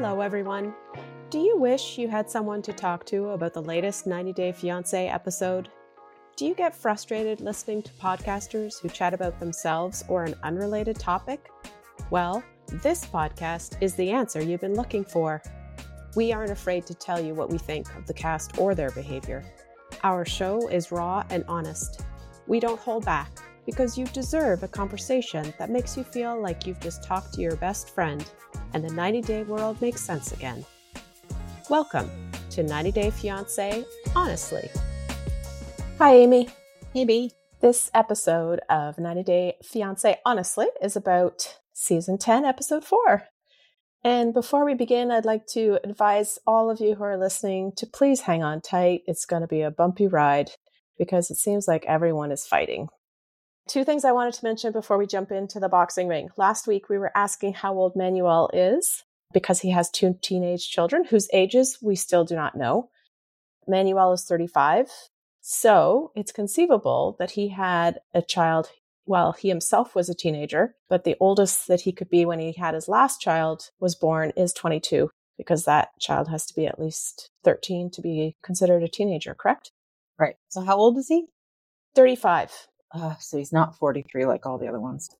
Hello, 0.00 0.20
everyone. 0.20 0.72
Do 1.28 1.40
you 1.40 1.58
wish 1.58 1.98
you 1.98 2.06
had 2.06 2.30
someone 2.30 2.62
to 2.62 2.72
talk 2.72 3.04
to 3.06 3.30
about 3.30 3.52
the 3.52 3.60
latest 3.60 4.06
90 4.06 4.32
Day 4.32 4.52
Fiancé 4.52 5.12
episode? 5.12 5.70
Do 6.36 6.46
you 6.46 6.54
get 6.54 6.72
frustrated 6.72 7.40
listening 7.40 7.82
to 7.82 7.92
podcasters 7.94 8.80
who 8.80 8.88
chat 8.90 9.12
about 9.12 9.40
themselves 9.40 10.04
or 10.06 10.22
an 10.22 10.36
unrelated 10.44 11.00
topic? 11.00 11.50
Well, 12.10 12.44
this 12.68 13.06
podcast 13.06 13.82
is 13.82 13.96
the 13.96 14.12
answer 14.12 14.40
you've 14.40 14.60
been 14.60 14.76
looking 14.76 15.04
for. 15.04 15.42
We 16.14 16.32
aren't 16.32 16.52
afraid 16.52 16.86
to 16.86 16.94
tell 16.94 17.18
you 17.18 17.34
what 17.34 17.50
we 17.50 17.58
think 17.58 17.92
of 17.96 18.06
the 18.06 18.14
cast 18.14 18.56
or 18.56 18.76
their 18.76 18.92
behavior. 18.92 19.44
Our 20.04 20.24
show 20.24 20.68
is 20.68 20.92
raw 20.92 21.24
and 21.30 21.44
honest. 21.48 22.02
We 22.46 22.60
don't 22.60 22.78
hold 22.78 23.04
back 23.04 23.36
because 23.66 23.98
you 23.98 24.06
deserve 24.06 24.62
a 24.62 24.68
conversation 24.68 25.52
that 25.58 25.70
makes 25.70 25.96
you 25.96 26.04
feel 26.04 26.40
like 26.40 26.68
you've 26.68 26.78
just 26.78 27.02
talked 27.02 27.34
to 27.34 27.40
your 27.40 27.56
best 27.56 27.90
friend 27.90 28.24
and 28.74 28.84
the 28.84 28.92
90 28.92 29.22
day 29.22 29.42
world 29.42 29.80
makes 29.80 30.00
sense 30.00 30.32
again. 30.32 30.64
Welcome 31.70 32.10
to 32.50 32.62
90 32.62 32.92
Day 32.92 33.10
Fiancé 33.10 33.84
Honestly. 34.14 34.68
Hi, 35.98 36.14
Amy. 36.14 36.48
Hey, 36.92 37.04
B. 37.04 37.32
This 37.60 37.90
episode 37.94 38.60
of 38.70 38.98
90 38.98 39.22
Day 39.22 39.54
Fiancé 39.64 40.16
Honestly 40.24 40.66
is 40.80 40.96
about 40.96 41.58
season 41.72 42.18
10, 42.18 42.44
episode 42.44 42.84
4. 42.84 43.24
And 44.04 44.32
before 44.32 44.64
we 44.64 44.74
begin, 44.74 45.10
I'd 45.10 45.24
like 45.24 45.46
to 45.48 45.78
advise 45.82 46.38
all 46.46 46.70
of 46.70 46.80
you 46.80 46.94
who 46.94 47.04
are 47.04 47.18
listening 47.18 47.72
to 47.76 47.86
please 47.86 48.22
hang 48.22 48.42
on 48.42 48.60
tight. 48.60 49.02
It's 49.06 49.26
going 49.26 49.42
to 49.42 49.48
be 49.48 49.62
a 49.62 49.70
bumpy 49.70 50.06
ride 50.06 50.52
because 50.98 51.30
it 51.30 51.36
seems 51.36 51.66
like 51.66 51.84
everyone 51.86 52.30
is 52.30 52.46
fighting. 52.46 52.88
Two 53.68 53.84
things 53.84 54.06
I 54.06 54.12
wanted 54.12 54.32
to 54.32 54.44
mention 54.44 54.72
before 54.72 54.96
we 54.96 55.06
jump 55.06 55.30
into 55.30 55.60
the 55.60 55.68
boxing 55.68 56.08
ring. 56.08 56.30
Last 56.38 56.66
week, 56.66 56.88
we 56.88 56.96
were 56.96 57.12
asking 57.14 57.52
how 57.52 57.74
old 57.74 57.94
Manuel 57.94 58.48
is 58.54 59.04
because 59.34 59.60
he 59.60 59.70
has 59.72 59.90
two 59.90 60.16
teenage 60.22 60.70
children 60.70 61.04
whose 61.04 61.28
ages 61.34 61.76
we 61.82 61.94
still 61.94 62.24
do 62.24 62.34
not 62.34 62.56
know. 62.56 62.88
Manuel 63.66 64.14
is 64.14 64.24
35. 64.24 64.90
So 65.42 66.12
it's 66.16 66.32
conceivable 66.32 67.16
that 67.18 67.32
he 67.32 67.48
had 67.48 68.00
a 68.14 68.22
child 68.22 68.70
while 69.04 69.32
he 69.32 69.50
himself 69.50 69.94
was 69.94 70.08
a 70.08 70.14
teenager, 70.14 70.74
but 70.88 71.04
the 71.04 71.16
oldest 71.20 71.68
that 71.68 71.82
he 71.82 71.92
could 71.92 72.08
be 72.08 72.24
when 72.24 72.38
he 72.38 72.52
had 72.52 72.72
his 72.72 72.88
last 72.88 73.20
child 73.20 73.68
was 73.78 73.94
born 73.94 74.32
is 74.34 74.54
22 74.54 75.10
because 75.36 75.66
that 75.66 75.90
child 76.00 76.28
has 76.28 76.46
to 76.46 76.54
be 76.54 76.66
at 76.66 76.80
least 76.80 77.30
13 77.44 77.90
to 77.90 78.00
be 78.00 78.34
considered 78.42 78.82
a 78.82 78.88
teenager, 78.88 79.34
correct? 79.34 79.72
Right. 80.18 80.36
So 80.48 80.62
how 80.62 80.78
old 80.78 80.96
is 80.96 81.08
he? 81.08 81.26
35. 81.94 82.68
Uh, 82.92 83.14
so 83.18 83.38
he's 83.38 83.52
not 83.52 83.76
43 83.76 84.24
like 84.26 84.46
all 84.46 84.58
the 84.58 84.68
other 84.68 84.80
ones. 84.80 85.10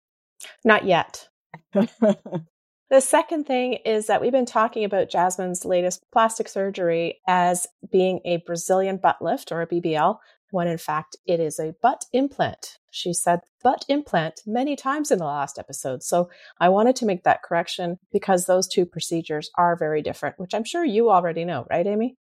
Not 0.64 0.84
yet. 0.84 1.28
the 1.72 3.00
second 3.00 3.44
thing 3.44 3.75
is 3.84 4.06
that 4.06 4.20
we've 4.20 4.33
been 4.33 4.47
talking 4.47 4.84
about 4.84 5.10
Jasmine's 5.10 5.64
latest 5.64 6.02
plastic 6.12 6.48
surgery 6.48 7.20
as 7.27 7.66
being 7.91 8.20
a 8.25 8.38
Brazilian 8.38 8.97
butt 8.97 9.20
lift 9.20 9.52
or 9.52 9.62
a 9.62 9.66
BBL, 9.66 10.19
when 10.50 10.69
in 10.69 10.78
fact 10.78 11.16
it 11.27 11.41
is 11.41 11.58
a 11.58 11.75
butt 11.83 12.05
implant. 12.12 12.78
She 12.91 13.12
said 13.12 13.41
butt 13.62 13.84
implant 13.88 14.41
many 14.47 14.77
times 14.77 15.10
in 15.10 15.19
the 15.19 15.25
last 15.25 15.58
episode. 15.58 16.03
So 16.03 16.30
I 16.58 16.69
wanted 16.69 16.97
to 16.97 17.06
make 17.06 17.25
that 17.25 17.42
correction 17.42 17.98
because 18.12 18.47
those 18.47 18.66
two 18.66 18.86
procedures 18.86 19.50
are 19.56 19.77
very 19.77 20.03
different, 20.03 20.38
which 20.38 20.55
I'm 20.55 20.64
sure 20.64 20.84
you 20.84 21.10
already 21.10 21.44
know, 21.44 21.66
right, 21.70 21.86
Amy? 21.86 22.16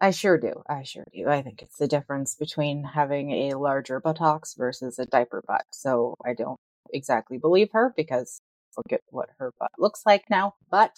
I 0.00 0.10
sure 0.10 0.38
do. 0.38 0.62
I 0.68 0.82
sure 0.82 1.04
do. 1.12 1.28
I 1.28 1.42
think 1.42 1.62
it's 1.62 1.78
the 1.78 1.86
difference 1.86 2.34
between 2.34 2.82
having 2.84 3.30
a 3.30 3.54
larger 3.54 4.00
buttocks 4.00 4.54
versus 4.54 4.98
a 4.98 5.06
diaper 5.06 5.42
butt. 5.46 5.64
So 5.70 6.16
I 6.24 6.34
don't 6.34 6.58
exactly 6.92 7.38
believe 7.38 7.70
her 7.72 7.92
because 7.96 8.40
look 8.76 8.92
at 8.92 9.00
what 9.10 9.28
her 9.38 9.52
butt 9.58 9.70
looks 9.78 10.02
like 10.04 10.24
now. 10.28 10.54
But 10.70 10.92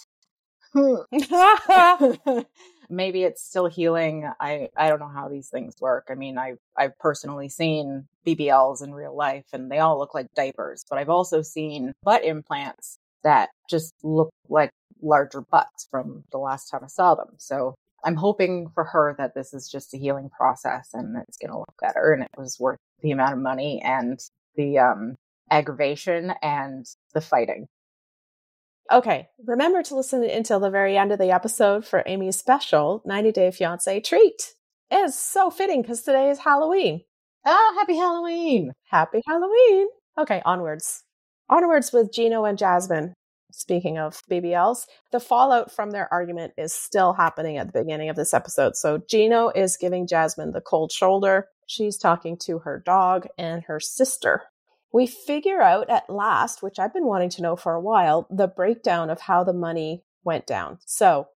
maybe 2.90 3.22
it's 3.22 3.42
still 3.44 3.66
healing. 3.66 4.30
I 4.40 4.68
I 4.76 4.88
don't 4.88 5.00
know 5.00 5.08
how 5.08 5.28
these 5.28 5.48
things 5.48 5.74
work. 5.80 6.06
I 6.10 6.14
mean, 6.14 6.38
I've 6.38 6.58
I've 6.76 6.98
personally 6.98 7.48
seen 7.48 8.06
BBLs 8.26 8.82
in 8.82 8.94
real 8.94 9.14
life 9.14 9.44
and 9.52 9.70
they 9.70 9.78
all 9.78 9.98
look 9.98 10.14
like 10.14 10.32
diapers, 10.34 10.84
but 10.88 10.98
I've 10.98 11.10
also 11.10 11.42
seen 11.42 11.92
butt 12.02 12.24
implants 12.24 12.98
that 13.22 13.50
just 13.68 13.94
look 14.02 14.30
like 14.48 14.70
larger 15.02 15.42
butts 15.42 15.86
from 15.90 16.24
the 16.32 16.38
last 16.38 16.70
time 16.70 16.80
I 16.84 16.88
saw 16.88 17.14
them. 17.14 17.34
So 17.38 17.74
I'm 18.04 18.16
hoping 18.16 18.68
for 18.74 18.84
her 18.84 19.14
that 19.18 19.34
this 19.34 19.54
is 19.54 19.68
just 19.68 19.94
a 19.94 19.98
healing 19.98 20.30
process 20.30 20.90
and 20.92 21.16
it's 21.26 21.38
going 21.38 21.50
to 21.50 21.58
look 21.58 21.74
better 21.80 22.12
and 22.12 22.22
it 22.22 22.30
was 22.36 22.58
worth 22.60 22.78
the 23.02 23.10
amount 23.10 23.32
of 23.32 23.38
money 23.38 23.80
and 23.82 24.20
the 24.56 24.78
um, 24.78 25.14
aggravation 25.50 26.34
and 26.42 26.86
the 27.14 27.20
fighting. 27.20 27.66
Okay, 28.92 29.28
remember 29.46 29.82
to 29.82 29.96
listen 29.96 30.22
until 30.22 30.60
the 30.60 30.70
very 30.70 30.98
end 30.98 31.10
of 31.10 31.18
the 31.18 31.30
episode 31.30 31.86
for 31.86 32.02
Amy's 32.06 32.36
special 32.36 33.02
90 33.06 33.32
Day 33.32 33.50
Fiance 33.50 34.00
treat. 34.00 34.54
It 34.90 34.96
is 34.96 35.18
so 35.18 35.50
fitting 35.50 35.80
because 35.80 36.02
today 36.02 36.28
is 36.28 36.40
Halloween. 36.40 37.02
Oh, 37.46 37.74
happy 37.78 37.96
Halloween! 37.96 38.72
Happy 38.90 39.22
Halloween! 39.26 39.88
Okay, 40.18 40.42
onwards. 40.44 41.02
Onwards 41.48 41.92
with 41.92 42.12
Gino 42.12 42.44
and 42.44 42.56
Jasmine. 42.58 43.14
Speaking 43.56 43.98
of 43.98 44.20
BBLs, 44.28 44.86
the 45.12 45.20
fallout 45.20 45.70
from 45.70 45.92
their 45.92 46.12
argument 46.12 46.54
is 46.58 46.72
still 46.72 47.12
happening 47.12 47.56
at 47.56 47.72
the 47.72 47.80
beginning 47.80 48.08
of 48.08 48.16
this 48.16 48.34
episode. 48.34 48.74
So 48.76 48.98
Gino 49.08 49.48
is 49.50 49.76
giving 49.76 50.08
Jasmine 50.08 50.50
the 50.50 50.60
cold 50.60 50.90
shoulder. 50.90 51.48
She's 51.66 51.96
talking 51.96 52.36
to 52.38 52.58
her 52.60 52.82
dog 52.84 53.28
and 53.38 53.62
her 53.64 53.78
sister. 53.78 54.42
We 54.92 55.06
figure 55.06 55.62
out 55.62 55.88
at 55.88 56.10
last, 56.10 56.62
which 56.62 56.78
I've 56.80 56.92
been 56.92 57.06
wanting 57.06 57.30
to 57.30 57.42
know 57.42 57.54
for 57.54 57.74
a 57.74 57.80
while, 57.80 58.26
the 58.28 58.48
breakdown 58.48 59.08
of 59.08 59.20
how 59.20 59.44
the 59.44 59.52
money 59.52 60.02
went 60.24 60.46
down. 60.46 60.78
So 60.84 61.28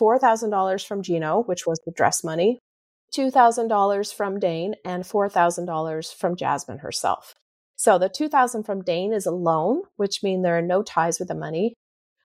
$4,000 0.00 0.86
from 0.86 1.02
Gino, 1.02 1.42
which 1.42 1.66
was 1.66 1.80
the 1.84 1.92
dress 1.92 2.22
money, 2.22 2.60
$2,000 3.16 4.14
from 4.14 4.38
Dane, 4.38 4.74
and 4.84 5.04
$4,000 5.04 6.14
from 6.14 6.36
Jasmine 6.36 6.78
herself. 6.78 7.34
So 7.76 7.98
the 7.98 8.08
2000 8.08 8.64
from 8.64 8.82
Dane 8.82 9.12
is 9.12 9.26
a 9.26 9.30
loan, 9.30 9.82
which 9.96 10.22
means 10.22 10.42
there 10.42 10.58
are 10.58 10.62
no 10.62 10.82
ties 10.82 11.18
with 11.18 11.28
the 11.28 11.34
money. 11.34 11.74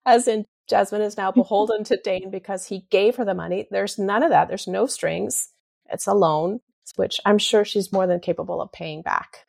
As 0.06 0.28
in 0.28 0.46
Jasmine 0.68 1.02
is 1.02 1.18
now 1.18 1.32
beholden 1.34 1.84
to 1.86 2.00
Dane 2.04 2.30
because 2.30 2.68
he 2.68 2.86
gave 2.90 3.16
her 3.16 3.26
the 3.26 3.34
money. 3.34 3.68
There's 3.72 3.98
none 3.98 4.24
of 4.24 4.30
that. 4.30 4.48
There's 4.48 4.68
no 4.68 4.86
strings. 4.86 5.50
It's 5.92 6.08
a 6.08 6.14
loan, 6.14 6.60
which 6.96 7.20
I'm 7.26 7.40
sure 7.40 7.66
she's 7.66 7.92
more 7.92 8.08
than 8.08 8.20
capable 8.20 8.62
of 8.62 8.72
paying 8.72 9.02
back. 9.02 9.46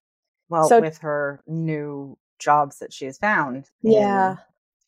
Well, 0.49 0.69
so, 0.69 0.81
with 0.81 0.99
her 0.99 1.41
new 1.47 2.17
jobs 2.39 2.79
that 2.79 2.93
she 2.93 3.05
has 3.05 3.19
found. 3.19 3.67
Yeah. 3.83 4.37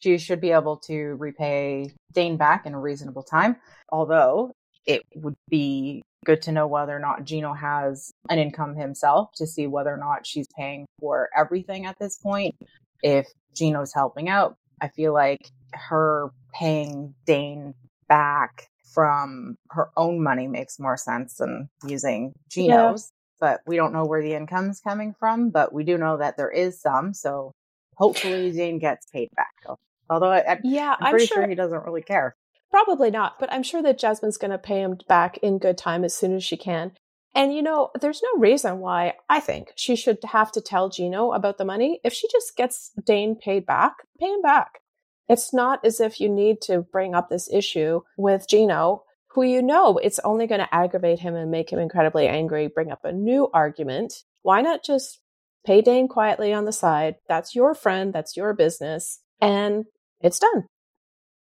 She 0.00 0.18
should 0.18 0.40
be 0.40 0.50
able 0.50 0.78
to 0.88 1.14
repay 1.14 1.92
Dane 2.12 2.36
back 2.36 2.66
in 2.66 2.74
a 2.74 2.80
reasonable 2.80 3.22
time. 3.22 3.56
Although 3.90 4.52
it 4.86 5.02
would 5.14 5.36
be 5.48 6.02
good 6.24 6.42
to 6.42 6.52
know 6.52 6.66
whether 6.66 6.94
or 6.94 7.00
not 7.00 7.24
Gino 7.24 7.52
has 7.52 8.12
an 8.28 8.38
income 8.38 8.76
himself 8.76 9.30
to 9.36 9.46
see 9.46 9.66
whether 9.66 9.92
or 9.92 9.96
not 9.96 10.26
she's 10.26 10.46
paying 10.56 10.86
for 11.00 11.28
everything 11.36 11.86
at 11.86 11.98
this 11.98 12.16
point. 12.18 12.54
If 13.02 13.26
Gino's 13.54 13.92
helping 13.92 14.28
out, 14.28 14.56
I 14.80 14.88
feel 14.88 15.12
like 15.12 15.50
her 15.72 16.30
paying 16.52 17.14
Dane 17.26 17.74
back 18.08 18.68
from 18.92 19.56
her 19.70 19.88
own 19.96 20.22
money 20.22 20.46
makes 20.46 20.78
more 20.78 20.96
sense 20.96 21.36
than 21.36 21.68
using 21.86 22.32
Gino's. 22.48 23.10
Yeah. 23.10 23.18
But 23.40 23.60
we 23.66 23.74
don't 23.74 23.92
know 23.92 24.04
where 24.04 24.22
the 24.22 24.34
income's 24.34 24.80
coming 24.80 25.14
from, 25.18 25.50
but 25.50 25.72
we 25.72 25.82
do 25.82 25.98
know 25.98 26.16
that 26.18 26.36
there 26.36 26.50
is 26.50 26.80
some. 26.80 27.12
So 27.12 27.50
hopefully 27.96 28.52
Dane 28.52 28.78
gets 28.78 29.06
paid 29.06 29.30
back. 29.34 29.76
Although 30.08 30.30
I, 30.30 30.60
yeah, 30.62 30.94
I'm, 31.00 31.06
I'm 31.06 31.10
pretty 31.10 31.26
sure, 31.26 31.38
sure 31.38 31.48
he 31.48 31.56
doesn't 31.56 31.84
really 31.84 32.02
care. 32.02 32.36
Probably 32.72 33.10
not, 33.10 33.38
but 33.38 33.52
I'm 33.52 33.62
sure 33.62 33.82
that 33.82 33.98
Jasmine's 33.98 34.38
going 34.38 34.50
to 34.50 34.58
pay 34.58 34.80
him 34.80 34.96
back 35.06 35.36
in 35.38 35.58
good 35.58 35.76
time 35.76 36.04
as 36.04 36.16
soon 36.16 36.34
as 36.34 36.42
she 36.42 36.56
can. 36.56 36.92
And 37.34 37.54
you 37.54 37.62
know, 37.62 37.90
there's 38.00 38.22
no 38.22 38.40
reason 38.40 38.78
why 38.78 39.14
I 39.28 39.40
think 39.40 39.72
she 39.76 39.94
should 39.94 40.18
have 40.24 40.50
to 40.52 40.60
tell 40.60 40.88
Gino 40.88 41.32
about 41.32 41.58
the 41.58 41.66
money. 41.66 42.00
If 42.02 42.14
she 42.14 42.28
just 42.32 42.56
gets 42.56 42.90
Dane 43.04 43.36
paid 43.36 43.66
back, 43.66 43.96
pay 44.18 44.26
him 44.26 44.40
back. 44.40 44.80
It's 45.28 45.52
not 45.52 45.84
as 45.84 46.00
if 46.00 46.18
you 46.20 46.28
need 46.28 46.60
to 46.62 46.80
bring 46.80 47.14
up 47.14 47.28
this 47.28 47.48
issue 47.52 48.00
with 48.16 48.48
Gino, 48.48 49.04
who 49.28 49.42
you 49.42 49.62
know 49.62 49.98
it's 49.98 50.18
only 50.20 50.46
going 50.46 50.60
to 50.60 50.74
aggravate 50.74 51.20
him 51.20 51.34
and 51.34 51.50
make 51.50 51.70
him 51.70 51.78
incredibly 51.78 52.26
angry, 52.26 52.68
bring 52.68 52.90
up 52.90 53.04
a 53.04 53.12
new 53.12 53.48
argument. 53.52 54.14
Why 54.42 54.62
not 54.62 54.82
just 54.82 55.20
pay 55.64 55.80
Dane 55.80 56.08
quietly 56.08 56.52
on 56.52 56.64
the 56.64 56.72
side? 56.72 57.16
That's 57.28 57.54
your 57.54 57.74
friend, 57.74 58.12
that's 58.12 58.36
your 58.36 58.52
business, 58.54 59.20
and 59.40 59.84
it's 60.20 60.38
done. 60.38 60.66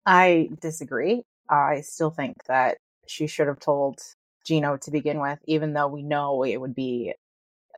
I 0.07 0.51
disagree. 0.61 1.23
I 1.49 1.81
still 1.83 2.11
think 2.11 2.45
that 2.47 2.79
she 3.07 3.27
should 3.27 3.49
have 3.49 3.61
told 3.61 3.99
Gino 4.47 4.77
to 4.79 4.91
begin 4.91 5.21
with, 5.21 5.39
even 5.47 5.73
though 5.73 5.89
we 5.89 6.03
know 6.03 6.45
it 6.45 6.59
would 6.59 6.75
be, 6.75 7.15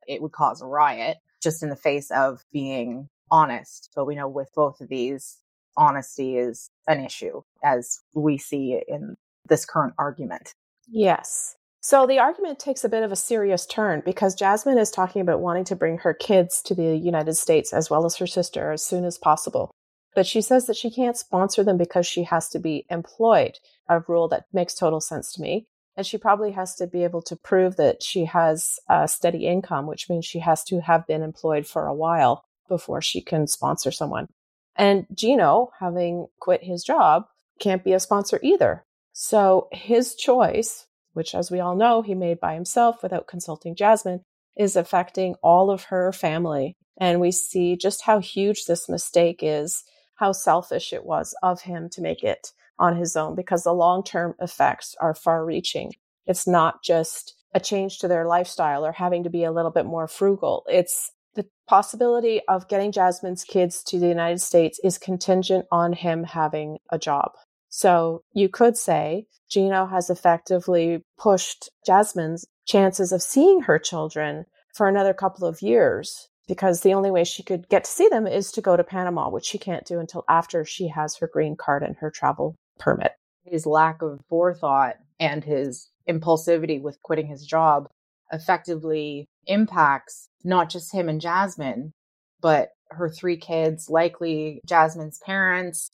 it 0.07 0.23
would 0.23 0.33
cause 0.33 0.61
a 0.63 0.67
riot 0.67 1.19
just 1.43 1.63
in 1.63 1.71
the 1.71 1.77
face 1.77 2.11
of 2.11 2.45
being 2.53 3.09
honest. 3.31 3.91
But 3.97 4.07
we 4.07 4.15
know 4.15 4.29
with 4.29 4.51
both 4.55 4.81
of 4.81 4.89
these, 4.89 5.39
honesty 5.77 6.37
is 6.37 6.69
an 6.87 7.05
issue 7.05 7.43
as 7.65 8.01
we 8.15 8.39
see 8.39 8.81
in 8.87 9.17
this 9.49 9.65
current 9.65 9.95
argument. 9.99 10.55
Yes. 10.89 11.57
So 11.81 12.07
the 12.07 12.21
argument 12.21 12.59
takes 12.61 12.85
a 12.85 12.89
bit 12.89 13.03
of 13.03 13.11
a 13.11 13.17
serious 13.17 13.67
turn 13.67 14.03
because 14.05 14.37
Jasmine 14.37 14.79
is 14.79 14.91
talking 14.91 15.21
about 15.21 15.41
wanting 15.41 15.65
to 15.65 15.77
bring 15.77 15.99
her 15.99 16.15
kids 16.15 16.63
to 16.63 16.75
the 16.75 16.97
United 16.97 17.35
States 17.35 17.73
as 17.73 17.91
well 17.91 18.05
as 18.05 18.17
her 18.17 18.27
sister 18.27 18.71
as 18.71 18.85
soon 18.85 19.05
as 19.05 19.19
possible. 19.19 19.73
But 20.15 20.27
she 20.27 20.43
says 20.43 20.67
that 20.67 20.77
she 20.77 20.91
can't 20.91 21.17
sponsor 21.17 21.65
them 21.65 21.79
because 21.79 22.07
she 22.07 22.25
has 22.25 22.49
to 22.51 22.59
be 22.59 22.85
employed, 22.91 23.59
a 23.89 24.01
rule 24.01 24.29
that 24.29 24.47
makes 24.53 24.75
total 24.75 25.01
sense 25.01 25.33
to 25.33 25.41
me. 25.41 25.67
And 25.97 26.07
she 26.07 26.19
probably 26.19 26.53
has 26.53 26.75
to 26.77 26.87
be 26.87 27.05
able 27.05 27.23
to 27.23 27.37
prove 27.37 27.77
that 27.77 28.03
she 28.03 28.25
has 28.27 28.79
a 28.89 29.07
steady 29.09 29.47
income, 29.47 29.87
which 29.87 30.09
means 30.09 30.25
she 30.25 30.39
has 30.39 30.65
to 30.65 30.81
have 30.81 31.07
been 31.07 31.23
employed 31.23 31.67
for 31.67 31.87
a 31.87 31.95
while 31.95 32.45
before 32.69 33.03
she 33.03 33.21
can 33.21 33.47
sponsor 33.47 33.91
someone. 33.91 34.29
And 34.77 35.07
Gino, 35.15 35.71
having 35.81 36.29
quit 36.41 36.63
his 36.65 36.83
job, 36.83 37.25
can't 37.59 37.85
be 37.85 37.93
a 37.93 38.01
sponsor 38.01 38.41
either. 38.43 38.85
So 39.13 39.69
his 39.71 40.15
choice, 40.15 40.87
which 41.13 41.35
as 41.35 41.51
we 41.51 41.61
all 41.61 41.77
know, 41.77 42.01
he 42.01 42.15
made 42.15 42.41
by 42.41 42.55
himself 42.55 43.03
without 43.03 43.27
consulting 43.27 43.75
Jasmine, 43.75 44.23
is 44.57 44.77
affecting 44.77 45.35
all 45.43 45.71
of 45.71 45.85
her 45.85 46.13
family. 46.13 46.77
And 46.99 47.21
we 47.21 47.33
see 47.33 47.77
just 47.77 48.03
how 48.03 48.19
huge 48.21 48.65
this 48.65 48.89
mistake 48.89 49.41
is, 49.43 49.85
how 50.23 50.31
selfish 50.31 50.93
it 50.93 51.05
was 51.05 51.35
of 51.43 51.63
him 51.63 51.89
to 51.91 52.01
make 52.01 52.23
it 52.23 52.53
on 52.79 52.95
his 52.95 53.17
own 53.17 53.35
because 53.35 53.65
the 53.65 53.73
long 53.73 54.05
term 54.05 54.35
effects 54.41 54.95
are 55.01 55.17
far 55.17 55.45
reaching. 55.45 55.93
It's 56.27 56.47
not 56.47 56.85
just 56.85 57.35
a 57.53 57.59
change 57.59 57.99
to 57.99 58.07
their 58.07 58.25
lifestyle 58.25 58.87
or 58.87 58.93
having 58.93 59.25
to 59.25 59.31
be 59.31 59.43
a 59.43 59.51
little 59.51 59.73
bit 59.73 59.85
more 59.85 60.07
frugal. 60.07 60.63
It's 60.69 61.11
the 61.35 61.45
possibility 61.67 62.41
of 62.47 62.69
getting 62.69 62.93
Jasmine's 62.93 63.43
kids 63.43 63.83
to 63.89 63.99
the 63.99 64.07
United 64.07 64.41
States 64.41 64.79
is 64.85 64.97
contingent 64.97 65.67
on 65.73 65.93
him 65.93 66.23
having 66.23 66.79
a 66.89 67.01
job. 67.01 67.33
So 67.69 68.23
you 68.33 68.49
could 68.49 68.77
say 68.77 69.27
Gino 69.51 69.87
has 69.87 70.09
effectively 70.09 71.05
pushed 71.19 71.69
Jasmine's 71.85 72.47
chances 72.65 73.11
of 73.11 73.23
seeing 73.23 73.63
her 73.63 73.81
children 73.81 74.45
for 74.73 74.87
another 74.87 75.15
couple 75.15 75.49
of 75.49 75.63
years 75.63 76.29
because 76.49 76.81
the 76.81 76.95
only 76.95 77.11
way 77.11 77.25
she 77.25 77.43
could 77.43 77.69
get 77.69 77.85
to 77.85 77.91
see 77.91 78.09
them 78.09 78.27
is 78.27 78.53
to 78.53 78.61
go 78.61 78.77
to 78.77 78.85
Panama, 78.85 79.29
which 79.29 79.47
she 79.47 79.59
can't 79.59 79.87
do 79.87 79.99
until 79.99 80.25
after 80.29 80.65
she 80.65 80.89
has 80.89 81.17
her 81.17 81.29
green 81.33 81.57
card 81.57 81.83
and 81.83 81.97
her 81.97 82.11
travel 82.11 82.57
permit. 82.79 83.13
His 83.45 83.67
lack 83.67 84.03
of 84.03 84.21
forethought 84.29 84.97
and 85.19 85.45
his 85.45 85.89
impulsivity 86.09 86.81
with 86.81 87.03
quitting 87.03 87.27
his 87.27 87.47
job 87.47 87.89
effectively 88.33 89.27
impacts 89.47 90.29
not 90.45 90.71
just 90.71 90.93
him 90.93 91.09
and 91.09 91.21
Jasmine, 91.21 91.93
but 92.41 92.71
her 92.91 93.09
three 93.09 93.37
kids, 93.37 93.89
likely 93.89 94.61
Jasmine's 94.67 95.19
parents, 95.25 95.91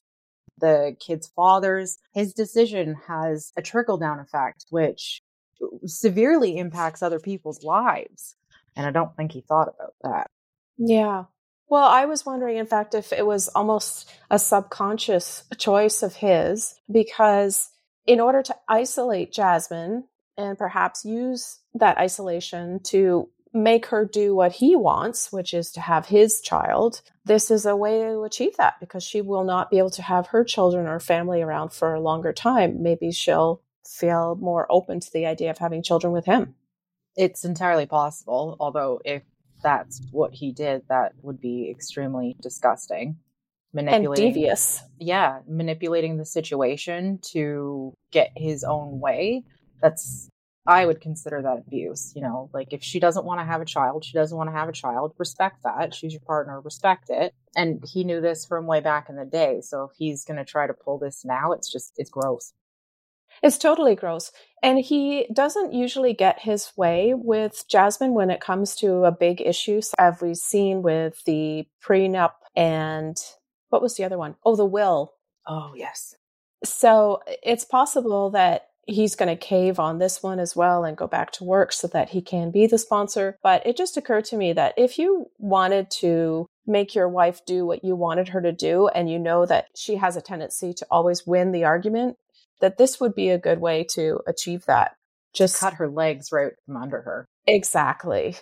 the 0.57 0.95
kids' 0.99 1.31
fathers. 1.35 1.97
His 2.13 2.33
decision 2.33 2.95
has 3.07 3.51
a 3.55 3.61
trickle 3.61 3.97
down 3.97 4.19
effect, 4.19 4.65
which 4.69 5.21
severely 5.85 6.57
impacts 6.57 7.01
other 7.01 7.19
people's 7.19 7.63
lives. 7.63 8.35
And 8.75 8.85
I 8.85 8.91
don't 8.91 9.15
think 9.15 9.31
he 9.31 9.41
thought 9.41 9.73
about 9.73 9.93
that. 10.03 10.27
Yeah. 10.79 11.25
Well, 11.69 11.85
I 11.85 12.05
was 12.05 12.25
wondering, 12.25 12.57
in 12.57 12.67
fact, 12.67 12.95
if 12.95 13.13
it 13.13 13.27
was 13.27 13.49
almost 13.49 14.11
a 14.31 14.39
subconscious 14.39 15.43
choice 15.57 16.03
of 16.03 16.15
his, 16.15 16.75
because 16.91 17.69
in 18.07 18.19
order 18.19 18.41
to 18.43 18.55
isolate 18.67 19.33
Jasmine 19.33 20.05
and 20.37 20.57
perhaps 20.57 21.05
use 21.05 21.59
that 21.75 21.99
isolation 21.99 22.81
to 22.85 23.29
make 23.53 23.87
her 23.87 24.05
do 24.05 24.35
what 24.35 24.53
he 24.53 24.75
wants, 24.75 25.31
which 25.33 25.53
is 25.53 25.71
to 25.73 25.81
have 25.81 26.07
his 26.07 26.41
child, 26.41 27.01
this 27.25 27.51
is 27.51 27.67
a 27.67 27.75
way 27.75 28.01
to 28.03 28.23
achieve 28.23 28.57
that 28.57 28.79
because 28.79 29.03
she 29.03 29.21
will 29.21 29.43
not 29.43 29.69
be 29.69 29.79
able 29.79 29.91
to 29.91 30.03
have 30.03 30.27
her 30.27 30.43
children 30.43 30.87
or 30.87 30.99
family 30.99 31.41
around 31.41 31.73
for 31.73 31.93
a 31.93 32.01
longer 32.01 32.33
time. 32.33 32.81
Maybe 32.81 33.11
she'll 33.11 33.61
feel 33.87 34.35
more 34.41 34.67
open 34.71 35.01
to 35.01 35.11
the 35.13 35.27
idea 35.27 35.51
of 35.51 35.59
having 35.59 35.83
children 35.83 36.13
with 36.13 36.25
him. 36.25 36.55
It's 37.15 37.45
entirely 37.45 37.85
possible, 37.85 38.55
although 38.59 39.01
if 39.05 39.23
that's 39.61 40.01
what 40.11 40.33
he 40.33 40.51
did, 40.51 40.83
that 40.89 41.13
would 41.21 41.39
be 41.39 41.69
extremely 41.69 42.35
disgusting. 42.41 43.17
Manipulating, 43.71 44.25
and 44.25 44.33
devious. 44.33 44.81
Yeah, 44.99 45.39
manipulating 45.47 46.17
the 46.17 46.25
situation 46.25 47.19
to 47.33 47.93
get 48.11 48.31
his 48.35 48.63
own 48.63 48.99
way. 48.99 49.43
That's 49.81 50.29
I 50.65 50.85
would 50.85 51.01
consider 51.01 51.41
that 51.41 51.59
abuse. 51.67 52.13
You 52.15 52.21
know, 52.21 52.49
like 52.53 52.73
if 52.73 52.83
she 52.83 52.99
doesn't 52.99 53.25
want 53.25 53.39
to 53.41 53.45
have 53.45 53.61
a 53.61 53.65
child, 53.65 54.05
she 54.05 54.13
doesn't 54.13 54.37
want 54.37 54.49
to 54.49 54.55
have 54.55 54.69
a 54.69 54.73
child. 54.73 55.13
Respect 55.17 55.57
that. 55.63 55.93
She's 55.93 56.13
your 56.13 56.21
partner. 56.21 56.61
Respect 56.61 57.09
it. 57.09 57.33
And 57.55 57.83
he 57.91 58.03
knew 58.03 58.21
this 58.21 58.45
from 58.45 58.67
way 58.67 58.79
back 58.79 59.09
in 59.09 59.15
the 59.15 59.25
day. 59.25 59.61
So 59.61 59.85
if 59.85 59.91
he's 59.97 60.25
going 60.25 60.37
to 60.37 60.45
try 60.45 60.67
to 60.67 60.73
pull 60.73 60.99
this 60.99 61.23
now, 61.25 61.51
it's 61.53 61.71
just, 61.71 61.93
it's 61.97 62.09
gross. 62.09 62.53
It's 63.41 63.57
totally 63.57 63.95
gross. 63.95 64.31
And 64.61 64.79
he 64.79 65.27
doesn't 65.33 65.73
usually 65.73 66.13
get 66.13 66.39
his 66.39 66.71
way 66.75 67.13
with 67.15 67.65
Jasmine 67.69 68.13
when 68.13 68.29
it 68.29 68.41
comes 68.41 68.75
to 68.77 69.05
a 69.05 69.11
big 69.11 69.41
issue, 69.41 69.81
as 69.97 70.21
we've 70.21 70.35
seen 70.35 70.81
with 70.81 71.23
the 71.25 71.67
prenup 71.83 72.33
and 72.55 73.17
what 73.69 73.81
was 73.81 73.95
the 73.95 74.03
other 74.03 74.17
one? 74.17 74.35
Oh, 74.43 74.55
the 74.55 74.65
will. 74.65 75.13
Oh, 75.47 75.73
yes. 75.75 76.15
So 76.63 77.21
it's 77.43 77.63
possible 77.63 78.31
that 78.31 78.65
he's 78.85 79.15
going 79.15 79.29
to 79.29 79.35
cave 79.35 79.79
on 79.79 79.99
this 79.99 80.23
one 80.23 80.39
as 80.39 80.55
well 80.55 80.83
and 80.83 80.97
go 80.97 81.07
back 81.07 81.31
to 81.31 81.43
work 81.43 81.71
so 81.71 81.87
that 81.87 82.09
he 82.09 82.21
can 82.21 82.49
be 82.49 82.65
the 82.65 82.77
sponsor. 82.77 83.37
But 83.43 83.65
it 83.65 83.77
just 83.77 83.95
occurred 83.95 84.25
to 84.25 84.37
me 84.37 84.51
that 84.53 84.73
if 84.77 84.97
you 84.97 85.27
wanted 85.37 85.91
to 85.99 86.47
make 86.65 86.95
your 86.95 87.07
wife 87.07 87.45
do 87.45 87.65
what 87.65 87.83
you 87.83 87.95
wanted 87.95 88.29
her 88.29 88.41
to 88.41 88.51
do, 88.51 88.87
and 88.89 89.09
you 89.09 89.19
know 89.19 89.45
that 89.45 89.67
she 89.75 89.95
has 89.95 90.15
a 90.15 90.21
tendency 90.21 90.73
to 90.73 90.87
always 90.91 91.25
win 91.25 91.51
the 91.51 91.63
argument, 91.63 92.17
that 92.61 92.77
this 92.77 92.99
would 92.99 93.15
be 93.15 93.29
a 93.29 93.37
good 93.37 93.59
way 93.59 93.85
to 93.95 94.19
achieve 94.27 94.65
that. 94.65 94.95
Just 95.33 95.59
cut 95.59 95.73
her 95.75 95.87
legs 95.87 96.31
right 96.31 96.53
from 96.65 96.77
under 96.77 97.01
her. 97.01 97.27
Exactly. 97.45 98.35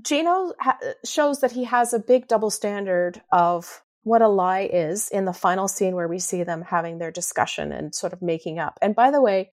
Gino 0.00 0.54
ha- 0.58 0.78
shows 1.04 1.40
that 1.40 1.52
he 1.52 1.64
has 1.64 1.92
a 1.92 1.98
big 1.98 2.26
double 2.26 2.50
standard 2.50 3.20
of 3.30 3.82
what 4.04 4.22
a 4.22 4.28
lie 4.28 4.68
is 4.72 5.08
in 5.08 5.26
the 5.26 5.32
final 5.32 5.68
scene 5.68 5.94
where 5.94 6.08
we 6.08 6.18
see 6.18 6.42
them 6.42 6.62
having 6.62 6.98
their 6.98 7.10
discussion 7.10 7.72
and 7.72 7.94
sort 7.94 8.12
of 8.12 8.22
making 8.22 8.58
up. 8.58 8.78
And 8.82 8.94
by 8.94 9.10
the 9.10 9.20
way, 9.20 9.52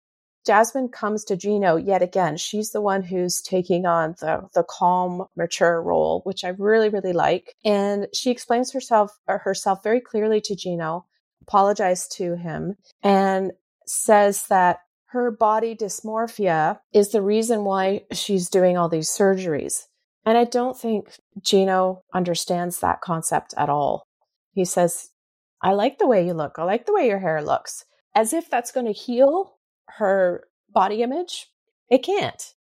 Jasmine 0.44 0.88
comes 0.88 1.24
to 1.24 1.36
Gino 1.36 1.76
yet 1.76 2.02
again. 2.02 2.36
She's 2.36 2.72
the 2.72 2.80
one 2.80 3.02
who's 3.02 3.40
taking 3.40 3.86
on 3.86 4.16
the, 4.20 4.48
the 4.54 4.64
calm, 4.64 5.26
mature 5.36 5.80
role, 5.80 6.22
which 6.24 6.42
I 6.44 6.48
really, 6.48 6.88
really 6.88 7.12
like. 7.12 7.54
And 7.64 8.08
she 8.12 8.30
explains 8.30 8.72
herself 8.72 9.16
uh, 9.28 9.38
herself 9.38 9.84
very 9.84 10.00
clearly 10.00 10.40
to 10.42 10.56
Gino, 10.56 11.06
apologizes 11.42 12.08
to 12.16 12.34
him, 12.34 12.76
and 13.04 13.52
says 13.92 14.46
that 14.48 14.80
her 15.06 15.30
body 15.30 15.76
dysmorphia 15.76 16.78
is 16.92 17.10
the 17.10 17.20
reason 17.20 17.64
why 17.64 18.02
she's 18.12 18.48
doing 18.48 18.78
all 18.78 18.88
these 18.88 19.10
surgeries. 19.10 19.84
And 20.24 20.38
I 20.38 20.44
don't 20.44 20.78
think 20.78 21.18
Gino 21.42 22.02
understands 22.14 22.80
that 22.80 23.02
concept 23.02 23.52
at 23.58 23.68
all. 23.68 24.06
He 24.54 24.64
says, 24.64 25.10
I 25.60 25.72
like 25.72 25.98
the 25.98 26.06
way 26.06 26.24
you 26.26 26.32
look. 26.32 26.54
I 26.56 26.64
like 26.64 26.86
the 26.86 26.94
way 26.94 27.06
your 27.06 27.18
hair 27.18 27.42
looks. 27.42 27.84
As 28.14 28.32
if 28.32 28.48
that's 28.48 28.72
going 28.72 28.86
to 28.86 28.92
heal 28.92 29.58
her 29.98 30.44
body 30.72 31.02
image. 31.02 31.48
It 31.90 31.98
can't. 31.98 32.54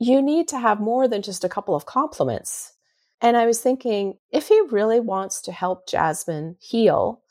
You 0.00 0.22
need 0.22 0.48
to 0.48 0.58
have 0.58 0.80
more 0.80 1.08
than 1.08 1.22
just 1.22 1.44
a 1.44 1.48
couple 1.48 1.74
of 1.74 1.84
compliments. 1.84 2.72
And 3.20 3.36
I 3.36 3.46
was 3.46 3.60
thinking, 3.60 4.14
if 4.30 4.48
he 4.48 4.60
really 4.70 5.00
wants 5.00 5.42
to 5.42 5.52
help 5.52 5.88
Jasmine 5.88 6.56
heal, 6.60 7.22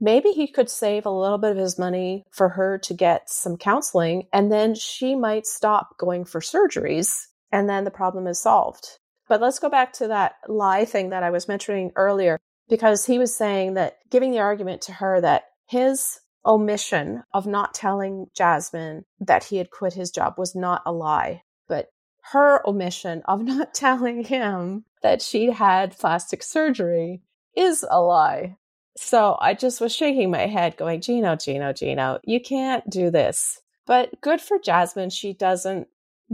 maybe 0.00 0.30
he 0.30 0.46
could 0.46 0.70
save 0.70 1.06
a 1.06 1.10
little 1.10 1.38
bit 1.38 1.52
of 1.52 1.56
his 1.56 1.78
money 1.78 2.24
for 2.30 2.50
her 2.50 2.78
to 2.78 2.94
get 2.94 3.28
some 3.30 3.56
counseling, 3.56 4.26
and 4.32 4.50
then 4.50 4.74
she 4.74 5.14
might 5.14 5.46
stop 5.46 5.98
going 5.98 6.24
for 6.24 6.40
surgeries, 6.40 7.26
and 7.52 7.68
then 7.68 7.84
the 7.84 7.90
problem 7.90 8.26
is 8.26 8.40
solved. 8.40 8.98
But 9.28 9.40
let's 9.40 9.58
go 9.58 9.68
back 9.68 9.92
to 9.94 10.08
that 10.08 10.36
lie 10.48 10.84
thing 10.84 11.10
that 11.10 11.22
I 11.22 11.30
was 11.30 11.48
mentioning 11.48 11.92
earlier, 11.96 12.38
because 12.68 13.06
he 13.06 13.18
was 13.18 13.36
saying 13.36 13.74
that 13.74 13.98
giving 14.10 14.30
the 14.30 14.40
argument 14.40 14.82
to 14.82 14.92
her 14.92 15.20
that 15.20 15.44
his 15.66 16.20
omission 16.46 17.22
of 17.34 17.46
not 17.46 17.74
telling 17.74 18.26
Jasmine 18.34 19.04
that 19.20 19.44
he 19.44 19.58
had 19.58 19.70
quit 19.70 19.92
his 19.92 20.10
job 20.10 20.34
was 20.38 20.54
not 20.54 20.82
a 20.86 20.92
lie, 20.92 21.42
but 21.68 21.88
her 22.32 22.66
omission 22.66 23.22
of 23.26 23.42
not 23.44 23.74
telling 23.74 24.24
him 24.24 24.84
that 25.02 25.22
she'd 25.22 25.52
had 25.52 25.98
plastic 25.98 26.42
surgery 26.42 27.22
is 27.54 27.84
a 27.90 28.00
lie. 28.00 28.56
So 29.00 29.36
I 29.40 29.54
just 29.54 29.80
was 29.80 29.94
shaking 29.94 30.30
my 30.30 30.46
head, 30.46 30.76
going, 30.76 31.00
Gino, 31.00 31.36
Gino, 31.36 31.72
Gino, 31.72 32.18
you 32.24 32.40
can't 32.40 32.88
do 32.90 33.10
this. 33.10 33.60
But 33.86 34.20
good 34.20 34.40
for 34.40 34.58
Jasmine. 34.58 35.10
She 35.10 35.32
doesn't 35.32 35.86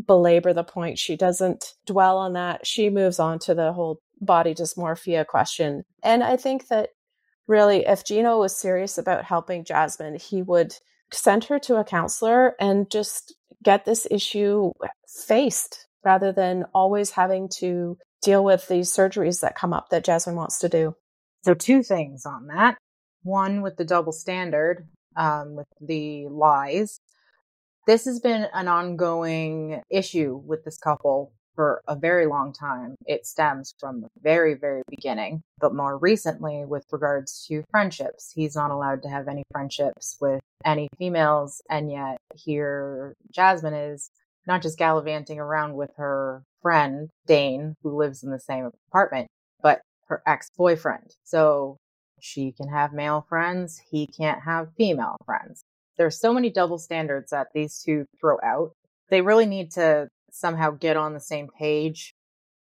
belabor 0.06 0.54
the 0.54 0.64
point. 0.64 0.99
She 0.99 1.14
doesn't 1.14 1.75
dwell 1.87 2.16
on 2.16 2.33
that. 2.33 2.66
She 2.66 2.88
moves 2.88 3.21
on 3.21 3.38
to 3.40 3.54
the 3.54 3.73
whole 3.73 4.00
body 4.21 4.54
dysmorphia 4.54 5.26
question. 5.26 5.85
And 6.02 6.25
I 6.25 6.37
think 6.37 6.68
that 6.68 6.88
really, 7.47 7.85
if 7.87 8.04
Gino 8.04 8.38
was 8.38 8.56
serious 8.56 8.97
about 8.97 9.25
helping 9.25 9.64
Jasmine, 9.64 10.16
he 10.16 10.40
would 10.40 10.75
send 11.12 11.44
her 11.44 11.59
to 11.61 11.76
a 11.76 11.85
counselor 11.85 12.54
and 12.59 12.90
just 12.90 13.37
get 13.62 13.85
this 13.85 14.06
issue 14.11 14.73
faced 15.26 15.87
rather 16.02 16.33
than 16.33 16.64
always 16.75 17.11
having 17.11 17.50
to 17.59 17.99
deal 18.23 18.42
with 18.42 18.66
these 18.68 18.90
surgeries 18.90 19.42
that 19.42 19.54
come 19.54 19.75
up 19.75 19.90
that 19.90 20.04
Jasmine 20.04 20.35
wants 20.35 20.59
to 20.61 20.68
do. 20.68 20.97
So, 21.44 21.52
two 21.52 21.82
things 21.82 22.24
on 22.24 22.46
that. 22.46 22.78
One, 23.22 23.60
with 23.60 23.76
the 23.76 23.84
double 23.84 24.12
standard, 24.12 24.88
um, 25.14 25.56
with 25.56 25.66
the 25.78 26.26
lies. 26.28 27.00
This 27.86 28.06
has 28.06 28.18
been 28.18 28.46
an 28.54 28.66
ongoing 28.66 29.82
issue 29.90 30.40
with 30.46 30.64
this 30.64 30.78
couple 30.78 31.34
for 31.54 31.82
a 31.86 31.96
very 31.96 32.24
long 32.24 32.54
time. 32.54 32.94
It 33.04 33.26
stems 33.26 33.74
from 33.78 34.00
the 34.00 34.08
very, 34.22 34.54
very 34.54 34.82
beginning. 34.88 35.42
But 35.60 35.74
more 35.74 35.98
recently, 35.98 36.64
with 36.64 36.86
regards 36.90 37.44
to 37.48 37.62
friendships, 37.70 38.32
he's 38.34 38.56
not 38.56 38.70
allowed 38.70 39.02
to 39.02 39.10
have 39.10 39.28
any 39.28 39.42
friendships 39.52 40.16
with 40.22 40.40
any 40.64 40.88
females. 40.98 41.60
And 41.68 41.90
yet, 41.90 42.16
here 42.34 43.16
Jasmine 43.30 43.74
is 43.74 44.10
not 44.46 44.62
just 44.62 44.78
gallivanting 44.78 45.38
around 45.38 45.74
with 45.74 45.90
her 45.98 46.42
friend, 46.62 47.10
Dane, 47.26 47.74
who 47.82 47.98
lives 47.98 48.22
in 48.22 48.30
the 48.30 48.40
same 48.40 48.70
apartment, 48.88 49.28
but 49.62 49.82
her 50.08 50.23
ex 50.26 50.50
boyfriend. 50.56 51.14
So 51.25 51.78
she 52.20 52.52
can 52.52 52.68
have 52.68 52.92
male 52.92 53.26
friends, 53.28 53.80
he 53.90 54.06
can't 54.06 54.42
have 54.42 54.68
female 54.76 55.16
friends. 55.25 55.62
There's 55.96 56.18
so 56.18 56.32
many 56.32 56.50
double 56.50 56.78
standards 56.78 57.30
that 57.30 57.49
these 57.54 57.82
two 57.84 58.06
throw 58.20 58.37
out. 58.42 58.73
They 59.11 59.20
really 59.20 59.46
need 59.46 59.70
to 59.73 60.08
somehow 60.32 60.73
get 60.73 60.96
on 60.96 61.14
the 61.14 61.20
same 61.20 61.49
page 61.58 62.14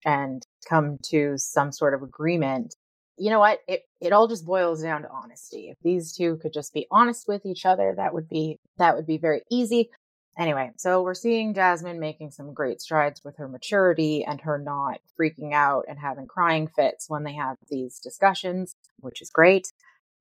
and 0.05 0.43
come 0.69 0.99
to 1.11 1.35
some 1.37 1.73
sort 1.73 1.95
of 1.95 2.03
agreement. 2.03 2.75
You 3.17 3.31
know 3.31 3.39
what? 3.39 3.61
It 3.69 3.83
it 4.01 4.13
all 4.13 4.29
just 4.29 4.45
boils 4.45 4.83
down 4.83 5.03
to 5.03 5.09
honesty. 5.11 5.69
If 5.71 5.79
these 5.83 6.13
two 6.13 6.37
could 6.43 6.53
just 6.53 6.75
be 6.75 6.87
honest 6.91 7.27
with 7.29 7.47
each 7.47 7.65
other, 7.65 7.95
that 7.97 8.13
would 8.13 8.29
be 8.29 8.59
that 8.79 8.97
would 8.97 9.07
be 9.07 9.19
very 9.19 9.43
easy. 9.51 9.91
Anyway, 10.39 10.71
so 10.77 11.03
we're 11.03 11.15
seeing 11.15 11.55
Jasmine 11.55 12.01
making 12.01 12.31
some 12.31 12.53
great 12.53 12.81
strides 12.81 13.23
with 13.25 13.37
her 13.37 13.49
maturity 13.49 14.25
and 14.25 14.41
her 14.41 14.59
not 14.59 14.99
freaking 15.19 15.53
out 15.53 15.85
and 15.89 15.99
having 15.99 16.27
crying 16.27 16.67
fits 16.67 17.09
when 17.09 17.23
they 17.23 17.35
have 17.35 17.57
these 17.71 18.01
discussions, 18.01 18.75
which 19.01 19.23
is 19.23 19.31
great. 19.31 19.71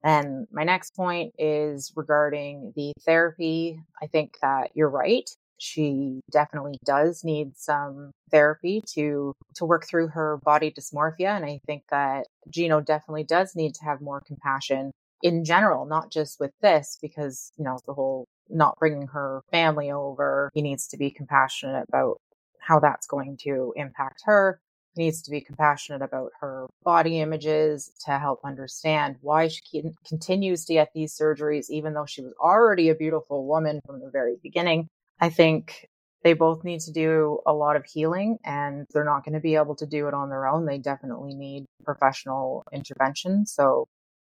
And 0.03 0.47
my 0.51 0.63
next 0.63 0.95
point 0.95 1.33
is 1.39 1.91
regarding 1.95 2.73
the 2.75 2.91
therapy. 3.05 3.79
I 4.01 4.07
think 4.07 4.37
that 4.41 4.71
you're 4.75 4.89
right 4.89 5.27
she 5.63 6.19
definitely 6.29 6.77
does 6.83 7.23
need 7.23 7.55
some 7.55 8.11
therapy 8.31 8.81
to 8.85 9.33
to 9.55 9.63
work 9.63 9.85
through 9.87 10.09
her 10.09 10.37
body 10.43 10.71
dysmorphia 10.71 11.35
and 11.35 11.45
i 11.45 11.57
think 11.65 11.83
that 11.89 12.25
gino 12.49 12.81
definitely 12.81 13.23
does 13.23 13.55
need 13.55 13.73
to 13.73 13.85
have 13.85 14.01
more 14.01 14.21
compassion 14.27 14.91
in 15.23 15.43
general 15.43 15.85
not 15.85 16.11
just 16.11 16.39
with 16.39 16.51
this 16.61 16.97
because 17.01 17.51
you 17.57 17.63
know 17.63 17.79
the 17.87 17.93
whole 17.93 18.27
not 18.49 18.77
bringing 18.77 19.07
her 19.07 19.41
family 19.51 19.89
over 19.91 20.51
he 20.53 20.61
needs 20.61 20.87
to 20.87 20.97
be 20.97 21.09
compassionate 21.09 21.85
about 21.89 22.17
how 22.59 22.79
that's 22.79 23.07
going 23.07 23.37
to 23.41 23.73
impact 23.75 24.21
her 24.25 24.59
he 24.95 25.03
needs 25.03 25.23
to 25.23 25.31
be 25.31 25.41
compassionate 25.41 26.03
about 26.03 26.29
her 26.39 26.67
body 26.83 27.19
images 27.19 27.91
to 28.05 28.19
help 28.19 28.39
understand 28.43 29.15
why 29.21 29.47
she 29.47 29.81
continues 30.07 30.65
to 30.65 30.73
get 30.73 30.89
these 30.93 31.17
surgeries 31.17 31.69
even 31.69 31.93
though 31.93 32.05
she 32.05 32.21
was 32.21 32.33
already 32.39 32.89
a 32.89 32.95
beautiful 32.95 33.47
woman 33.47 33.79
from 33.87 33.99
the 34.01 34.11
very 34.11 34.35
beginning 34.43 34.87
I 35.19 35.29
think 35.29 35.87
they 36.23 36.33
both 36.33 36.63
need 36.63 36.79
to 36.81 36.91
do 36.91 37.39
a 37.45 37.53
lot 37.53 37.75
of 37.75 37.85
healing 37.85 38.37
and 38.43 38.87
they're 38.93 39.03
not 39.05 39.23
going 39.25 39.33
to 39.33 39.39
be 39.39 39.55
able 39.55 39.75
to 39.75 39.85
do 39.85 40.07
it 40.07 40.13
on 40.13 40.29
their 40.29 40.47
own. 40.47 40.65
They 40.65 40.77
definitely 40.77 41.35
need 41.35 41.65
professional 41.83 42.63
intervention. 42.71 43.45
So, 43.45 43.87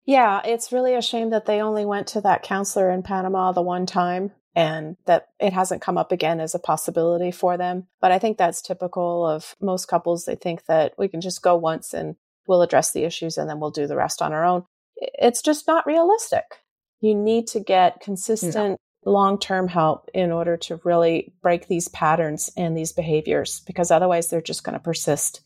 yeah, 0.06 0.40
it's 0.44 0.72
really 0.72 0.94
a 0.94 1.02
shame 1.02 1.30
that 1.30 1.46
they 1.46 1.60
only 1.60 1.84
went 1.84 2.08
to 2.08 2.20
that 2.22 2.42
counselor 2.42 2.90
in 2.90 3.02
Panama 3.02 3.52
the 3.52 3.62
one 3.62 3.86
time 3.86 4.32
and 4.54 4.96
that 5.06 5.28
it 5.38 5.52
hasn't 5.52 5.82
come 5.82 5.96
up 5.96 6.10
again 6.10 6.40
as 6.40 6.54
a 6.54 6.58
possibility 6.58 7.30
for 7.30 7.56
them. 7.56 7.86
But 8.00 8.12
I 8.12 8.18
think 8.18 8.36
that's 8.36 8.62
typical 8.62 9.26
of 9.26 9.54
most 9.60 9.86
couples. 9.86 10.24
They 10.24 10.34
think 10.34 10.66
that 10.66 10.94
we 10.98 11.08
can 11.08 11.20
just 11.20 11.42
go 11.42 11.56
once 11.56 11.94
and 11.94 12.16
we'll 12.46 12.62
address 12.62 12.92
the 12.92 13.04
issues 13.04 13.38
and 13.38 13.48
then 13.48 13.60
we'll 13.60 13.70
do 13.70 13.86
the 13.86 13.96
rest 13.96 14.20
on 14.22 14.32
our 14.32 14.44
own. 14.44 14.64
It's 14.96 15.42
just 15.42 15.66
not 15.66 15.86
realistic. 15.86 16.44
You 17.00 17.14
need 17.14 17.46
to 17.48 17.60
get 17.60 18.00
consistent 18.00 18.78
long 19.04 19.38
term 19.38 19.68
help 19.68 20.10
in 20.12 20.30
order 20.30 20.56
to 20.56 20.80
really 20.84 21.32
break 21.42 21.68
these 21.68 21.88
patterns 21.88 22.50
and 22.56 22.76
these 22.76 22.92
behaviors 22.92 23.60
because 23.60 23.90
otherwise 23.90 24.28
they're 24.28 24.42
just 24.42 24.64
going 24.64 24.74
to 24.74 24.80
persist. 24.80 25.40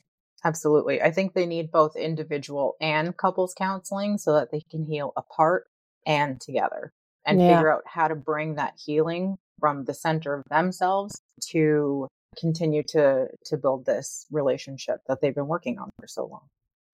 Absolutely. 0.44 1.00
I 1.00 1.10
think 1.10 1.32
they 1.32 1.46
need 1.46 1.72
both 1.72 1.96
individual 1.96 2.76
and 2.80 3.16
couples 3.16 3.54
counseling 3.56 4.18
so 4.18 4.34
that 4.34 4.50
they 4.50 4.60
can 4.70 4.84
heal 4.84 5.12
apart 5.16 5.66
and 6.06 6.40
together 6.40 6.92
and 7.24 7.40
yeah. 7.40 7.56
figure 7.56 7.72
out 7.72 7.82
how 7.86 8.08
to 8.08 8.14
bring 8.14 8.56
that 8.56 8.74
healing 8.84 9.36
from 9.58 9.84
the 9.84 9.94
center 9.94 10.34
of 10.34 10.44
themselves 10.50 11.20
to 11.50 12.06
continue 12.38 12.82
to 12.82 13.28
to 13.44 13.56
build 13.56 13.86
this 13.86 14.26
relationship 14.30 15.00
that 15.06 15.20
they've 15.20 15.34
been 15.34 15.46
working 15.46 15.78
on 15.78 15.88
for 15.98 16.06
so 16.06 16.26
long. 16.26 16.42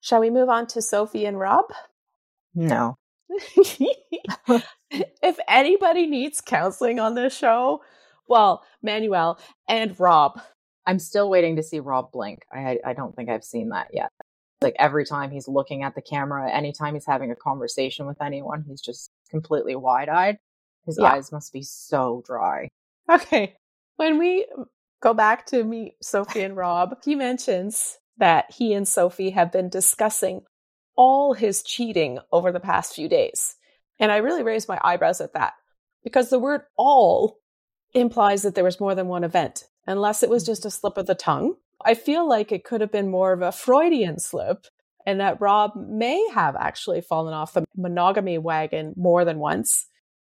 Shall 0.00 0.20
we 0.20 0.30
move 0.30 0.48
on 0.48 0.66
to 0.68 0.82
Sophie 0.82 1.26
and 1.26 1.38
Rob? 1.38 1.66
No. 2.54 2.94
if 4.90 5.38
anybody 5.48 6.06
needs 6.06 6.40
counseling 6.40 6.98
on 6.98 7.14
this 7.14 7.36
show, 7.36 7.82
well, 8.28 8.64
Manuel 8.82 9.38
and 9.68 9.98
Rob. 9.98 10.40
I'm 10.86 10.98
still 10.98 11.28
waiting 11.28 11.56
to 11.56 11.62
see 11.62 11.80
Rob 11.80 12.12
blink. 12.12 12.42
I 12.52 12.78
I 12.84 12.92
don't 12.92 13.14
think 13.14 13.28
I've 13.28 13.44
seen 13.44 13.70
that 13.70 13.88
yet. 13.92 14.10
Like 14.60 14.76
every 14.78 15.04
time 15.04 15.30
he's 15.30 15.48
looking 15.48 15.82
at 15.82 15.94
the 15.94 16.02
camera, 16.02 16.50
anytime 16.50 16.94
he's 16.94 17.06
having 17.06 17.30
a 17.30 17.36
conversation 17.36 18.06
with 18.06 18.20
anyone, 18.20 18.64
he's 18.66 18.80
just 18.80 19.10
completely 19.30 19.74
wide-eyed. 19.74 20.38
His 20.84 20.98
yeah. 21.00 21.12
eyes 21.12 21.32
must 21.32 21.52
be 21.52 21.62
so 21.62 22.22
dry. 22.26 22.68
Okay. 23.08 23.56
When 23.96 24.18
we 24.18 24.46
go 25.02 25.14
back 25.14 25.46
to 25.46 25.64
meet 25.64 25.94
Sophie 26.02 26.42
and 26.42 26.56
Rob, 26.56 26.96
he 27.04 27.14
mentions 27.14 27.98
that 28.18 28.50
he 28.50 28.74
and 28.74 28.86
Sophie 28.86 29.30
have 29.30 29.50
been 29.50 29.68
discussing 29.68 30.42
all 30.94 31.32
his 31.32 31.62
cheating 31.62 32.18
over 32.30 32.52
the 32.52 32.60
past 32.60 32.94
few 32.94 33.08
days. 33.08 33.56
And 33.98 34.12
I 34.12 34.18
really 34.18 34.42
raised 34.42 34.68
my 34.68 34.78
eyebrows 34.82 35.20
at 35.20 35.32
that 35.32 35.54
because 36.04 36.28
the 36.28 36.38
word 36.38 36.62
all 36.76 37.38
implies 37.94 38.42
that 38.42 38.54
there 38.54 38.64
was 38.64 38.80
more 38.80 38.94
than 38.94 39.08
one 39.08 39.24
event, 39.24 39.64
unless 39.90 40.22
it 40.22 40.30
was 40.30 40.44
mm. 40.44 40.46
just 40.46 40.64
a 40.64 40.70
slip 40.70 40.96
of 40.96 41.06
the 41.06 41.14
tongue. 41.14 41.54
I 41.84 41.94
feel 41.94 42.28
like 42.28 42.52
it 42.52 42.64
could 42.64 42.80
have 42.80 42.92
been 42.92 43.10
more 43.10 43.32
of 43.32 43.42
a 43.42 43.52
Freudian 43.52 44.18
slip 44.18 44.66
and 45.06 45.20
that 45.20 45.40
Rob 45.40 45.72
may 45.76 46.28
have 46.34 46.56
actually 46.56 47.00
fallen 47.00 47.34
off 47.34 47.54
the 47.54 47.64
monogamy 47.76 48.38
wagon 48.38 48.92
more 48.96 49.24
than 49.24 49.38
once. 49.38 49.86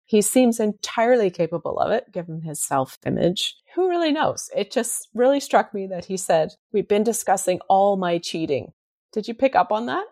He 0.07 0.23
seems 0.23 0.61
entirely 0.61 1.31
capable 1.31 1.79
of 1.79 1.91
it, 1.91 2.13
given 2.13 2.43
his 2.43 2.63
self 2.63 2.99
image. 3.07 3.57
Who 3.75 3.89
really 3.89 4.13
knows? 4.13 4.51
It 4.55 4.71
just 4.71 5.09
really 5.15 5.41
struck 5.41 5.73
me 5.73 5.87
that 5.89 6.05
he 6.05 6.17
said, 6.17 6.53
We've 6.73 6.89
been 6.89 7.03
discussing 7.03 7.61
all 7.69 7.97
my 7.97 8.19
cheating. 8.19 8.73
Did 9.13 9.27
you 9.27 9.35
pick 9.35 9.57
up 9.57 9.73
on 9.73 9.87
that? 9.87 10.05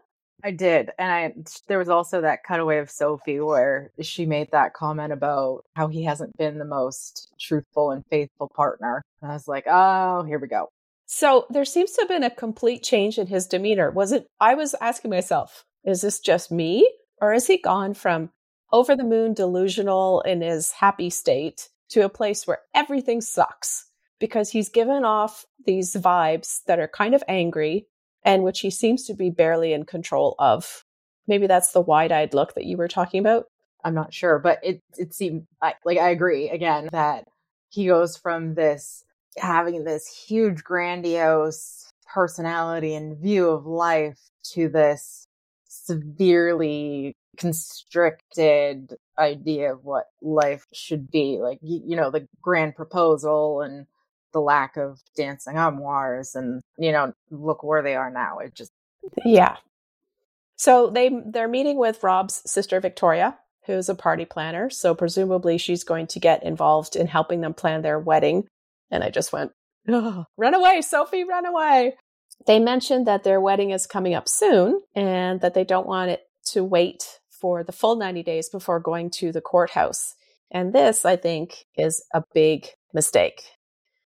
I 0.43 0.51
did. 0.51 0.91
And 0.99 1.11
I 1.11 1.35
there 1.69 1.79
was 1.79 1.89
also 1.89 2.21
that 2.21 2.45
cutaway 2.45 2.79
of 2.79 2.91
Sophie 2.91 3.41
where 3.41 3.91
she 4.01 4.27
made 4.27 4.51
that 4.53 4.75
comment 4.75 5.13
about 5.13 5.65
how 5.75 5.89
he 5.89 6.05
hasn't 6.05 6.37
been 6.37 6.59
the 6.59 6.65
most 6.65 7.33
truthful 7.39 7.91
and 7.91 8.05
faithful 8.11 8.51
partner. 8.55 9.03
And 9.23 9.31
I 9.31 9.35
was 9.35 9.49
like, 9.49 9.65
"Oh, 9.67 10.23
here 10.23 10.39
we 10.39 10.49
go." 10.49 10.69
So, 11.07 11.47
there 11.51 11.65
seems 11.65 11.93
to 11.93 12.03
have 12.03 12.09
been 12.09 12.23
a 12.23 12.31
complete 12.31 12.83
change 12.83 13.19
in 13.19 13.27
his 13.27 13.47
demeanor. 13.47 13.91
Was 13.91 14.13
it 14.13 14.27
I 14.41 14.55
was 14.55 14.75
asking 14.81 15.11
myself, 15.11 15.65
is 15.85 16.01
this 16.03 16.21
just 16.21 16.51
me 16.53 16.91
or 17.21 17.33
is 17.35 17.47
he 17.47 17.59
gone 17.59 17.95
from 17.95 18.31
over 18.73 18.95
the 18.97 19.05
moon 19.05 19.35
delusional 19.35 20.21
in 20.23 20.41
his 20.41 20.73
happy 20.73 21.11
state 21.11 21.69
to 21.91 22.05
a 22.05 22.09
place 22.09 22.47
where 22.47 22.61
everything 22.75 23.21
sucks? 23.21 23.87
Because 24.21 24.51
he's 24.51 24.69
given 24.69 25.05
off 25.05 25.47
these 25.67 25.95
vibes 25.95 26.63
that 26.67 26.79
are 26.79 26.89
kind 26.89 27.15
of 27.15 27.25
angry 27.27 27.87
and 28.25 28.43
which 28.43 28.61
he 28.61 28.71
seems 28.71 29.07
to 29.07 29.15
be 29.15 29.31
barely 29.31 29.73
in 29.73 29.85
control 29.85 30.35
of. 30.39 30.85
Maybe 31.27 31.47
that's 31.47 31.73
the 31.73 31.81
wide 31.81 32.13
eyed 32.13 32.35
look 32.35 32.55
that 32.55 32.65
you 32.65 32.77
were 32.77 32.89
talking 32.89 33.21
about. 33.21 33.47
I'm 33.85 33.95
not 33.95 34.13
sure, 34.13 34.39
but 34.39 34.59
it 34.63 34.83
it 34.99 35.15
seemed 35.15 35.47
like, 35.63 35.77
I 35.87 36.11
agree 36.11 36.51
again 36.51 36.89
that 36.93 37.25
he 37.71 37.87
goes 37.87 38.17
from 38.17 38.55
this 38.55 39.05
having 39.37 39.85
this 39.85 40.07
huge 40.07 40.63
grandiose 40.63 41.91
personality 42.13 42.95
and 42.95 43.17
view 43.17 43.49
of 43.49 43.65
life 43.67 44.19
to 44.53 44.69
this 44.69 45.27
severely 45.69 47.17
constricted 47.37 48.93
idea 49.19 49.73
of 49.73 49.85
what 49.85 50.07
life 50.21 50.67
should 50.73 51.11
be 51.11 51.39
like 51.41 51.59
you, 51.63 51.81
you 51.87 51.97
know 51.97 52.11
the 52.11 52.27
grand 52.43 52.75
proposal 52.75 53.61
and 53.63 53.87
the 54.33 54.41
lack 54.41 54.77
of 54.77 55.01
dancing 55.17 55.57
armoires 55.57 56.35
and 56.35 56.63
you 56.79 56.93
know 56.93 57.13
look 57.31 57.63
where 57.63 57.83
they 57.83 57.95
are 57.95 58.11
now 58.11 58.39
it 58.39 58.55
just 58.55 58.73
yeah. 59.25 59.57
So 60.57 60.91
they 60.91 61.11
they're 61.27 61.49
meeting 61.49 61.79
with 61.79 62.03
rob's 62.03 62.43
sister 62.51 62.81
victoria 62.81 63.39
who's 63.67 63.89
a 63.89 63.95
party 63.95 64.25
planner 64.25 64.71
so 64.71 64.95
presumably 64.95 65.59
she's 65.59 65.85
going 65.85 66.07
to 66.09 66.21
get 66.21 66.43
involved 66.43 66.97
in 66.97 67.07
helping 67.07 67.41
them 67.41 67.55
plan 67.55 67.83
their 67.83 67.99
wedding. 67.99 68.47
And 68.91 69.03
i 69.05 69.11
just 69.11 69.33
went 69.33 69.53
oh, 69.89 70.25
run 70.37 70.55
away 70.55 70.83
sophie 70.83 71.25
run 71.25 71.47
away. 71.47 71.97
They 72.47 72.59
mentioned 72.59 73.07
that 73.07 73.23
their 73.23 73.41
wedding 73.41 73.71
is 73.71 73.87
coming 73.87 74.15
up 74.15 74.29
soon 74.29 74.81
and 74.95 75.43
that 75.43 75.53
they 75.53 75.65
don't 75.65 75.87
want 75.87 76.11
it 76.11 76.23
to 76.53 76.65
wait 76.65 77.21
for 77.29 77.63
the 77.63 77.73
full 77.73 77.97
90 77.97 78.23
days 78.23 78.49
before 78.49 78.81
going 78.81 79.11
to 79.11 79.31
the 79.31 79.41
courthouse. 79.41 80.15
And 80.51 80.73
this 80.73 81.05
i 81.05 81.17
think 81.17 81.65
is 81.77 82.05
a 82.13 82.23
big 82.35 82.67
mistake 82.93 83.43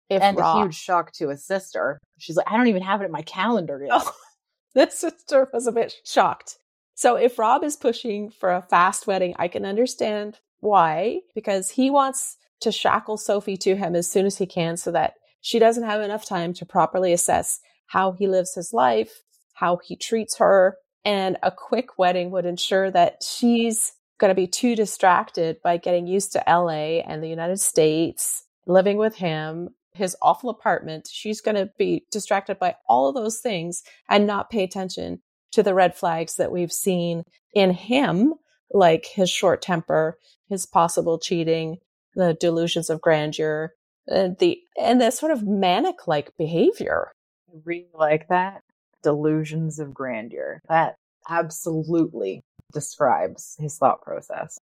if 0.08 0.22
and 0.22 0.36
Rob, 0.36 0.58
a 0.58 0.60
huge 0.62 0.76
shock 0.76 1.12
to 1.12 1.28
his 1.28 1.44
sister. 1.44 2.00
She's 2.18 2.36
like, 2.36 2.50
I 2.50 2.56
don't 2.56 2.68
even 2.68 2.82
have 2.82 3.02
it 3.02 3.06
in 3.06 3.12
my 3.12 3.22
calendar 3.22 3.80
yet. 3.80 3.90
Oh, 3.92 4.12
the 4.75 4.90
sister 4.90 5.48
was 5.52 5.66
a 5.66 5.72
bit 5.72 5.94
shocked. 6.04 6.58
So 6.94 7.16
if 7.16 7.38
Rob 7.38 7.62
is 7.62 7.76
pushing 7.76 8.30
for 8.30 8.50
a 8.50 8.62
fast 8.62 9.06
wedding, 9.06 9.34
I 9.38 9.48
can 9.48 9.66
understand 9.66 10.38
why, 10.60 11.20
because 11.34 11.70
he 11.70 11.90
wants 11.90 12.36
to 12.60 12.72
shackle 12.72 13.18
Sophie 13.18 13.58
to 13.58 13.76
him 13.76 13.94
as 13.94 14.10
soon 14.10 14.25
as 14.26 14.38
he 14.38 14.46
can 14.46 14.76
so 14.76 14.90
that 14.92 15.14
she 15.42 15.58
doesn't 15.58 15.84
have 15.84 16.00
enough 16.00 16.25
time 16.25 16.54
to 16.54 16.64
properly 16.64 17.12
assess 17.12 17.60
how 17.86 18.12
he 18.12 18.26
lives 18.26 18.54
his 18.54 18.72
life, 18.72 19.22
how 19.54 19.78
he 19.84 19.94
treats 19.94 20.38
her. 20.38 20.76
And 21.04 21.36
a 21.42 21.52
quick 21.52 21.98
wedding 21.98 22.30
would 22.30 22.46
ensure 22.46 22.90
that 22.90 23.22
she's 23.22 23.92
going 24.18 24.30
to 24.30 24.34
be 24.34 24.46
too 24.46 24.75
distracted 24.75 25.58
by 25.62 25.76
getting 25.76 26.06
used 26.06 26.32
to 26.32 26.42
LA 26.48 27.00
and 27.00 27.22
the 27.22 27.28
United 27.28 27.60
States, 27.60 28.44
living 28.66 28.96
with 28.96 29.14
him, 29.14 29.68
his 29.97 30.17
awful 30.23 30.50
apartment. 30.50 31.09
She's 31.11 31.41
going 31.41 31.57
to 31.57 31.71
be 31.79 32.05
distracted 32.11 32.59
by 32.59 32.76
all 32.88 33.09
of 33.09 33.15
those 33.15 33.41
things 33.41 33.83
and 34.09 34.26
not 34.26 34.50
pay 34.50 34.62
attention 34.62 35.21
to 35.53 35.62
the 35.62 35.75
red 35.75 35.95
flags 35.95 36.37
that 36.37 36.53
we've 36.53 36.73
seen 36.73 37.25
in 37.55 37.71
him, 37.71 38.35
like 38.73 39.07
his 39.07 39.31
short 39.31 39.62
temper, 39.62 40.19
his 40.49 40.67
possible 40.67 41.19
cheating, 41.19 41.79
the 42.15 42.35
delusions 42.35 42.91
of 42.91 43.00
grandeur, 43.00 43.73
and 44.07 44.38
the 44.38 44.61
and 44.81 45.00
the 45.00 45.11
sort 45.11 45.33
of 45.33 45.47
manic 45.47 46.07
like 46.07 46.37
behavior. 46.37 47.12
I 47.49 47.59
really 47.65 47.88
like 47.95 48.29
that. 48.29 48.62
Delusions 49.03 49.79
of 49.79 49.95
grandeur. 49.95 50.61
That 50.69 50.97
absolutely 51.29 52.43
describes 52.73 53.57
his 53.59 53.79
thought 53.79 54.03
process. 54.03 54.59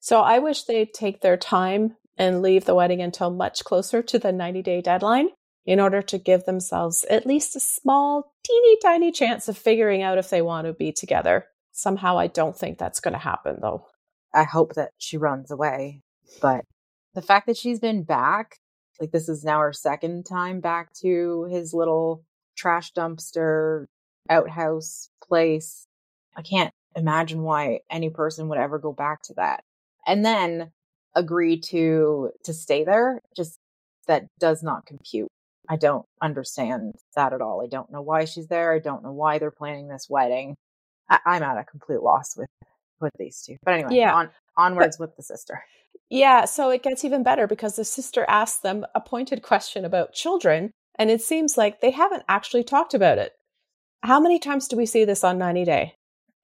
So 0.00 0.20
I 0.20 0.40
wish 0.40 0.64
they'd 0.64 0.92
take 0.92 1.20
their 1.20 1.36
time 1.36 1.96
and 2.16 2.42
leave 2.42 2.64
the 2.64 2.74
wedding 2.74 3.00
until 3.00 3.30
much 3.30 3.64
closer 3.64 4.02
to 4.02 4.18
the 4.18 4.32
90 4.32 4.62
day 4.62 4.80
deadline 4.80 5.28
in 5.64 5.80
order 5.80 6.02
to 6.02 6.18
give 6.18 6.44
themselves 6.44 7.04
at 7.04 7.26
least 7.26 7.56
a 7.56 7.60
small, 7.60 8.32
teeny 8.44 8.78
tiny 8.82 9.12
chance 9.12 9.48
of 9.48 9.56
figuring 9.56 10.02
out 10.02 10.18
if 10.18 10.30
they 10.30 10.42
want 10.42 10.66
to 10.66 10.72
be 10.72 10.92
together. 10.92 11.46
Somehow 11.72 12.18
I 12.18 12.26
don't 12.26 12.56
think 12.56 12.78
that's 12.78 13.00
going 13.00 13.12
to 13.12 13.18
happen 13.18 13.58
though. 13.60 13.86
I 14.34 14.44
hope 14.44 14.74
that 14.74 14.90
she 14.98 15.16
runs 15.16 15.50
away. 15.50 16.00
But 16.40 16.64
the 17.14 17.22
fact 17.22 17.46
that 17.46 17.56
she's 17.56 17.80
been 17.80 18.02
back, 18.02 18.56
like 19.00 19.10
this 19.10 19.28
is 19.28 19.44
now 19.44 19.60
her 19.60 19.72
second 19.72 20.24
time 20.24 20.60
back 20.60 20.92
to 21.02 21.48
his 21.50 21.72
little 21.74 22.24
trash 22.56 22.92
dumpster 22.92 23.86
outhouse 24.28 25.10
place. 25.26 25.86
I 26.36 26.42
can't 26.42 26.72
imagine 26.96 27.42
why 27.42 27.80
any 27.90 28.10
person 28.10 28.48
would 28.48 28.58
ever 28.58 28.78
go 28.78 28.92
back 28.92 29.22
to 29.24 29.34
that. 29.34 29.64
And 30.06 30.24
then 30.24 30.72
agree 31.14 31.60
to 31.60 32.30
to 32.44 32.54
stay 32.54 32.84
there 32.84 33.20
just 33.36 33.58
that 34.06 34.26
does 34.38 34.62
not 34.62 34.86
compute. 34.86 35.28
I 35.68 35.76
don't 35.76 36.04
understand 36.20 36.94
that 37.14 37.32
at 37.32 37.40
all. 37.40 37.62
I 37.62 37.68
don't 37.68 37.90
know 37.90 38.02
why 38.02 38.24
she's 38.24 38.48
there. 38.48 38.72
I 38.72 38.78
don't 38.78 39.02
know 39.02 39.12
why 39.12 39.38
they're 39.38 39.50
planning 39.50 39.88
this 39.88 40.06
wedding. 40.08 40.56
I, 41.08 41.36
am 41.36 41.42
at 41.42 41.58
a 41.58 41.64
complete 41.64 42.02
loss 42.02 42.36
with 42.36 42.48
with 43.00 43.12
these 43.18 43.42
two. 43.42 43.56
But 43.64 43.74
anyway, 43.74 43.96
yeah. 43.96 44.14
on 44.14 44.30
onwards 44.56 44.96
but, 44.96 45.08
with 45.08 45.16
the 45.16 45.22
sister. 45.22 45.62
Yeah, 46.08 46.44
so 46.44 46.70
it 46.70 46.82
gets 46.82 47.04
even 47.04 47.22
better 47.22 47.46
because 47.46 47.76
the 47.76 47.84
sister 47.84 48.24
asks 48.28 48.60
them 48.60 48.84
a 48.94 49.00
pointed 49.00 49.42
question 49.42 49.84
about 49.84 50.12
children, 50.12 50.70
and 50.98 51.10
it 51.10 51.22
seems 51.22 51.56
like 51.56 51.80
they 51.80 51.90
haven't 51.90 52.24
actually 52.28 52.64
talked 52.64 52.94
about 52.94 53.18
it. 53.18 53.32
How 54.02 54.20
many 54.20 54.38
times 54.38 54.68
do 54.68 54.76
we 54.76 54.86
see 54.86 55.04
this 55.04 55.24
on 55.24 55.38
90 55.38 55.64
Day? 55.64 55.94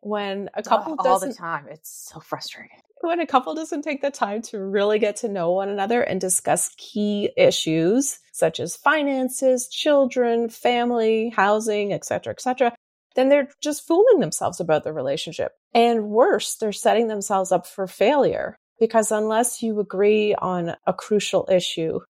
When 0.00 0.48
a 0.54 0.62
couple 0.62 0.96
oh, 0.98 1.08
all 1.08 1.18
the 1.18 1.34
time, 1.34 1.66
it's 1.68 2.08
so 2.10 2.20
frustrating. 2.20 2.78
When 3.00 3.20
a 3.20 3.26
couple 3.26 3.54
doesn't 3.54 3.82
take 3.82 4.02
the 4.02 4.10
time 4.10 4.42
to 4.42 4.58
really 4.58 4.98
get 4.98 5.16
to 5.16 5.28
know 5.28 5.52
one 5.52 5.68
another 5.68 6.02
and 6.02 6.20
discuss 6.20 6.74
key 6.76 7.30
issues 7.36 8.18
such 8.32 8.58
as 8.58 8.76
finances, 8.76 9.68
children, 9.68 10.48
family, 10.48 11.30
housing, 11.30 11.92
etc., 11.92 12.32
etc., 12.32 12.74
then 13.14 13.28
they're 13.28 13.48
just 13.60 13.86
fooling 13.86 14.20
themselves 14.20 14.60
about 14.60 14.84
the 14.84 14.92
relationship. 14.92 15.52
And 15.74 16.08
worse, 16.08 16.56
they're 16.56 16.72
setting 16.72 17.08
themselves 17.08 17.52
up 17.52 17.66
for 17.66 17.86
failure 17.86 18.56
because 18.78 19.10
unless 19.10 19.62
you 19.62 19.80
agree 19.80 20.34
on 20.34 20.76
a 20.86 20.92
crucial 20.92 21.48
issue, 21.50 22.00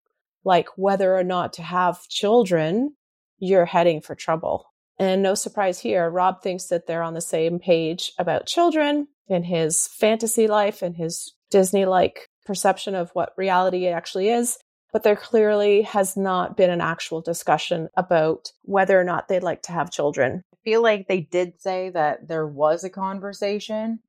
like 0.45 0.69
whether 0.77 1.17
or 1.17 1.25
not 1.25 1.55
to 1.55 1.63
have 1.63 2.09
children, 2.09 2.95
you're 3.39 3.65
heading 3.65 4.01
for 4.01 4.15
trouble. 4.15 4.73
And 4.99 5.23
no 5.23 5.35
surprise 5.35 5.79
here, 5.79 6.11
Rob 6.11 6.43
thinks 6.43 6.67
that 6.67 6.87
they're 6.87 7.03
on 7.03 7.15
the 7.15 7.21
same 7.21 7.59
page 7.59 8.13
about 8.19 8.47
children 8.47 9.09
in 9.29 9.45
his 9.45 9.87
fantasy 9.87 10.49
life 10.49 10.83
and 10.83 10.97
his 10.97 11.35
Disney 11.51 11.85
like 11.85 12.29
perception 12.45 12.95
of 12.95 13.11
what 13.13 13.33
reality 13.37 13.87
actually 13.87 14.29
is. 14.29 14.59
But 14.93 15.03
there 15.03 15.17
clearly 15.17 15.83
has 15.83 16.17
not 16.17 16.57
been 16.57 16.71
an 16.71 16.81
actual 16.81 17.21
discussion 17.21 17.89
about 17.97 18.53
whether 18.63 18.99
or 18.99 19.05
not 19.05 19.29
they'd 19.29 19.43
like 19.43 19.63
to 19.63 19.73
have 19.73 19.91
children. 19.91 20.43
I 20.55 20.57
feel 20.65 20.83
like 20.83 21.07
they 21.07 21.21
did 21.21 21.61
say 21.61 21.91
that 21.91 22.27
there 22.27 22.47
was 22.47 22.85
a 22.85 22.91
conversation, 22.91 24.01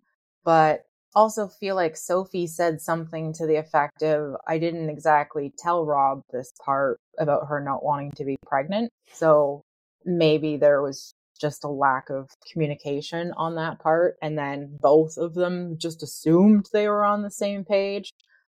but 0.45 0.85
also 1.13 1.47
feel 1.47 1.75
like 1.75 1.97
Sophie 1.97 2.47
said 2.47 2.81
something 2.81 3.33
to 3.33 3.45
the 3.45 3.57
effect 3.57 4.03
of, 4.03 4.35
I 4.47 4.57
didn't 4.57 4.89
exactly 4.89 5.53
tell 5.57 5.85
Rob 5.85 6.21
this 6.31 6.53
part 6.63 6.99
about 7.19 7.47
her 7.47 7.59
not 7.59 7.83
wanting 7.83 8.11
to 8.11 8.23
be 8.23 8.37
pregnant. 8.45 8.89
So 9.13 9.63
maybe 10.05 10.57
there 10.57 10.81
was 10.81 11.13
just 11.39 11.63
a 11.63 11.69
lack 11.69 12.09
of 12.09 12.29
communication 12.51 13.31
on 13.37 13.55
that 13.55 13.79
part. 13.79 14.17
And 14.21 14.37
then 14.37 14.77
both 14.81 15.17
of 15.17 15.33
them 15.33 15.77
just 15.77 16.03
assumed 16.03 16.67
they 16.71 16.87
were 16.87 17.03
on 17.03 17.23
the 17.23 17.31
same 17.31 17.63
page 17.63 18.11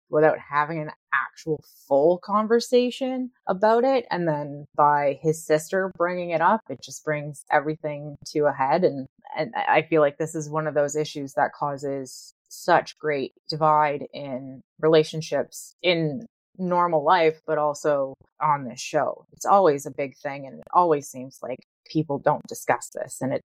without 0.10 0.38
having 0.52 0.80
an 0.80 0.92
actual 1.14 1.64
full 1.88 2.20
conversation 2.24 3.32
about 3.48 3.84
it. 3.84 4.06
And 4.12 4.28
then 4.28 4.66
by 4.76 5.20
his 5.22 5.46
sister 5.46 5.92
bringing 5.98 6.32
it 6.32 6.42
up, 6.42 6.62
it 6.70 6.80
just 6.84 7.06
brings 7.06 7.44
everything 7.52 8.18
to 8.28 8.42
a 8.42 8.52
head. 8.52 8.84
And, 8.84 9.08
and 9.38 9.54
I 9.56 9.84
feel 9.84 10.02
like 10.02 10.18
this 10.18 10.36
is 10.36 10.50
one 10.50 10.68
of 10.68 10.74
those 10.74 10.96
issues 10.96 11.34
that 11.34 11.54
causes 11.58 12.34
such 12.50 12.98
great 12.98 13.32
divide 13.48 14.06
in 14.14 14.62
relationships 14.82 15.74
in 15.82 16.26
normal 16.62 17.04
life, 17.04 17.42
but 17.46 17.58
also 17.58 18.14
on 18.42 18.66
this 18.66 18.80
show. 18.80 19.26
It's 19.34 19.46
always 19.46 19.86
a 19.86 19.92
big 19.92 20.16
thing. 20.18 20.46
And 20.48 20.60
it 20.60 20.68
always 20.74 21.08
seems 21.10 21.40
like 21.42 21.60
people 21.86 22.20
don't 22.20 22.46
discuss 22.48 22.90
this. 22.94 23.18
And 23.22 23.34
it 23.34 23.42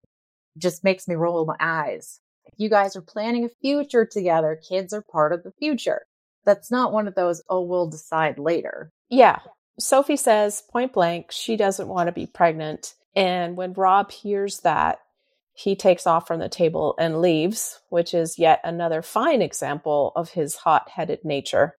just 0.57 0.83
makes 0.83 1.07
me 1.07 1.15
roll 1.15 1.45
my 1.45 1.55
eyes. 1.59 2.19
If 2.45 2.53
you 2.57 2.69
guys 2.69 2.95
are 2.95 3.01
planning 3.01 3.45
a 3.45 3.49
future 3.61 4.05
together, 4.05 4.59
kids 4.67 4.93
are 4.93 5.03
part 5.11 5.33
of 5.33 5.43
the 5.43 5.51
future. 5.59 6.01
That's 6.45 6.71
not 6.71 6.91
one 6.91 7.07
of 7.07 7.15
those, 7.15 7.43
oh, 7.49 7.61
we'll 7.61 7.89
decide 7.89 8.39
later. 8.39 8.91
Yeah. 9.09 9.39
Sophie 9.79 10.17
says 10.17 10.63
point 10.71 10.93
blank, 10.93 11.31
she 11.31 11.55
doesn't 11.55 11.87
want 11.87 12.07
to 12.07 12.11
be 12.11 12.25
pregnant. 12.25 12.95
And 13.15 13.55
when 13.55 13.73
Rob 13.73 14.11
hears 14.11 14.61
that, 14.61 14.99
he 15.53 15.75
takes 15.75 16.07
off 16.07 16.27
from 16.27 16.39
the 16.39 16.49
table 16.49 16.95
and 16.97 17.21
leaves, 17.21 17.79
which 17.89 18.13
is 18.13 18.39
yet 18.39 18.61
another 18.63 19.01
fine 19.01 19.41
example 19.41 20.11
of 20.15 20.31
his 20.31 20.55
hot 20.55 20.89
headed 20.89 21.23
nature. 21.23 21.75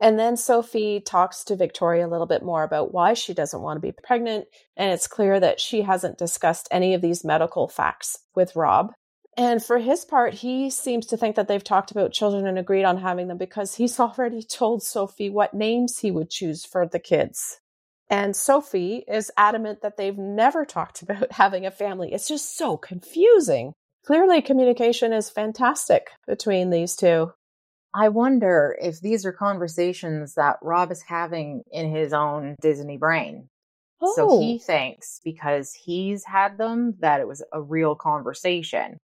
And 0.00 0.18
then 0.18 0.36
Sophie 0.36 1.00
talks 1.00 1.44
to 1.44 1.56
Victoria 1.56 2.06
a 2.06 2.10
little 2.10 2.26
bit 2.26 2.42
more 2.42 2.64
about 2.64 2.92
why 2.92 3.14
she 3.14 3.32
doesn't 3.32 3.62
want 3.62 3.76
to 3.76 3.80
be 3.80 3.92
pregnant. 3.92 4.46
And 4.76 4.92
it's 4.92 5.06
clear 5.06 5.38
that 5.40 5.60
she 5.60 5.82
hasn't 5.82 6.18
discussed 6.18 6.68
any 6.70 6.94
of 6.94 7.00
these 7.00 7.24
medical 7.24 7.68
facts 7.68 8.18
with 8.34 8.56
Rob. 8.56 8.92
And 9.36 9.62
for 9.62 9.78
his 9.78 10.04
part, 10.04 10.34
he 10.34 10.70
seems 10.70 11.06
to 11.06 11.16
think 11.16 11.36
that 11.36 11.48
they've 11.48 11.62
talked 11.62 11.90
about 11.90 12.12
children 12.12 12.46
and 12.46 12.58
agreed 12.58 12.84
on 12.84 12.98
having 12.98 13.28
them 13.28 13.38
because 13.38 13.74
he's 13.74 13.98
already 14.00 14.42
told 14.42 14.82
Sophie 14.82 15.30
what 15.30 15.54
names 15.54 15.98
he 15.98 16.10
would 16.10 16.30
choose 16.30 16.64
for 16.64 16.86
the 16.86 16.98
kids. 17.00 17.60
And 18.10 18.36
Sophie 18.36 19.04
is 19.08 19.30
adamant 19.36 19.80
that 19.82 19.96
they've 19.96 20.18
never 20.18 20.64
talked 20.64 21.02
about 21.02 21.32
having 21.32 21.66
a 21.66 21.70
family. 21.70 22.12
It's 22.12 22.28
just 22.28 22.56
so 22.56 22.76
confusing. 22.76 23.72
Clearly, 24.04 24.42
communication 24.42 25.12
is 25.12 25.30
fantastic 25.30 26.10
between 26.26 26.70
these 26.70 26.94
two. 26.94 27.32
I 27.94 28.08
wonder 28.08 28.76
if 28.80 29.00
these 29.00 29.24
are 29.24 29.32
conversations 29.32 30.34
that 30.34 30.56
Rob 30.62 30.90
is 30.90 31.02
having 31.02 31.62
in 31.70 31.94
his 31.94 32.12
own 32.12 32.56
Disney 32.60 32.96
brain. 32.96 33.48
Oh. 34.02 34.12
So 34.16 34.40
he 34.40 34.60
oh. 34.60 34.64
thinks 34.64 35.20
because 35.24 35.72
he's 35.72 36.24
had 36.24 36.58
them 36.58 36.94
that 37.00 37.20
it 37.20 37.28
was 37.28 37.44
a 37.52 37.62
real 37.62 37.94
conversation. 37.94 38.98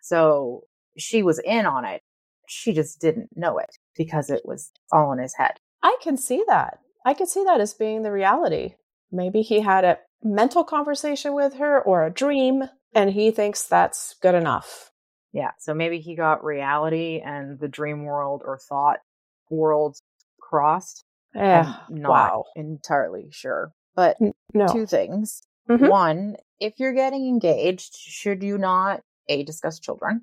So 0.00 0.62
she 0.96 1.22
was 1.22 1.40
in 1.40 1.66
on 1.66 1.84
it. 1.84 2.02
She 2.48 2.72
just 2.72 3.00
didn't 3.00 3.30
know 3.36 3.58
it 3.58 3.76
because 3.96 4.30
it 4.30 4.42
was 4.44 4.70
all 4.92 5.12
in 5.12 5.18
his 5.18 5.34
head. 5.36 5.54
I 5.82 5.96
can 6.02 6.16
see 6.16 6.44
that. 6.46 6.78
I 7.04 7.14
can 7.14 7.26
see 7.26 7.44
that 7.44 7.60
as 7.60 7.74
being 7.74 8.02
the 8.02 8.12
reality. 8.12 8.74
Maybe 9.10 9.42
he 9.42 9.60
had 9.60 9.84
a 9.84 9.98
mental 10.22 10.64
conversation 10.64 11.34
with 11.34 11.54
her 11.54 11.80
or 11.80 12.04
a 12.04 12.12
dream, 12.12 12.64
and 12.94 13.10
he 13.10 13.30
thinks 13.30 13.64
that's 13.64 14.14
good 14.20 14.34
enough. 14.34 14.90
Yeah. 15.32 15.50
So 15.58 15.74
maybe 15.74 16.00
he 16.00 16.14
got 16.16 16.44
reality 16.44 17.20
and 17.24 17.58
the 17.58 17.68
dream 17.68 18.04
world 18.04 18.42
or 18.44 18.58
thought 18.58 18.98
worlds 19.48 20.02
crossed. 20.40 21.04
Yeah. 21.34 21.76
Not 21.88 22.10
wow. 22.10 22.44
entirely 22.56 23.28
sure. 23.30 23.72
But 23.94 24.16
no. 24.54 24.66
two 24.66 24.86
things. 24.86 25.42
Mm-hmm. 25.68 25.86
One, 25.86 26.36
if 26.58 26.74
you're 26.78 26.94
getting 26.94 27.28
engaged, 27.28 27.94
should 27.94 28.42
you 28.42 28.58
not 28.58 29.02
A, 29.28 29.44
discuss 29.44 29.78
children, 29.78 30.22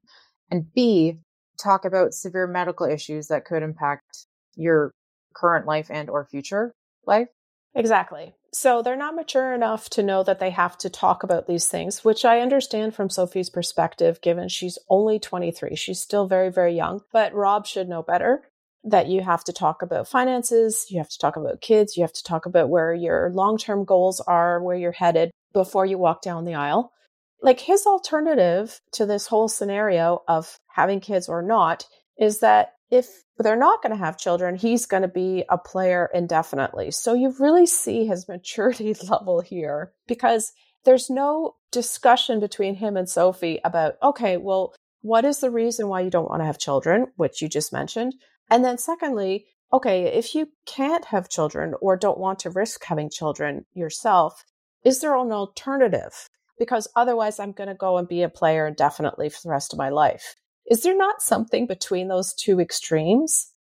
and 0.51 0.65
B, 0.73 1.19
talk 1.61 1.85
about 1.85 2.13
severe 2.13 2.47
medical 2.47 2.85
issues 2.85 3.27
that 3.27 3.45
could 3.45 3.63
impact 3.63 4.25
your 4.55 4.93
current 5.33 5.65
life 5.65 5.87
and 5.89 6.09
or 6.09 6.25
future 6.25 6.73
life? 7.05 7.29
Exactly. 7.77 8.33
So 8.51 8.81
they're 8.81 8.95
not 8.95 9.15
mature 9.15 9.53
enough 9.53 9.87
to 9.91 10.01
know 10.01 10.23
that 10.23 10.39
they 10.39 10.49
have 10.49 10.77
to 10.79 10.89
talk 10.89 11.21
about 11.21 11.45
these 11.45 11.67
things, 11.67 12.03
which 12.03 12.25
I 12.25 12.39
understand 12.39 12.95
from 12.95 13.09
Sophie's 13.09 13.51
perspective, 13.51 14.19
given 14.21 14.49
she's 14.49 14.79
only 14.89 15.19
23. 15.19 15.75
She's 15.75 15.99
still 16.01 16.27
very, 16.27 16.49
very 16.49 16.75
young, 16.75 17.01
but 17.13 17.35
Rob 17.35 17.67
should 17.67 17.87
know 17.87 18.01
better. 18.01 18.43
that 18.83 19.07
you 19.07 19.21
have 19.21 19.43
to 19.43 19.53
talk 19.53 19.81
about 19.81 20.07
finances, 20.07 20.87
you 20.89 20.97
have 20.97 21.09
to 21.09 21.17
talk 21.19 21.35
about 21.35 21.61
kids, 21.61 21.97
you 21.97 22.03
have 22.03 22.13
to 22.13 22.23
talk 22.23 22.45
about 22.45 22.69
where 22.69 22.93
your 22.93 23.31
long 23.33 23.57
term 23.57 23.83
goals 23.83 24.21
are, 24.21 24.63
where 24.63 24.77
you're 24.77 24.91
headed 24.93 25.29
before 25.53 25.85
you 25.85 25.97
walk 25.97 26.21
down 26.21 26.45
the 26.45 26.55
aisle. 26.55 26.93
Like 27.41 27.59
his 27.59 27.85
alternative 27.85 28.79
to 28.93 29.05
this 29.05 29.27
whole 29.27 29.49
scenario 29.49 30.23
of 30.27 30.57
having 30.67 30.99
kids 31.01 31.27
or 31.27 31.41
not 31.41 31.85
is 32.17 32.39
that 32.39 32.73
if 32.89 33.23
they're 33.37 33.57
not 33.57 33.81
going 33.81 33.91
to 33.91 34.03
have 34.03 34.17
children, 34.17 34.55
he's 34.55 34.85
going 34.85 35.01
to 35.01 35.07
be 35.07 35.43
a 35.49 35.57
player 35.57 36.09
indefinitely. 36.13 36.91
So 36.91 37.13
you 37.13 37.33
really 37.39 37.65
see 37.65 38.05
his 38.05 38.27
maturity 38.29 38.95
level 39.09 39.41
here 39.41 39.93
because 40.07 40.53
there's 40.85 41.09
no 41.09 41.55
discussion 41.71 42.39
between 42.39 42.75
him 42.75 42.95
and 42.95 43.09
Sophie 43.09 43.59
about, 43.63 43.95
okay, 44.01 44.37
well, 44.37 44.73
what 45.01 45.25
is 45.25 45.39
the 45.39 45.51
reason 45.51 45.89
why 45.89 46.01
you 46.01 46.09
don't 46.09 46.29
want 46.29 46.41
to 46.41 46.45
have 46.45 46.57
children, 46.57 47.07
which 47.17 47.41
you 47.41 47.49
just 47.49 47.73
mentioned? 47.73 48.15
And 48.49 48.63
then, 48.63 48.77
secondly, 48.77 49.47
okay, 49.73 50.05
if 50.05 50.33
you 50.33 50.49
can't 50.65 51.05
have 51.05 51.29
children 51.29 51.73
or 51.81 51.97
don't 51.97 52.17
want 52.17 52.39
to 52.39 52.49
risk 52.49 52.85
having 52.85 53.09
children 53.09 53.65
yourself, 53.73 54.45
is 54.83 55.01
there 55.01 55.15
an 55.17 55.31
alternative? 55.31 56.29
Because 56.57 56.87
otherwise, 56.95 57.37
I'm 57.37 57.51
going 57.51 57.67
to 57.67 57.75
go 57.75 57.97
and 57.97 58.07
be 58.07 58.23
a 58.23 58.29
player 58.29 58.65
indefinitely 58.65 59.29
for 59.29 59.39
the 59.43 59.49
rest 59.49 59.73
of 59.73 59.79
my 59.79 59.89
life. 59.89 60.36
Is 60.69 60.81
there 60.81 60.95
not 60.95 61.21
something 61.21 61.65
between 61.65 62.07
those 62.07 62.33
two 62.33 62.59
extremes? 62.59 63.51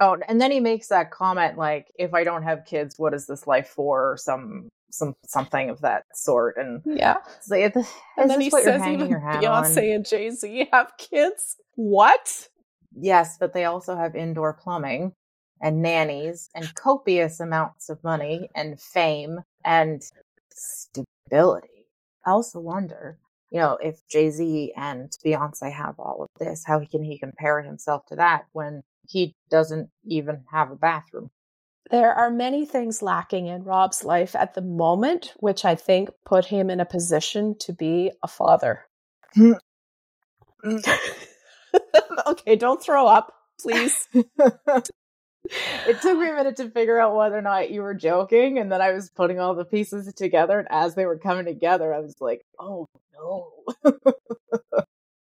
Oh, 0.00 0.16
and 0.28 0.40
then 0.40 0.50
he 0.50 0.60
makes 0.60 0.88
that 0.88 1.10
comment 1.10 1.58
like, 1.58 1.92
"If 1.98 2.14
I 2.14 2.24
don't 2.24 2.42
have 2.42 2.64
kids, 2.64 2.98
what 2.98 3.14
is 3.14 3.26
this 3.26 3.46
life 3.46 3.68
for?" 3.68 4.12
or 4.12 4.16
some 4.16 4.68
some 4.90 5.14
something 5.26 5.70
of 5.70 5.80
that 5.80 6.04
sort. 6.14 6.56
And 6.56 6.82
yeah, 6.84 7.18
like, 7.48 7.74
and 8.16 8.30
then 8.30 8.40
he 8.40 8.50
says 8.50 8.86
even 8.86 9.08
Beyonce 9.08 9.76
on? 9.76 9.94
and 9.96 10.06
Jay 10.06 10.30
Z 10.30 10.68
have 10.72 10.92
kids. 10.98 11.56
What? 11.74 12.48
Yes, 12.94 13.36
but 13.38 13.54
they 13.54 13.64
also 13.64 13.96
have 13.96 14.14
indoor 14.14 14.52
plumbing 14.52 15.12
and 15.60 15.80
nannies 15.80 16.50
and 16.54 16.74
copious 16.74 17.40
amounts 17.40 17.88
of 17.88 18.02
money 18.04 18.50
and 18.54 18.80
fame 18.80 19.40
and 19.64 20.02
stability. 20.52 21.86
I 22.26 22.30
also 22.30 22.60
wonder, 22.60 23.18
you 23.52 23.58
know, 23.60 23.76
if 23.82 24.00
Jay 24.08 24.30
Z 24.30 24.72
and 24.76 25.10
Beyonce 25.24 25.70
have 25.70 25.96
all 25.98 26.22
of 26.22 26.30
this, 26.40 26.64
how 26.66 26.82
can 26.86 27.02
he 27.04 27.18
compare 27.18 27.60
himself 27.60 28.06
to 28.06 28.16
that 28.16 28.46
when 28.52 28.82
he 29.06 29.36
doesn't 29.50 29.90
even 30.06 30.44
have 30.50 30.70
a 30.70 30.76
bathroom? 30.76 31.30
There 31.90 32.14
are 32.14 32.30
many 32.30 32.64
things 32.64 33.02
lacking 33.02 33.48
in 33.48 33.64
Rob's 33.64 34.04
life 34.04 34.34
at 34.34 34.54
the 34.54 34.62
moment, 34.62 35.34
which 35.36 35.66
I 35.66 35.74
think 35.74 36.08
put 36.24 36.46
him 36.46 36.70
in 36.70 36.80
a 36.80 36.86
position 36.86 37.54
to 37.60 37.74
be 37.74 38.10
a 38.22 38.28
father. 38.28 38.86
okay, 42.26 42.56
don't 42.56 42.82
throw 42.82 43.06
up, 43.06 43.34
please. 43.60 44.08
it 44.14 44.86
took 46.00 46.18
me 46.18 46.30
a 46.30 46.34
minute 46.34 46.56
to 46.56 46.70
figure 46.70 46.98
out 46.98 47.14
whether 47.14 47.36
or 47.36 47.42
not 47.42 47.70
you 47.70 47.82
were 47.82 47.92
joking, 47.92 48.58
and 48.58 48.72
then 48.72 48.80
I 48.80 48.92
was 48.92 49.10
putting 49.10 49.38
all 49.38 49.54
the 49.54 49.66
pieces 49.66 50.10
together, 50.14 50.58
and 50.58 50.68
as 50.70 50.94
they 50.94 51.04
were 51.04 51.18
coming 51.18 51.44
together, 51.44 51.92
I 51.92 52.00
was 52.00 52.16
like, 52.18 52.46
oh 52.58 52.88
no. 53.14 53.52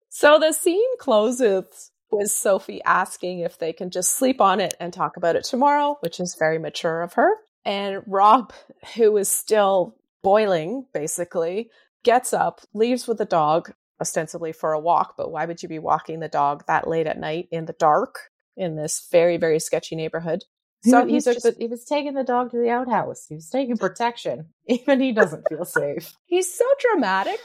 so 0.09 0.39
the 0.39 0.53
scene 0.53 0.97
closes 0.99 1.91
with 2.11 2.31
Sophie 2.31 2.81
asking 2.83 3.39
if 3.39 3.57
they 3.57 3.73
can 3.73 3.89
just 3.89 4.17
sleep 4.17 4.41
on 4.41 4.59
it 4.59 4.73
and 4.79 4.91
talk 4.91 5.17
about 5.17 5.35
it 5.35 5.43
tomorrow, 5.43 5.97
which 6.01 6.19
is 6.19 6.35
very 6.35 6.57
mature 6.57 7.01
of 7.01 7.13
her. 7.13 7.29
And 7.65 8.01
Rob, 8.07 8.53
who 8.95 9.15
is 9.17 9.29
still 9.29 9.95
boiling, 10.23 10.85
basically, 10.93 11.69
gets 12.03 12.33
up, 12.33 12.61
leaves 12.73 13.07
with 13.07 13.17
the 13.17 13.25
dog, 13.25 13.71
ostensibly 14.01 14.51
for 14.51 14.73
a 14.73 14.79
walk, 14.79 15.15
but 15.17 15.31
why 15.31 15.45
would 15.45 15.61
you 15.61 15.69
be 15.69 15.79
walking 15.79 16.19
the 16.19 16.29
dog 16.29 16.63
that 16.67 16.87
late 16.87 17.07
at 17.07 17.19
night 17.19 17.47
in 17.51 17.65
the 17.65 17.73
dark 17.73 18.29
in 18.55 18.75
this 18.75 19.07
very, 19.11 19.37
very 19.37 19.59
sketchy 19.59 19.95
neighborhood? 19.95 20.43
So 20.81 21.05
he, 21.05 21.19
just, 21.19 21.43
the, 21.43 21.53
he 21.59 21.67
was 21.67 21.83
taking 21.83 22.13
the 22.13 22.23
dog 22.23 22.51
to 22.51 22.57
the 22.57 22.69
outhouse. 22.69 23.25
He 23.27 23.35
was 23.35 23.49
taking 23.49 23.75
protection. 23.75 24.45
Even 24.65 25.01
he 25.01 25.11
doesn't 25.11 25.43
feel 25.49 25.65
safe. 25.65 26.13
He's 26.25 26.57
so 26.57 26.63
dramatic. 26.79 27.41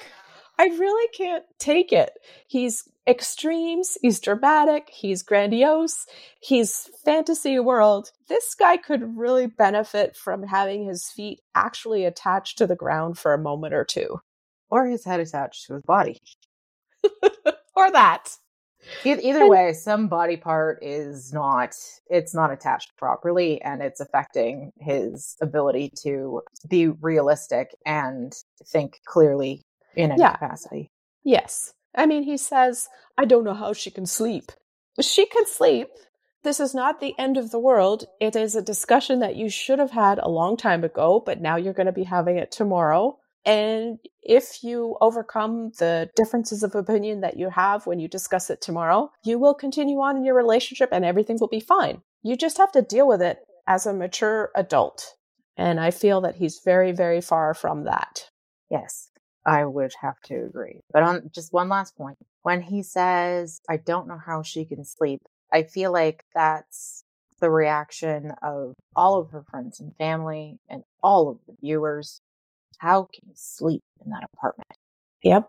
I 0.59 0.67
really 0.67 1.09
can't 1.17 1.45
take 1.59 1.93
it. 1.93 2.13
He's 2.47 2.89
extremes, 3.07 3.99
he's 4.01 4.21
dramatic, 4.21 4.89
he's 4.91 5.23
grandiose, 5.23 6.07
he's 6.41 6.91
fantasy 7.05 7.59
world. 7.59 8.11
This 8.29 8.55
guy 8.55 8.77
could 8.77 9.17
really 9.17 9.47
benefit 9.47 10.17
from 10.17 10.45
having 10.45 10.87
his 10.87 11.11
feet 11.11 11.41
actually 11.55 12.05
attached 12.05 12.59
to 12.59 12.67
the 12.67 12.77
ground 12.77 13.19
for 13.19 13.35
a 13.35 13.39
moment 13.39 13.75
or 13.75 13.85
two. 13.85 14.21
Or 14.71 14.87
his 14.87 15.05
head 15.05 15.21
attached 15.21 15.67
to 15.67 15.75
his 15.75 15.83
body. 15.83 16.21
or 17.77 17.91
that. 17.91 18.37
Either 19.05 19.49
way, 19.49 19.73
some 19.73 20.09
body 20.09 20.37
part 20.37 20.79
is 20.83 21.33
not 21.33 21.75
it's 22.11 22.35
not 22.35 22.53
attached 22.53 22.97
properly 22.99 23.61
and 23.63 23.83
it's 23.83 24.01
affecting 24.01 24.73
his 24.79 25.37
ability 25.41 25.91
to 26.03 26.43
be 26.69 26.89
realistic 26.89 27.75
and 27.87 28.35
think 28.67 29.01
clearly 29.07 29.63
in 29.97 30.13
any 30.13 30.21
yeah. 30.21 30.33
capacity. 30.33 30.91
Yes. 31.23 31.73
I 31.95 32.07
mean, 32.07 32.25
he 32.25 32.37
says, 32.37 32.89
I 33.17 33.25
don't 33.25 33.45
know 33.45 33.55
how 33.55 33.73
she 33.73 33.91
can 33.91 34.07
sleep. 34.07 34.51
She 35.01 35.27
can 35.27 35.47
sleep. 35.47 35.89
This 36.43 36.61
is 36.61 36.75
not 36.75 37.01
the 37.01 37.15
end 37.19 37.37
of 37.37 37.51
the 37.51 37.59
world. 37.59 38.05
It 38.21 38.37
is 38.37 38.55
a 38.55 38.63
discussion 38.63 39.21
that 39.21 39.37
you 39.37 39.49
should 39.49 39.79
have 39.79 39.93
had 39.93 40.19
a 40.19 40.29
long 40.29 40.57
time 40.57 40.85
ago, 40.85 41.23
but 41.25 41.41
now 41.41 41.57
you're 41.57 41.73
going 41.73 41.87
to 41.87 41.93
be 41.93 42.05
having 42.05 42.37
it 42.37 42.53
tomorrow. 42.53 43.19
And 43.47 43.99
if 44.23 44.63
you 44.63 44.97
overcome 45.01 45.73
the 45.79 46.11
differences 46.17 46.63
of 46.63 46.75
opinion 46.75 47.21
that 47.21 47.37
you 47.37 47.51
have 47.51 47.87
when 47.87 47.99
you 47.99 48.09
discuss 48.09 48.51
it 48.51 48.61
tomorrow, 48.61 49.11
you 49.25 49.39
will 49.39 49.55
continue 49.55 50.01
on 50.01 50.17
in 50.17 50.25
your 50.25 50.35
relationship 50.35 50.91
and 50.93 51.05
everything 51.05 51.39
will 51.41 51.49
be 51.49 51.61
fine. 51.61 52.03
You 52.23 52.37
just 52.37 52.59
have 52.59 52.73
to 52.73 52.83
deal 52.83 53.07
with 53.07 53.21
it 53.21 53.39
as 53.67 53.87
a 53.87 53.93
mature 53.93 54.51
adult. 54.55 55.15
And 55.57 55.79
I 55.79 55.91
feel 55.91 56.23
that 56.23 56.37
he's 56.37 56.61
very, 56.65 56.93
very 56.93 57.21
far 57.21 57.55
from 57.55 57.85
that. 57.85 58.29
Yes, 58.71 59.11
I 59.47 59.65
would 59.65 59.93
have 60.01 60.21
to 60.23 60.45
agree. 60.45 60.81
But 60.93 61.03
on 61.03 61.31
just 61.35 61.53
one 61.53 61.69
last 61.69 61.97
point, 61.97 62.19
when 62.43 62.63
he 62.63 62.83
says, 62.83 63.61
I 63.69 63.77
don't 63.77 64.09
know 64.09 64.19
how 64.19 64.43
she 64.43 64.65
can 64.65 64.85
sleep, 64.85 65.21
I 65.53 65.65
feel 65.65 65.93
like 65.93 66.25
that's 66.35 67.05
the 67.41 67.51
reaction 67.51 68.33
of 68.43 68.75
all 68.97 69.21
of 69.21 69.31
her 69.31 69.45
friends 69.51 69.81
and 69.81 69.95
family 69.97 70.59
and 70.69 70.83
all 71.03 71.29
of 71.29 71.39
the 71.47 71.55
viewers 71.61 72.21
how 72.79 73.09
can 73.13 73.29
you 73.29 73.35
sleep 73.35 73.83
in 74.05 74.11
that 74.11 74.29
apartment? 74.35 74.73
Yep. 75.23 75.49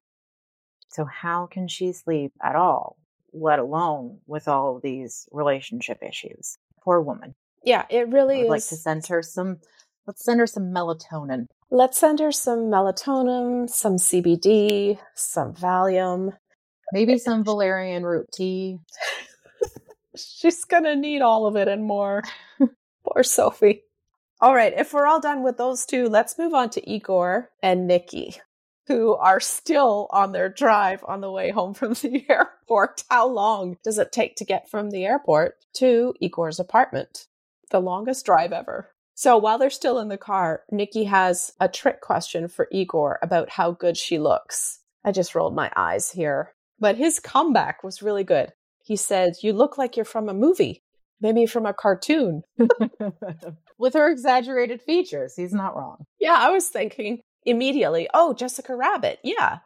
So 0.89 1.05
how 1.05 1.47
can 1.47 1.67
she 1.67 1.91
sleep 1.91 2.31
at 2.41 2.55
all, 2.55 2.97
let 3.33 3.59
alone 3.59 4.19
with 4.27 4.47
all 4.47 4.77
of 4.77 4.81
these 4.81 5.27
relationship 5.31 6.01
issues? 6.01 6.57
Poor 6.81 7.01
woman. 7.01 7.35
Yeah, 7.63 7.85
it 7.89 8.07
really 8.09 8.39
I'd 8.39 8.43
is. 8.43 8.49
like 8.49 8.67
to 8.67 8.75
send 8.75 9.05
her 9.07 9.21
some 9.21 9.57
let's 10.07 10.23
send 10.23 10.39
her 10.39 10.47
some 10.47 10.71
melatonin. 10.71 11.47
Let's 11.71 11.99
send 11.99 12.19
her 12.19 12.31
some 12.31 12.69
melatonin, 12.71 13.69
some 13.69 13.95
CBD, 13.95 14.99
some 15.15 15.53
Valium. 15.53 16.33
Maybe 16.93 17.17
some 17.17 17.43
valerian 17.43 18.05
root 18.05 18.27
tea. 18.31 18.77
She's 20.15 20.63
gonna 20.63 20.95
need 20.95 21.21
all 21.21 21.47
of 21.47 21.55
it 21.55 21.67
and 21.67 21.83
more. 21.83 22.23
Poor 23.05 23.23
Sophie. 23.23 23.83
All 24.41 24.53
right, 24.53 24.73
if 24.77 24.93
we're 24.93 25.07
all 25.07 25.19
done 25.19 25.43
with 25.43 25.57
those 25.57 25.85
two, 25.85 26.07
let's 26.07 26.37
move 26.37 26.53
on 26.53 26.69
to 26.71 26.89
Igor 26.89 27.49
and 27.63 27.87
Nikki, 27.87 28.35
who 28.87 29.15
are 29.15 29.39
still 29.39 30.07
on 30.11 30.31
their 30.31 30.49
drive 30.49 31.03
on 31.07 31.21
the 31.21 31.31
way 31.31 31.49
home 31.51 31.73
from 31.73 31.93
the 31.93 32.23
airport. 32.29 33.03
How 33.09 33.27
long 33.27 33.77
does 33.83 33.97
it 33.97 34.11
take 34.11 34.35
to 34.37 34.45
get 34.45 34.69
from 34.69 34.91
the 34.91 35.05
airport 35.05 35.55
to 35.75 36.13
Igor's 36.19 36.59
apartment? 36.59 37.27
The 37.71 37.81
longest 37.81 38.25
drive 38.25 38.51
ever. 38.53 38.91
So 39.15 39.37
while 39.37 39.57
they're 39.57 39.69
still 39.69 39.99
in 39.99 40.09
the 40.09 40.17
car, 40.17 40.63
Nikki 40.69 41.05
has 41.05 41.51
a 41.59 41.67
trick 41.67 42.01
question 42.01 42.47
for 42.47 42.67
Igor 42.71 43.17
about 43.21 43.49
how 43.49 43.71
good 43.71 43.97
she 43.97 44.19
looks. 44.19 44.79
I 45.03 45.11
just 45.11 45.33
rolled 45.33 45.55
my 45.55 45.71
eyes 45.75 46.11
here. 46.11 46.53
But 46.79 46.97
his 46.97 47.19
comeback 47.19 47.83
was 47.83 48.01
really 48.01 48.23
good. 48.23 48.51
He 48.83 48.97
said, 48.97 49.35
You 49.41 49.53
look 49.53 49.77
like 49.77 49.95
you're 49.95 50.05
from 50.05 50.29
a 50.29 50.33
movie 50.33 50.83
maybe 51.21 51.45
from 51.45 51.65
a 51.65 51.73
cartoon. 51.73 52.43
With 53.77 53.93
her 53.93 54.09
exaggerated 54.09 54.81
features, 54.81 55.35
he's 55.35 55.53
not 55.53 55.75
wrong. 55.75 56.05
Yeah, 56.19 56.37
I 56.37 56.51
was 56.51 56.67
thinking 56.67 57.21
immediately, 57.43 58.07
oh, 58.13 58.33
Jessica 58.33 58.75
Rabbit. 58.75 59.19
Yeah. 59.23 59.59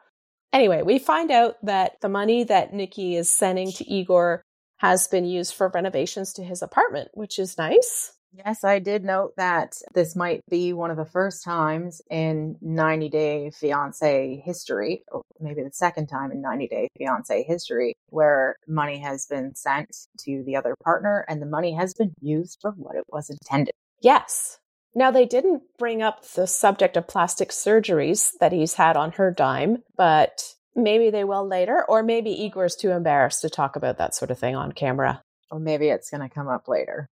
Anyway, 0.52 0.82
we 0.82 1.00
find 1.00 1.32
out 1.32 1.58
that 1.64 1.94
the 2.02 2.10
money 2.10 2.44
that 2.46 2.74
Nikki 2.74 3.16
is 3.16 3.30
sending 3.30 3.72
to 3.74 3.90
Igor 3.90 4.42
has 4.78 5.08
been 5.08 5.26
used 5.26 5.54
for 5.54 5.70
renovations 5.70 6.34
to 6.34 6.44
his 6.44 6.62
apartment, 6.62 7.10
which 7.14 7.38
is 7.38 7.58
nice. 7.58 8.14
Yes, 8.32 8.64
I 8.64 8.80
did 8.80 9.04
note 9.04 9.34
that 9.38 9.74
this 9.94 10.16
might 10.16 10.42
be 10.50 10.72
one 10.72 10.92
of 10.92 10.98
the 10.98 11.06
first 11.06 11.44
times 11.44 12.02
in 12.10 12.58
90 12.62 13.10
Day 13.10 13.52
Fiance 13.52 14.42
history, 14.46 15.04
or 15.12 15.24
maybe 15.40 15.64
the 15.64 15.72
second 15.72 16.08
time 16.08 16.32
in 16.32 16.42
90 16.42 16.68
Day 16.68 16.88
Fiance 16.98 17.44
history, 17.44 17.96
where 18.10 18.56
money 18.68 19.00
has 19.00 19.26
been 19.26 19.56
sent 19.56 19.90
to 20.20 20.44
the 20.46 20.56
other 20.56 20.76
partner 20.84 21.26
and 21.28 21.42
the 21.42 21.48
money 21.48 21.74
has 21.74 21.94
been 21.94 22.14
used 22.22 22.60
for 22.62 22.72
what 22.72 22.96
it 22.96 23.06
was 23.10 23.30
intended. 23.30 23.74
Yes. 24.02 24.60
Now, 24.96 25.12
they 25.12 25.26
didn't 25.26 25.64
bring 25.78 26.02
up 26.02 26.26
the 26.30 26.48
subject 26.48 26.98
of 26.98 27.08
plastic 27.08 27.50
surgeries 27.50 28.32
that 28.40 28.52
he's 28.52 28.76
had 28.76 28.98
on 28.98 29.12
her 29.14 29.32
dime, 29.32 29.84
but 29.96 30.56
maybe 30.76 31.10
they 31.10 31.24
will 31.24 31.48
later, 31.48 31.84
or 31.88 32.04
maybe 32.04 32.32
Igor's 32.32 32.76
too 32.76 32.92
embarrassed 32.92 33.42
to 33.42 33.50
talk 33.50 33.76
about 33.76 33.98
that 33.98 34.16
sort 34.16 34.32
of 34.32 34.40
thing 34.40 34.56
on 34.56 34.72
camera. 34.72 35.22
Or 35.52 35.60
maybe 35.60 35.90
it's 35.90 36.10
going 36.10 36.28
to 36.28 36.34
come 36.34 36.48
up 36.48 36.68
later. 36.68 37.08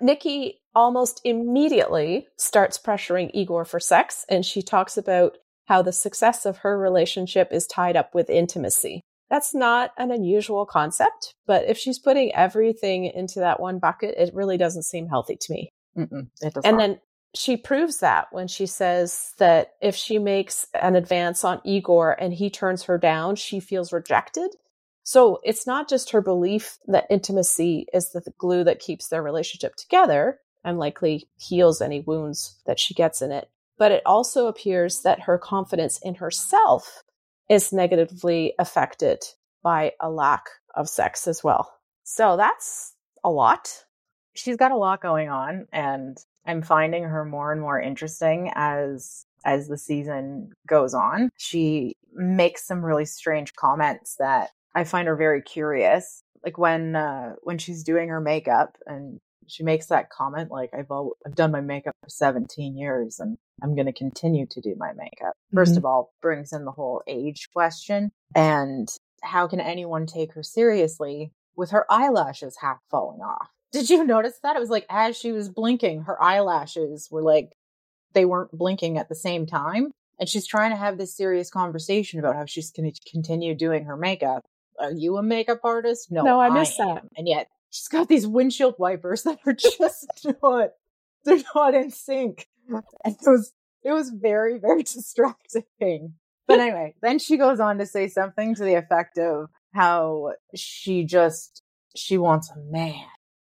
Nikki 0.00 0.60
almost 0.74 1.20
immediately 1.24 2.28
starts 2.36 2.78
pressuring 2.78 3.30
Igor 3.34 3.64
for 3.64 3.80
sex, 3.80 4.24
and 4.28 4.44
she 4.44 4.62
talks 4.62 4.96
about 4.96 5.36
how 5.66 5.82
the 5.82 5.92
success 5.92 6.46
of 6.46 6.58
her 6.58 6.78
relationship 6.78 7.48
is 7.52 7.66
tied 7.66 7.96
up 7.96 8.14
with 8.14 8.30
intimacy. 8.30 9.02
That's 9.30 9.54
not 9.54 9.92
an 9.96 10.10
unusual 10.10 10.66
concept, 10.66 11.34
but 11.46 11.64
if 11.68 11.78
she's 11.78 12.00
putting 12.00 12.34
everything 12.34 13.04
into 13.04 13.38
that 13.40 13.60
one 13.60 13.78
bucket, 13.78 14.16
it 14.18 14.34
really 14.34 14.56
doesn't 14.56 14.82
seem 14.82 15.06
healthy 15.06 15.36
to 15.40 15.52
me. 15.52 15.70
and 16.64 16.76
not. 16.76 16.78
then 16.78 17.00
she 17.34 17.56
proves 17.56 18.00
that 18.00 18.26
when 18.32 18.48
she 18.48 18.66
says 18.66 19.32
that 19.38 19.74
if 19.80 19.94
she 19.94 20.18
makes 20.18 20.66
an 20.74 20.96
advance 20.96 21.44
on 21.44 21.60
Igor 21.64 22.16
and 22.20 22.34
he 22.34 22.50
turns 22.50 22.84
her 22.84 22.98
down, 22.98 23.36
she 23.36 23.60
feels 23.60 23.92
rejected. 23.92 24.50
So 25.02 25.40
it's 25.42 25.66
not 25.66 25.88
just 25.88 26.10
her 26.10 26.20
belief 26.20 26.78
that 26.86 27.06
intimacy 27.10 27.86
is 27.92 28.12
the 28.12 28.22
glue 28.38 28.64
that 28.64 28.80
keeps 28.80 29.08
their 29.08 29.22
relationship 29.22 29.76
together 29.76 30.38
and 30.62 30.78
likely 30.78 31.28
heals 31.36 31.80
any 31.80 32.00
wounds 32.00 32.60
that 32.66 32.78
she 32.78 32.94
gets 32.94 33.22
in 33.22 33.32
it, 33.32 33.48
but 33.78 33.92
it 33.92 34.02
also 34.04 34.46
appears 34.46 35.02
that 35.02 35.22
her 35.22 35.38
confidence 35.38 35.98
in 36.02 36.16
herself 36.16 37.02
is 37.48 37.72
negatively 37.72 38.54
affected 38.58 39.24
by 39.62 39.92
a 40.00 40.10
lack 40.10 40.46
of 40.74 40.88
sex 40.88 41.26
as 41.26 41.42
well. 41.42 41.72
So 42.04 42.36
that's 42.36 42.94
a 43.24 43.30
lot. 43.30 43.84
She's 44.34 44.56
got 44.56 44.72
a 44.72 44.76
lot 44.76 45.00
going 45.00 45.28
on 45.28 45.66
and 45.72 46.16
I'm 46.46 46.62
finding 46.62 47.04
her 47.04 47.24
more 47.24 47.52
and 47.52 47.60
more 47.60 47.80
interesting 47.80 48.52
as 48.54 49.26
as 49.44 49.68
the 49.68 49.78
season 49.78 50.52
goes 50.66 50.92
on. 50.92 51.30
She 51.36 51.96
makes 52.12 52.66
some 52.66 52.84
really 52.84 53.06
strange 53.06 53.54
comments 53.54 54.16
that 54.16 54.50
I 54.74 54.84
find 54.84 55.08
her 55.08 55.16
very 55.16 55.42
curious. 55.42 56.22
Like 56.44 56.58
when 56.58 56.96
uh 56.96 57.34
when 57.42 57.58
she's 57.58 57.82
doing 57.84 58.08
her 58.08 58.20
makeup 58.20 58.76
and 58.86 59.20
she 59.46 59.64
makes 59.64 59.86
that 59.86 60.10
comment 60.10 60.50
like 60.50 60.70
I've 60.72 60.90
al- 60.90 61.16
I've 61.26 61.34
done 61.34 61.50
my 61.50 61.60
makeup 61.60 61.96
for 62.02 62.08
17 62.08 62.76
years 62.76 63.18
and 63.18 63.36
I'm 63.62 63.74
going 63.74 63.86
to 63.86 63.92
continue 63.92 64.46
to 64.46 64.60
do 64.60 64.74
my 64.78 64.92
makeup. 64.92 65.34
1st 65.54 65.68
mm-hmm. 65.68 65.76
of 65.78 65.84
all, 65.84 66.12
brings 66.22 66.52
in 66.52 66.64
the 66.64 66.70
whole 66.70 67.02
age 67.06 67.48
question 67.52 68.10
and 68.34 68.88
how 69.22 69.46
can 69.46 69.60
anyone 69.60 70.06
take 70.06 70.32
her 70.34 70.42
seriously 70.42 71.32
with 71.56 71.72
her 71.72 71.84
eyelashes 71.90 72.56
half 72.60 72.78
falling 72.90 73.20
off? 73.20 73.48
Did 73.72 73.90
you 73.90 74.04
notice 74.04 74.38
that? 74.42 74.56
It 74.56 74.60
was 74.60 74.70
like 74.70 74.86
as 74.88 75.16
she 75.16 75.32
was 75.32 75.48
blinking, 75.48 76.02
her 76.02 76.20
eyelashes 76.22 77.08
were 77.10 77.22
like 77.22 77.52
they 78.12 78.24
weren't 78.24 78.52
blinking 78.52 78.98
at 78.98 79.08
the 79.08 79.14
same 79.14 79.46
time. 79.46 79.92
And 80.18 80.28
she's 80.28 80.46
trying 80.46 80.70
to 80.70 80.76
have 80.76 80.98
this 80.98 81.16
serious 81.16 81.50
conversation 81.50 82.18
about 82.18 82.36
how 82.36 82.44
she's 82.44 82.70
going 82.70 82.92
to 82.92 83.10
continue 83.10 83.54
doing 83.54 83.84
her 83.84 83.96
makeup. 83.96 84.44
Are 84.80 84.92
you 84.92 85.16
a 85.16 85.22
makeup 85.22 85.60
artist? 85.64 86.10
No, 86.10 86.22
no, 86.22 86.40
I 86.40 86.50
miss 86.50 86.78
I 86.80 86.86
that. 86.86 87.04
And 87.16 87.28
yet 87.28 87.48
she's 87.70 87.88
got 87.88 88.08
these 88.08 88.26
windshield 88.26 88.74
wipers 88.78 89.22
that 89.24 89.38
are 89.46 89.52
just 89.52 90.06
not, 90.42 90.70
they're 91.24 91.42
not 91.54 91.74
in 91.74 91.90
sync. 91.90 92.48
And 92.68 92.82
it 93.04 93.18
was, 93.26 93.52
it 93.82 93.92
was 93.92 94.10
very, 94.10 94.58
very 94.58 94.82
distracting. 94.84 96.14
But 96.46 96.60
anyway, 96.60 96.94
then 97.00 97.18
she 97.18 97.36
goes 97.36 97.60
on 97.60 97.78
to 97.78 97.86
say 97.86 98.08
something 98.08 98.54
to 98.56 98.64
the 98.64 98.74
effect 98.74 99.18
of 99.18 99.50
how 99.72 100.32
she 100.54 101.04
just, 101.04 101.62
she 101.94 102.18
wants 102.18 102.50
a 102.50 102.58
man 102.58 103.06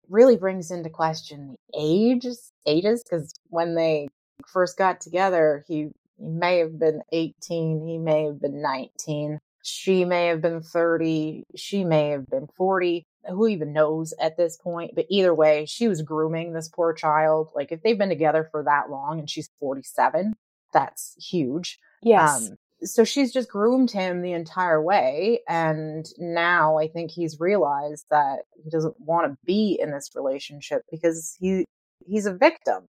really 0.09 0.37
brings 0.37 0.71
into 0.71 0.91
question 0.91 1.57
the 1.73 1.81
ages, 1.81 2.53
ages, 2.67 3.03
because 3.03 3.33
when 3.49 3.75
they 3.75 4.09
first 4.47 4.77
got 4.77 5.01
together, 5.01 5.65
he, 5.67 5.89
he 6.19 6.29
may 6.29 6.59
have 6.59 6.79
been 6.79 7.01
18, 7.13 7.87
he 7.87 7.99
may 7.99 8.25
have 8.25 8.41
been 8.41 8.63
19, 8.63 9.39
she 9.63 10.05
may 10.05 10.27
have 10.27 10.43
been 10.43 10.61
30, 10.61 11.45
she 11.55 11.85
may 11.85 12.11
have 12.11 12.27
been 12.27 12.49
40. 12.57 13.07
Who 13.29 13.47
even 13.47 13.73
knows 13.73 14.13
at 14.21 14.37
this 14.37 14.57
point? 14.57 14.93
But 14.97 15.07
either 15.09 15.33
way, 15.33 15.65
she 15.67 15.87
was 15.87 16.03
grooming 16.03 16.53
this 16.53 16.69
poor 16.69 16.93
child. 16.93 17.51
Like, 17.55 17.71
if 17.71 17.81
they've 17.83 17.99
been 17.99 18.09
together 18.09 18.49
for 18.51 18.65
that 18.65 18.91
long 18.91 19.21
and 19.21 19.31
she's 19.31 19.49
47, 19.61 20.35
that's 20.73 21.15
huge. 21.25 21.79
Yes. 22.03 22.51
Um, 22.51 22.57
so 22.83 23.05
she's 23.05 23.33
just 23.33 23.49
groomed 23.49 23.93
him 23.93 24.23
the 24.23 24.33
entire 24.33 24.83
way. 24.83 25.41
And 25.49 26.05
now 26.19 26.79
I 26.79 26.89
think 26.89 27.13
he's 27.13 27.39
realized 27.39 28.07
that 28.11 28.41
he 28.63 28.71
doesn't 28.71 28.99
want 28.99 29.31
to 29.31 29.39
be 29.45 29.79
in 29.81 29.93
this 29.93 30.11
relationship 30.17 30.83
because 30.91 31.37
he, 31.39 31.65
he's 32.05 32.27
a 32.27 32.35
victim. 32.35 32.89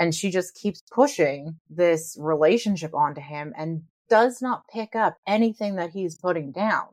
And 0.00 0.14
she 0.14 0.30
just 0.30 0.54
keeps 0.54 0.82
pushing 0.90 1.60
this 1.68 2.16
relationship 2.18 2.94
onto 2.94 3.20
him 3.20 3.52
and 3.56 3.82
does 4.10 4.42
not 4.42 4.64
pick 4.72 4.94
up 4.94 5.16
anything 5.26 5.76
that 5.76 5.90
he's 5.90 6.18
putting 6.18 6.52
down. 6.52 6.88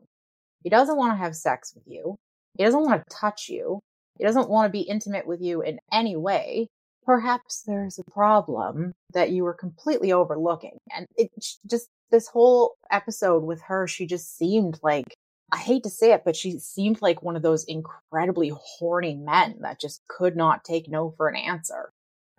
He 0.62 0.70
doesn't 0.70 0.96
want 0.96 1.12
to 1.12 1.22
have 1.22 1.36
sex 1.36 1.74
with 1.74 1.84
you. 1.86 2.16
He 2.56 2.64
doesn't 2.64 2.82
want 2.82 3.02
to 3.02 3.16
touch 3.16 3.48
you. 3.48 3.80
He 4.18 4.24
doesn't 4.24 4.48
want 4.48 4.66
to 4.66 4.72
be 4.72 4.80
intimate 4.80 5.26
with 5.26 5.40
you 5.42 5.60
in 5.60 5.78
any 5.92 6.16
way 6.16 6.68
perhaps 7.08 7.62
there's 7.66 7.98
a 7.98 8.10
problem 8.10 8.92
that 9.14 9.30
you 9.30 9.42
were 9.42 9.54
completely 9.54 10.12
overlooking. 10.12 10.76
And 10.94 11.06
it 11.16 11.30
just, 11.66 11.88
this 12.10 12.28
whole 12.28 12.74
episode 12.90 13.44
with 13.44 13.62
her, 13.62 13.86
she 13.86 14.06
just 14.06 14.36
seemed 14.36 14.78
like, 14.82 15.06
I 15.50 15.56
hate 15.56 15.84
to 15.84 15.90
say 15.90 16.12
it, 16.12 16.20
but 16.26 16.36
she 16.36 16.58
seemed 16.58 17.00
like 17.00 17.22
one 17.22 17.34
of 17.34 17.40
those 17.40 17.64
incredibly 17.64 18.52
horny 18.54 19.14
men 19.14 19.56
that 19.60 19.80
just 19.80 20.02
could 20.06 20.36
not 20.36 20.64
take 20.64 20.86
no 20.86 21.14
for 21.16 21.28
an 21.28 21.36
answer. 21.36 21.90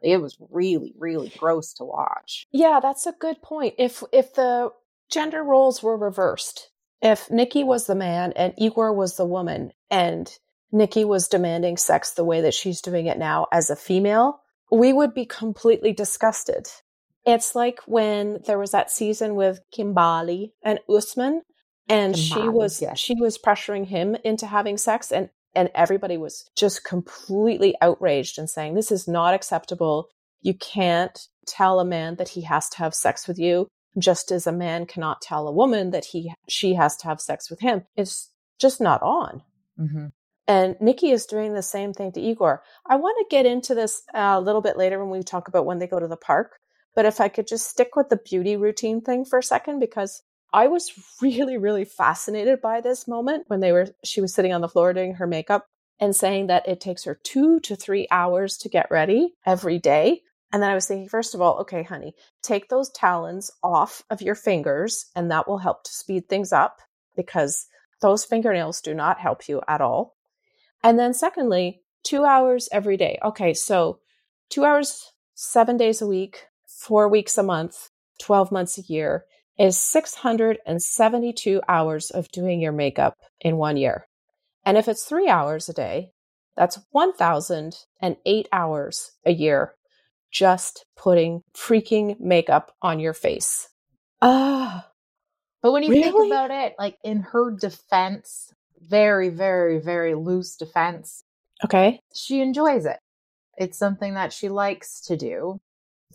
It 0.01 0.21
was 0.21 0.37
really, 0.49 0.93
really 0.97 1.31
gross 1.37 1.73
to 1.75 1.83
watch. 1.83 2.47
Yeah, 2.51 2.79
that's 2.81 3.05
a 3.05 3.13
good 3.13 3.41
point. 3.41 3.75
If, 3.77 4.03
if 4.11 4.33
the 4.33 4.71
gender 5.09 5.43
roles 5.43 5.81
were 5.83 5.97
reversed, 5.97 6.69
if 7.01 7.29
Nikki 7.31 7.63
was 7.63 7.87
the 7.87 7.95
man 7.95 8.33
and 8.33 8.53
Igor 8.57 8.93
was 8.93 9.15
the 9.15 9.25
woman 9.25 9.71
and 9.89 10.31
Nikki 10.71 11.05
was 11.05 11.27
demanding 11.27 11.77
sex 11.77 12.11
the 12.11 12.23
way 12.23 12.41
that 12.41 12.53
she's 12.53 12.81
doing 12.81 13.07
it 13.07 13.17
now 13.17 13.47
as 13.51 13.69
a 13.69 13.75
female, 13.75 14.41
we 14.71 14.93
would 14.93 15.13
be 15.13 15.25
completely 15.25 15.93
disgusted. 15.93 16.67
It's 17.25 17.55
like 17.55 17.79
when 17.85 18.39
there 18.45 18.59
was 18.59 18.71
that 18.71 18.91
season 18.91 19.35
with 19.35 19.59
Kimberly 19.71 20.53
and 20.63 20.79
Usman, 20.89 21.41
and 21.87 22.15
Kimberly, 22.15 22.43
she 22.43 22.49
was 22.49 22.81
yes. 22.81 22.99
she 22.99 23.15
was 23.15 23.37
pressuring 23.37 23.85
him 23.87 24.15
into 24.23 24.45
having 24.45 24.77
sex, 24.77 25.11
and 25.11 25.29
and 25.59 25.69
everybody 25.75 26.15
was 26.15 26.49
just 26.55 26.85
completely 26.85 27.75
outraged 27.81 28.39
and 28.39 28.49
saying 28.49 28.75
this 28.75 28.93
is 28.93 29.09
not 29.09 29.33
acceptable. 29.33 30.07
You 30.39 30.53
can't 30.53 31.19
tell 31.45 31.81
a 31.81 31.85
man 31.85 32.15
that 32.15 32.29
he 32.29 32.43
has 32.43 32.69
to 32.69 32.77
have 32.77 32.95
sex 32.95 33.27
with 33.27 33.37
you, 33.37 33.67
just 33.97 34.31
as 34.31 34.47
a 34.47 34.53
man 34.53 34.85
cannot 34.85 35.21
tell 35.21 35.49
a 35.49 35.51
woman 35.51 35.91
that 35.91 36.05
he 36.05 36.31
she 36.47 36.75
has 36.75 36.95
to 36.97 37.07
have 37.07 37.19
sex 37.19 37.49
with 37.49 37.59
him. 37.59 37.83
It's 37.97 38.31
just 38.57 38.79
not 38.79 39.03
on. 39.03 39.41
Mm-hmm. 39.77 40.05
And 40.47 40.77
Nikki 40.79 41.11
is 41.11 41.25
doing 41.25 41.53
the 41.53 41.61
same 41.61 41.91
thing 41.91 42.13
to 42.13 42.21
Igor. 42.21 42.63
I 42.87 42.95
want 42.95 43.17
to 43.19 43.35
get 43.35 43.45
into 43.45 43.75
this 43.75 44.01
uh, 44.15 44.35
a 44.37 44.41
little 44.41 44.61
bit 44.61 44.77
later 44.77 44.97
when 44.97 45.09
we 45.09 45.23
talk 45.23 45.49
about 45.49 45.65
when 45.65 45.79
they 45.79 45.87
go 45.87 45.99
to 45.99 46.07
the 46.07 46.15
park. 46.15 46.53
But 46.95 47.05
if 47.05 47.19
I 47.19 47.27
could 47.27 47.47
just 47.47 47.69
stick 47.69 47.97
with 47.97 48.07
the 48.07 48.17
beauty 48.17 48.55
routine 48.55 49.01
thing 49.01 49.25
for 49.25 49.39
a 49.39 49.43
second, 49.43 49.79
because 49.81 50.23
I 50.53 50.67
was 50.67 50.91
really, 51.21 51.57
really 51.57 51.85
fascinated 51.85 52.61
by 52.61 52.81
this 52.81 53.07
moment 53.07 53.45
when 53.47 53.59
they 53.59 53.71
were, 53.71 53.87
she 54.03 54.21
was 54.21 54.33
sitting 54.33 54.53
on 54.53 54.61
the 54.61 54.69
floor 54.69 54.93
doing 54.93 55.15
her 55.15 55.27
makeup 55.27 55.65
and 55.99 56.15
saying 56.15 56.47
that 56.47 56.67
it 56.67 56.79
takes 56.79 57.03
her 57.03 57.19
two 57.23 57.59
to 57.61 57.75
three 57.75 58.07
hours 58.09 58.57
to 58.57 58.69
get 58.69 58.89
ready 58.89 59.33
every 59.45 59.79
day. 59.79 60.21
And 60.51 60.63
then 60.63 60.71
I 60.71 60.75
was 60.75 60.87
thinking, 60.87 61.09
first 61.09 61.35
of 61.35 61.41
all, 61.41 61.59
okay, 61.59 61.83
honey, 61.83 62.15
take 62.41 62.69
those 62.69 62.89
talons 62.89 63.51
off 63.61 64.03
of 64.09 64.21
your 64.21 64.35
fingers 64.35 65.05
and 65.15 65.29
that 65.29 65.47
will 65.47 65.59
help 65.59 65.83
to 65.83 65.91
speed 65.91 66.27
things 66.27 66.51
up 66.51 66.79
because 67.15 67.67
those 68.01 68.25
fingernails 68.25 68.81
do 68.81 68.93
not 68.93 69.19
help 69.19 69.47
you 69.47 69.61
at 69.67 69.81
all. 69.81 70.15
And 70.83 70.97
then 70.97 71.13
secondly, 71.13 71.81
two 72.03 72.23
hours 72.23 72.69
every 72.71 72.97
day. 72.97 73.19
Okay, 73.23 73.53
so 73.53 73.99
two 74.49 74.63
hours, 74.63 75.11
seven 75.35 75.77
days 75.77 76.01
a 76.01 76.07
week, 76.07 76.47
four 76.65 77.09
weeks 77.09 77.37
a 77.37 77.43
month, 77.43 77.89
12 78.21 78.51
months 78.51 78.77
a 78.77 78.81
year 78.81 79.25
is 79.59 79.77
672 79.77 81.61
hours 81.67 82.09
of 82.09 82.31
doing 82.31 82.61
your 82.61 82.71
makeup 82.71 83.15
in 83.41 83.57
one 83.57 83.77
year. 83.77 84.07
And 84.65 84.77
if 84.77 84.87
it's 84.87 85.03
three 85.03 85.27
hours 85.27 85.69
a 85.69 85.73
day, 85.73 86.11
that's 86.55 86.79
1,008 86.91 88.47
hours 88.51 89.11
a 89.25 89.31
year 89.31 89.75
just 90.31 90.85
putting 90.95 91.41
freaking 91.55 92.19
makeup 92.19 92.71
on 92.81 92.99
your 92.99 93.13
face. 93.13 93.67
Ah. 94.21 94.87
But 95.61 95.71
when 95.71 95.83
you 95.83 95.89
really? 95.89 96.03
think 96.03 96.31
about 96.31 96.51
it, 96.51 96.75
like 96.77 96.97
in 97.03 97.21
her 97.21 97.51
defense, 97.51 98.53
very, 98.79 99.29
very, 99.29 99.79
very 99.79 100.15
loose 100.15 100.55
defense. 100.55 101.23
Okay. 101.65 101.99
She 102.13 102.41
enjoys 102.41 102.85
it. 102.85 102.99
It's 103.57 103.77
something 103.77 104.13
that 104.13 104.31
she 104.31 104.47
likes 104.47 105.01
to 105.01 105.17
do. 105.17 105.59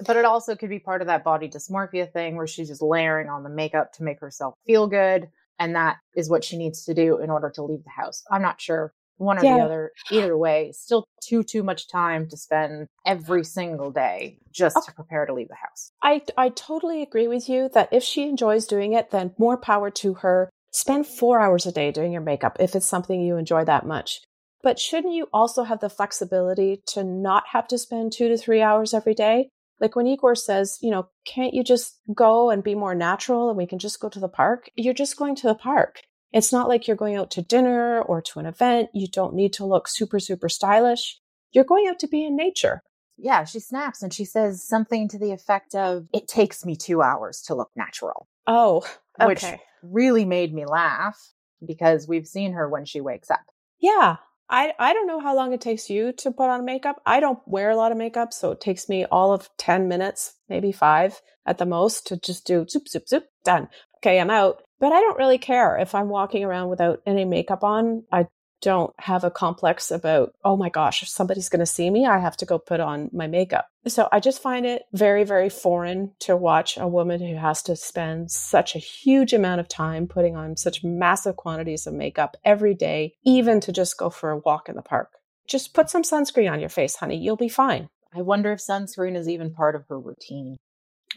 But 0.04 0.16
it 0.16 0.24
also 0.24 0.57
could 0.57 0.70
be 0.70 0.78
part 0.78 1.00
of 1.00 1.07
that 1.07 1.24
body 1.24 1.48
dysmorphia 1.48 2.12
thing 2.12 2.37
where 2.37 2.46
she's 2.46 2.68
just 2.68 2.83
layering 2.83 3.28
on 3.28 3.42
the 3.42 3.50
makeup 3.50 3.92
to 3.94 4.02
make 4.02 4.20
herself 4.20 4.54
feel 4.66 4.87
good. 4.87 5.28
And 5.59 5.76
that 5.76 5.98
is 6.16 6.28
what 6.28 6.42
she 6.42 6.57
needs 6.57 6.85
to 6.85 6.94
do 6.94 7.18
in 7.18 7.30
order 7.30 7.50
to 7.54 7.62
leave 7.62 7.85
the 7.85 7.90
house. 7.90 8.24
I'm 8.30 8.42
not 8.42 8.61
sure 8.61 8.92
one 9.18 9.38
or 9.38 9.44
yeah. 9.44 9.59
the 9.59 9.64
other. 9.64 9.92
Either 10.11 10.37
way, 10.37 10.72
still 10.72 11.07
too, 11.22 11.42
too 11.42 11.62
much 11.62 11.88
time 11.88 12.28
to 12.28 12.37
spend 12.37 12.88
every 13.07 13.44
single 13.44 13.90
day 13.90 14.38
just 14.50 14.76
okay. 14.76 14.87
to 14.87 14.92
prepare 14.92 15.26
to 15.26 15.33
leave 15.33 15.48
the 15.48 15.54
house. 15.54 15.92
I, 16.02 16.22
I 16.37 16.48
totally 16.48 17.02
agree 17.02 17.28
with 17.28 17.48
you 17.48 17.68
that 17.74 17.88
if 17.92 18.02
she 18.02 18.28
enjoys 18.28 18.66
doing 18.66 18.92
it, 18.92 19.11
then 19.11 19.35
more 19.38 19.57
power 19.57 19.90
to 19.90 20.14
her 20.14 20.50
spend 20.72 21.07
four 21.07 21.40
hours 21.40 21.66
a 21.66 21.72
day 21.72 21.92
doing 21.92 22.12
your 22.12 22.20
makeup 22.20 22.57
if 22.59 22.74
it's 22.74 22.87
something 22.87 23.20
you 23.20 23.37
enjoy 23.37 23.64
that 23.64 23.87
much. 23.87 24.20
But 24.62 24.80
shouldn't 24.80 25.14
you 25.14 25.28
also 25.33 25.64
have 25.64 25.80
the 25.80 25.90
flexibility 25.90 26.83
to 26.88 27.04
not 27.04 27.44
have 27.52 27.68
to 27.68 27.78
spend 27.78 28.12
two 28.12 28.28
to 28.28 28.37
three 28.38 28.62
hours 28.62 28.94
every 28.94 29.14
day? 29.14 29.50
Like 29.85 29.97
when 29.97 30.07
Igor 30.07 30.35
says, 30.35 30.79
you 30.81 30.90
know, 30.90 31.09
can't 31.27 31.53
you 31.53 31.62
just 31.62 32.01
go 32.14 32.49
and 32.49 32.64
be 32.64 32.75
more 32.75 32.94
natural 32.94 33.51
and 33.51 33.59
we 33.59 33.66
can 33.66 33.79
just 33.79 34.01
go 34.01 34.09
to 34.09 34.18
the 34.18 34.31
park? 34.31 34.70
You're 34.77 34.94
just 34.94 35.18
going 35.18 35.37
to 35.37 35.47
the 35.47 35.55
park. 35.55 36.01
It's 36.33 36.51
not 36.51 36.68
like 36.68 36.88
you're 36.88 36.97
going 36.97 37.16
out 37.16 37.31
to 37.33 37.42
dinner 37.42 38.01
or 38.01 38.23
to 38.23 38.38
an 38.38 38.47
event. 38.47 38.88
You 38.94 39.07
don't 39.07 39.35
need 39.35 39.53
to 39.53 39.66
look 39.66 39.87
super, 39.87 40.18
super 40.18 40.49
stylish. 40.49 41.20
You're 41.53 41.64
going 41.64 41.87
out 41.87 41.99
to 41.99 42.09
be 42.09 42.25
in 42.25 42.35
nature. 42.35 42.81
Yeah, 43.18 43.44
she 43.44 43.61
snaps 43.61 44.03
and 44.03 44.11
she 44.11 44.25
says 44.25 44.66
something 44.66 45.07
to 45.09 45.18
the 45.18 45.33
effect 45.33 45.75
of, 45.75 46.07
It 46.14 46.29
takes 46.29 46.64
me 46.64 46.77
two 46.77 47.03
hours 47.03 47.42
to 47.42 47.55
look 47.55 47.70
natural. 47.77 48.27
Oh, 48.47 48.87
okay. 49.20 49.27
Which 49.27 49.44
really 49.83 50.25
made 50.25 50.55
me 50.55 50.64
laugh 50.64 51.35
because 51.62 52.09
we've 52.09 52.27
seen 52.27 52.55
her 52.55 52.70
when 52.70 52.87
she 52.87 53.03
wakes 53.03 53.31
up. 53.31 53.44
Yeah. 53.81 54.16
I, 54.48 54.72
I 54.78 54.92
don't 54.92 55.07
know 55.07 55.20
how 55.20 55.35
long 55.35 55.52
it 55.52 55.61
takes 55.61 55.88
you 55.88 56.12
to 56.18 56.30
put 56.30 56.50
on 56.50 56.64
makeup. 56.64 57.00
I 57.07 57.20
don't 57.20 57.40
wear 57.46 57.70
a 57.70 57.76
lot 57.76 57.92
of 57.92 57.98
makeup, 57.98 58.33
so 58.33 58.50
it 58.50 58.61
takes 58.61 58.88
me 58.88 59.04
all 59.07 59.33
of 59.33 59.48
10 59.59 59.88
minutes, 59.88 60.35
maybe 60.48 60.72
five 60.72 61.20
at 61.46 61.59
the 61.59 61.66
most, 61.66 62.07
to 62.09 62.16
just 62.18 62.46
do 62.46 62.66
zoop, 62.68 62.88
zoop, 62.88 63.09
zoop, 63.09 63.24
done. 63.44 63.68
Okay, 63.98 64.20
I'm 64.20 64.30
out. 64.30 64.62
But 64.80 64.92
I 64.92 65.00
don't 65.00 65.18
really 65.18 65.38
care 65.38 65.78
if 65.78 65.94
I'm 65.94 66.09
walking 66.09 66.44
around 66.44 66.68
without 66.68 67.00
any 67.07 67.24
makeup 67.24 67.64
on. 67.64 68.04
I 68.12 68.26
don't 68.64 68.94
have 68.98 69.24
a 69.24 69.31
complex 69.31 69.90
about, 69.90 70.35
oh 70.42 70.57
my 70.57 70.70
gosh, 70.70 71.03
if 71.03 71.09
somebody's 71.09 71.50
going 71.50 71.61
to 71.61 71.66
see 71.66 71.90
me, 71.90 72.07
I 72.07 72.18
have 72.18 72.37
to 72.38 72.46
go 72.46 72.59
put 72.59 72.81
on 72.81 73.11
my 73.12 73.27
makeup. 73.27 73.68
So 73.87 74.09
I 74.11 74.20
just 74.20 74.40
find 74.40 74.64
it 74.64 74.85
very, 74.94 75.22
very 75.22 75.50
foreign 75.50 76.12
to 76.20 76.35
watch 76.35 76.79
a 76.79 76.88
woman 76.88 77.20
who 77.20 77.37
has 77.37 77.62
to 77.64 77.77
spend 77.77 78.31
such 78.31 78.74
a 78.74 78.79
huge 78.79 79.35
amount 79.35 79.61
of 79.61 79.68
time 79.68 80.07
putting 80.07 80.35
on 80.35 80.57
such 80.57 80.83
massive 80.83 81.37
quantities 81.37 81.87
of 81.87 81.92
makeup 81.92 82.38
every 82.42 82.74
day, 82.74 83.12
even 83.22 83.61
to 83.61 83.70
just 83.70 83.98
go 83.98 84.09
for 84.09 84.31
a 84.31 84.38
walk 84.38 84.70
in 84.70 84.77
the 84.77 84.83
park. 84.83 85.11
Just 85.46 85.74
put 85.74 85.90
some 85.90 86.03
sunscreen 86.03 86.50
on 86.50 86.59
your 86.59 86.70
face, 86.70 86.96
honey. 86.96 87.18
You'll 87.18 87.37
be 87.37 87.50
fine. 87.50 87.88
I 88.14 88.22
wonder 88.22 88.50
if 88.53 88.61
sunscreen 88.61 89.14
is 89.14 89.29
even 89.29 89.53
part 89.53 89.77
of 89.77 89.85
her 89.88 90.00
routine. 90.00 90.57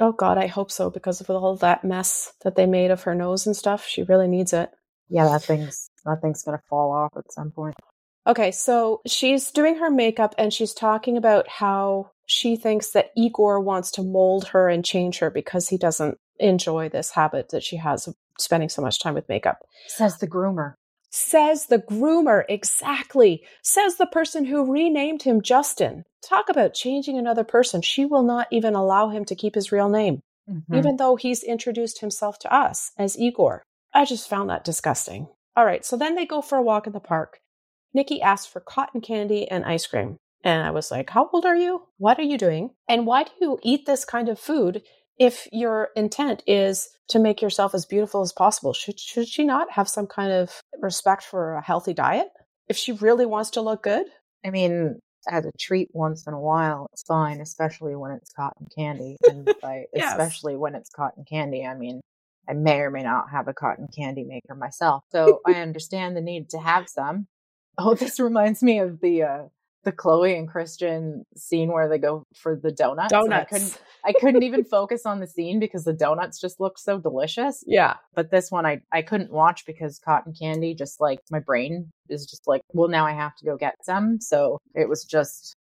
Oh 0.02 0.12
God, 0.12 0.38
I 0.38 0.48
hope 0.48 0.70
so 0.70 0.90
because 0.90 1.22
of 1.22 1.30
all 1.30 1.56
that 1.56 1.86
mess 1.86 2.34
that 2.44 2.58
they 2.58 2.66
made 2.66 2.92
of 2.92 3.04
her 3.04 3.16
nose 3.16 3.48
and 3.48 3.56
stuff. 3.56 3.88
She 3.88 4.04
really 4.04 4.28
needs 4.28 4.52
it. 4.52 4.70
Yeah, 5.10 5.26
that 5.30 5.44
thing's 5.44 5.87
that 6.06 6.22
thing's 6.22 6.44
gonna 6.44 6.62
fall 6.70 6.92
off 6.92 7.14
at 7.18 7.32
some 7.32 7.52
point. 7.52 7.76
Okay, 8.28 8.52
so 8.52 9.02
she's 9.08 9.52
doing 9.52 9.78
her 9.78 9.90
makeup 9.90 10.36
and 10.38 10.54
she's 10.54 10.74
talking 10.74 11.16
about 11.16 11.48
how 11.48 12.12
she 12.26 12.58
thinks 12.58 12.92
that 12.92 13.12
Igor 13.16 13.62
wants 13.62 13.90
to 13.92 14.04
mold 14.04 14.50
her 14.50 14.68
and 14.68 14.84
change 14.84 15.20
her 15.20 15.30
because 15.30 15.70
he 15.70 15.78
doesn't 15.78 16.18
enjoy 16.40 16.90
this 16.90 17.12
habit 17.12 17.50
that 17.50 17.64
she 17.64 17.78
has 17.78 18.06
of 18.06 18.16
spending 18.38 18.70
so 18.70 18.82
much 18.82 19.00
time 19.00 19.14
with 19.14 19.30
makeup. 19.30 19.60
Says 19.88 20.18
the 20.18 20.28
groomer. 20.28 20.74
Says 21.10 21.68
the 21.68 21.80
groomer, 21.80 22.44
exactly. 22.50 23.44
Says 23.64 23.96
the 23.96 24.06
person 24.06 24.44
who 24.44 24.72
renamed 24.72 25.24
him 25.24 25.42
Justin. 25.42 26.04
Talk 26.22 26.50
about 26.50 26.74
changing 26.74 27.18
another 27.18 27.46
person. 27.46 27.82
She 27.82 28.06
will 28.06 28.24
not 28.24 28.48
even 28.52 28.76
allow 28.76 29.08
him 29.08 29.24
to 29.26 29.36
keep 29.36 29.56
his 29.56 29.72
real 29.72 29.88
name, 29.88 30.22
mm-hmm. 30.50 30.76
even 30.76 30.98
though 30.98 31.16
he's 31.16 31.44
introduced 31.44 32.02
himself 32.02 32.38
to 32.40 32.54
us 32.54 32.92
as 32.98 33.18
Igor. 33.18 33.64
I 33.94 34.04
just 34.04 34.30
found 34.30 34.50
that 34.50 34.66
disgusting. 34.66 35.30
All 35.58 35.66
right, 35.66 35.84
so 35.84 35.98
then 35.98 36.14
they 36.14 36.28
go 36.28 36.44
for 36.44 36.60
a 36.60 36.62
walk 36.62 36.86
in 36.86 36.94
the 36.94 37.00
park. 37.00 37.40
Nikki 37.92 38.22
asks 38.22 38.46
for 38.46 38.60
cotton 38.60 39.02
candy 39.02 39.50
and 39.50 39.66
ice 39.66 39.88
cream. 39.88 40.18
And 40.44 40.64
I 40.64 40.70
was 40.70 40.92
like, 40.92 41.10
How 41.10 41.28
old 41.34 41.48
are 41.48 41.56
you? 41.56 41.88
What 41.98 42.20
are 42.20 42.24
you 42.24 42.38
doing? 42.38 42.70
And 42.88 43.08
why 43.08 43.24
do 43.24 43.32
you 43.42 43.60
eat 43.64 43.88
this 43.88 44.06
kind 44.06 44.30
of 44.30 44.40
food 44.40 44.84
if 45.18 45.48
your 45.52 45.90
intent 45.96 46.44
is 46.46 46.90
to 47.10 47.18
make 47.18 47.42
yourself 47.42 47.74
as 47.74 47.88
beautiful 47.88 48.22
as 48.22 48.32
possible? 48.32 48.72
Should, 48.72 49.00
should 49.00 49.28
she 49.28 49.44
not 49.44 49.72
have 49.72 49.90
some 49.90 50.06
kind 50.06 50.32
of 50.32 50.62
respect 50.80 51.24
for 51.24 51.56
a 51.56 51.64
healthy 51.64 51.96
diet 51.96 52.28
if 52.68 52.78
she 52.78 52.92
really 52.92 53.26
wants 53.26 53.50
to 53.52 53.62
look 53.62 53.82
good? 53.82 54.06
I 54.46 54.52
mean, 54.52 55.00
as 55.28 55.44
a 55.44 55.52
treat 55.60 55.90
once 55.92 56.28
in 56.28 56.36
a 56.36 56.40
while, 56.40 56.88
it's 56.94 57.02
fine, 57.02 57.42
especially 57.42 57.96
when 57.96 58.12
it's 58.12 58.32
cotton 58.32 58.68
candy. 58.78 59.18
And 59.28 59.52
by 59.60 59.86
yes. 59.94 60.12
especially 60.12 60.56
when 60.56 60.76
it's 60.76 60.92
cotton 60.92 61.26
candy, 61.28 61.66
I 61.66 61.74
mean 61.74 62.02
I 62.50 62.54
may 62.54 62.80
or 62.80 62.92
may 62.92 63.04
not 63.04 63.30
have 63.32 63.48
a 63.48 63.54
cotton 63.54 63.88
candy 63.96 64.24
maker 64.24 64.56
myself. 64.56 65.04
So 65.12 65.42
I 65.46 65.54
understand 65.56 66.16
the 66.16 66.22
need 66.22 66.50
to 66.50 66.60
have 66.60 66.88
some. 66.90 67.28
Oh, 67.80 67.94
this 67.94 68.20
reminds 68.20 68.64
me 68.64 68.80
of 68.80 69.02
the 69.02 69.22
uh 69.22 69.44
the 69.84 69.92
Chloe 69.92 70.36
and 70.36 70.50
Christian 70.50 71.26
scene 71.38 71.72
where 71.72 71.88
they 71.88 72.00
go 72.00 72.24
for 72.36 72.60
the 72.62 72.72
donuts. 72.72 73.12
Donuts. 73.12 73.32
I 73.34 73.44
couldn't 73.46 73.82
I 74.04 74.14
couldn't 74.20 74.44
even 74.44 74.64
focus 74.70 75.06
on 75.06 75.20
the 75.20 75.28
scene 75.28 75.60
because 75.60 75.84
the 75.84 75.94
donuts 75.94 76.42
just 76.42 76.60
looked 76.60 76.80
so 76.80 77.00
delicious. 77.00 77.64
Yeah. 77.68 77.98
But 78.16 78.32
this 78.32 78.50
one 78.50 78.66
I 78.66 78.82
I 78.92 79.04
couldn't 79.04 79.32
watch 79.32 79.64
because 79.68 80.00
cotton 80.00 80.34
candy 80.34 80.74
just 80.74 81.00
like 81.00 81.20
my 81.30 81.40
brain 81.40 81.92
is 82.10 82.26
just 82.26 82.48
like, 82.48 82.64
well 82.74 82.90
now 82.90 83.06
I 83.06 83.14
have 83.14 83.36
to 83.36 83.46
go 83.46 83.58
get 83.58 83.76
some. 83.84 84.20
So 84.20 84.58
it 84.74 84.90
was 84.90 85.06
just 85.06 85.56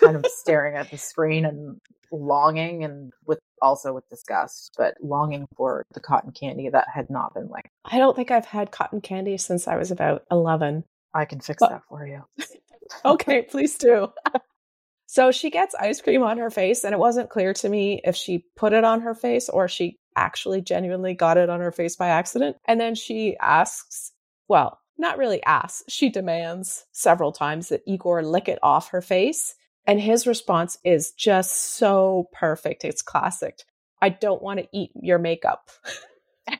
kind 0.00 0.16
of 0.16 0.26
staring 0.26 0.76
at 0.76 0.90
the 0.90 0.98
screen 0.98 1.44
and 1.46 1.78
longing 2.12 2.84
and 2.84 3.12
with 3.26 3.38
also 3.60 3.92
with 3.92 4.08
disgust, 4.08 4.74
but 4.76 4.94
longing 5.02 5.46
for 5.56 5.84
the 5.92 6.00
cotton 6.00 6.32
candy 6.32 6.68
that 6.68 6.86
had 6.92 7.08
not 7.10 7.34
been 7.34 7.48
like. 7.48 7.70
I 7.84 7.98
don't 7.98 8.14
think 8.14 8.30
I've 8.30 8.46
had 8.46 8.70
cotton 8.70 9.00
candy 9.00 9.38
since 9.38 9.66
I 9.66 9.76
was 9.76 9.90
about 9.90 10.22
11. 10.30 10.84
I 11.14 11.24
can 11.24 11.40
fix 11.40 11.60
but- 11.60 11.70
that 11.70 11.82
for 11.88 12.06
you. 12.06 12.22
okay, 13.04 13.42
please 13.42 13.76
do. 13.76 14.12
so 15.06 15.30
she 15.30 15.50
gets 15.50 15.74
ice 15.74 16.00
cream 16.00 16.22
on 16.22 16.38
her 16.38 16.50
face, 16.50 16.84
and 16.84 16.92
it 16.92 16.98
wasn't 16.98 17.30
clear 17.30 17.52
to 17.54 17.68
me 17.68 18.00
if 18.04 18.16
she 18.16 18.44
put 18.56 18.72
it 18.72 18.84
on 18.84 19.00
her 19.00 19.14
face 19.14 19.48
or 19.48 19.68
she 19.68 19.96
actually 20.16 20.60
genuinely 20.60 21.14
got 21.14 21.38
it 21.38 21.48
on 21.48 21.60
her 21.60 21.72
face 21.72 21.96
by 21.96 22.08
accident. 22.08 22.56
And 22.66 22.80
then 22.80 22.94
she 22.94 23.36
asks, 23.40 24.12
well, 24.48 24.78
not 24.98 25.18
really 25.18 25.42
asks, 25.44 25.82
she 25.88 26.10
demands 26.10 26.84
several 26.92 27.32
times 27.32 27.68
that 27.68 27.82
Igor 27.86 28.22
lick 28.22 28.48
it 28.48 28.58
off 28.62 28.90
her 28.90 29.00
face. 29.00 29.54
And 29.86 30.00
his 30.00 30.26
response 30.26 30.78
is 30.84 31.12
just 31.12 31.74
so 31.74 32.28
perfect. 32.32 32.84
It's 32.84 33.02
classic. 33.02 33.62
I 34.00 34.10
don't 34.10 34.42
want 34.42 34.60
to 34.60 34.68
eat 34.72 34.90
your 34.94 35.18
makeup. 35.18 35.70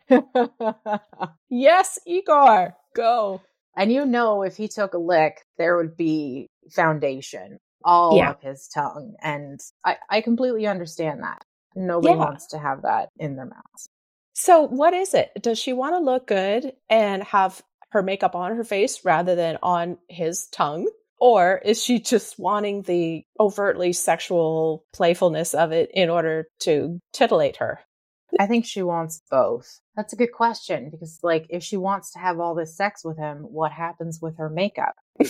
yes, 1.48 1.98
Igor, 2.06 2.76
go. 2.94 3.40
And 3.76 3.92
you 3.92 4.06
know, 4.06 4.42
if 4.42 4.56
he 4.56 4.68
took 4.68 4.94
a 4.94 4.98
lick, 4.98 5.44
there 5.58 5.76
would 5.76 5.96
be 5.96 6.48
foundation 6.70 7.58
all 7.85 8.16
yeah. 8.16 8.30
up 8.30 8.42
his 8.42 8.68
tongue. 8.68 9.14
And 9.22 9.61
I, 9.85 9.96
I 10.08 10.20
completely 10.20 10.66
understand 10.66 11.22
that. 11.22 11.42
Nobody 11.74 12.14
yeah. 12.14 12.20
wants 12.20 12.48
to 12.48 12.58
have 12.58 12.82
that 12.82 13.08
in 13.18 13.37
their 13.37 13.46
mouth. 13.46 13.88
So, 14.35 14.62
what 14.62 14.94
is 14.94 15.14
it? 15.14 15.30
Does 15.40 15.58
she 15.58 15.72
want 15.72 15.94
to 15.94 15.98
look 15.98 16.26
good 16.26 16.72
and 16.88 17.22
have 17.24 17.62
her 17.90 18.02
makeup 18.02 18.35
on 18.35 18.56
her 18.56 18.64
face 18.64 19.04
rather 19.04 19.35
than 19.35 19.58
on 19.62 19.98
his 20.08 20.46
tongue? 20.48 20.88
Or 21.22 21.61
is 21.64 21.80
she 21.80 22.00
just 22.00 22.37
wanting 22.37 22.82
the 22.82 23.24
overtly 23.38 23.92
sexual 23.92 24.85
playfulness 24.92 25.54
of 25.54 25.70
it 25.70 25.88
in 25.94 26.11
order 26.11 26.48
to 26.62 26.98
titillate 27.12 27.58
her? 27.58 27.78
I 28.40 28.46
think 28.48 28.66
she 28.66 28.82
wants 28.82 29.22
both. 29.30 29.78
That's 29.94 30.12
a 30.12 30.16
good 30.16 30.32
question 30.32 30.90
because, 30.90 31.20
like, 31.22 31.46
if 31.48 31.62
she 31.62 31.76
wants 31.76 32.11
to 32.14 32.18
have 32.18 32.40
all 32.40 32.56
this 32.56 32.76
sex 32.76 33.04
with 33.04 33.18
him, 33.18 33.42
what 33.42 33.70
happens 33.70 34.18
with 34.20 34.37
her 34.38 34.50
makeup? 34.50 34.96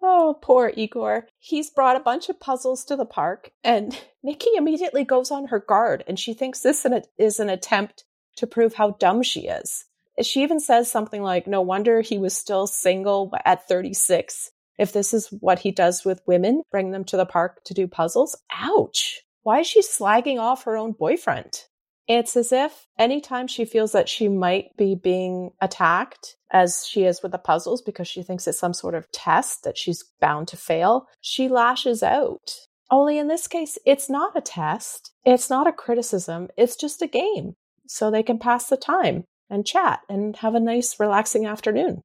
oh, 0.00 0.38
poor 0.40 0.72
Igor. 0.76 1.26
He's 1.40 1.70
brought 1.70 1.96
a 1.96 2.00
bunch 2.00 2.28
of 2.28 2.38
puzzles 2.38 2.84
to 2.84 2.94
the 2.94 3.04
park, 3.04 3.50
and 3.64 4.00
Nikki 4.22 4.50
immediately 4.56 5.02
goes 5.02 5.32
on 5.32 5.48
her 5.48 5.58
guard, 5.58 6.04
and 6.06 6.20
she 6.20 6.34
thinks 6.34 6.60
this 6.60 6.86
is 7.18 7.40
an 7.40 7.50
attempt 7.50 8.04
to 8.36 8.46
prove 8.46 8.74
how 8.74 8.92
dumb 9.00 9.24
she 9.24 9.48
is. 9.48 9.86
She 10.22 10.44
even 10.44 10.60
says 10.60 10.88
something 10.88 11.20
like, 11.20 11.48
No 11.48 11.62
wonder 11.62 12.00
he 12.00 12.18
was 12.18 12.36
still 12.36 12.68
single 12.68 13.32
at 13.44 13.66
36 13.66 14.52
if 14.78 14.92
this 14.92 15.14
is 15.14 15.28
what 15.40 15.60
he 15.60 15.70
does 15.70 16.04
with 16.04 16.22
women, 16.26 16.62
bring 16.70 16.90
them 16.90 17.04
to 17.04 17.16
the 17.16 17.26
park 17.26 17.62
to 17.64 17.74
do 17.74 17.86
puzzles, 17.86 18.36
ouch. 18.52 19.22
Why 19.42 19.60
is 19.60 19.66
she 19.66 19.82
slagging 19.82 20.38
off 20.40 20.64
her 20.64 20.76
own 20.76 20.92
boyfriend? 20.92 21.64
It's 22.06 22.36
as 22.36 22.52
if 22.52 22.86
anytime 22.98 23.46
she 23.46 23.64
feels 23.64 23.92
that 23.92 24.08
she 24.08 24.28
might 24.28 24.76
be 24.76 24.94
being 24.94 25.52
attacked, 25.60 26.36
as 26.50 26.86
she 26.86 27.04
is 27.04 27.22
with 27.22 27.32
the 27.32 27.38
puzzles, 27.38 27.82
because 27.82 28.06
she 28.06 28.22
thinks 28.22 28.46
it's 28.46 28.58
some 28.58 28.74
sort 28.74 28.94
of 28.94 29.10
test 29.10 29.64
that 29.64 29.78
she's 29.78 30.04
bound 30.20 30.48
to 30.48 30.56
fail, 30.56 31.08
she 31.20 31.48
lashes 31.48 32.02
out. 32.02 32.54
Only 32.90 33.18
in 33.18 33.28
this 33.28 33.46
case, 33.48 33.78
it's 33.86 34.10
not 34.10 34.36
a 34.36 34.42
test. 34.42 35.12
It's 35.24 35.48
not 35.48 35.66
a 35.66 35.72
criticism. 35.72 36.48
It's 36.56 36.76
just 36.76 37.02
a 37.02 37.06
game. 37.06 37.56
So 37.86 38.10
they 38.10 38.22
can 38.22 38.38
pass 38.38 38.68
the 38.68 38.76
time 38.76 39.24
and 39.50 39.66
chat 39.66 40.00
and 40.08 40.36
have 40.36 40.54
a 40.54 40.60
nice, 40.60 41.00
relaxing 41.00 41.46
afternoon. 41.46 42.02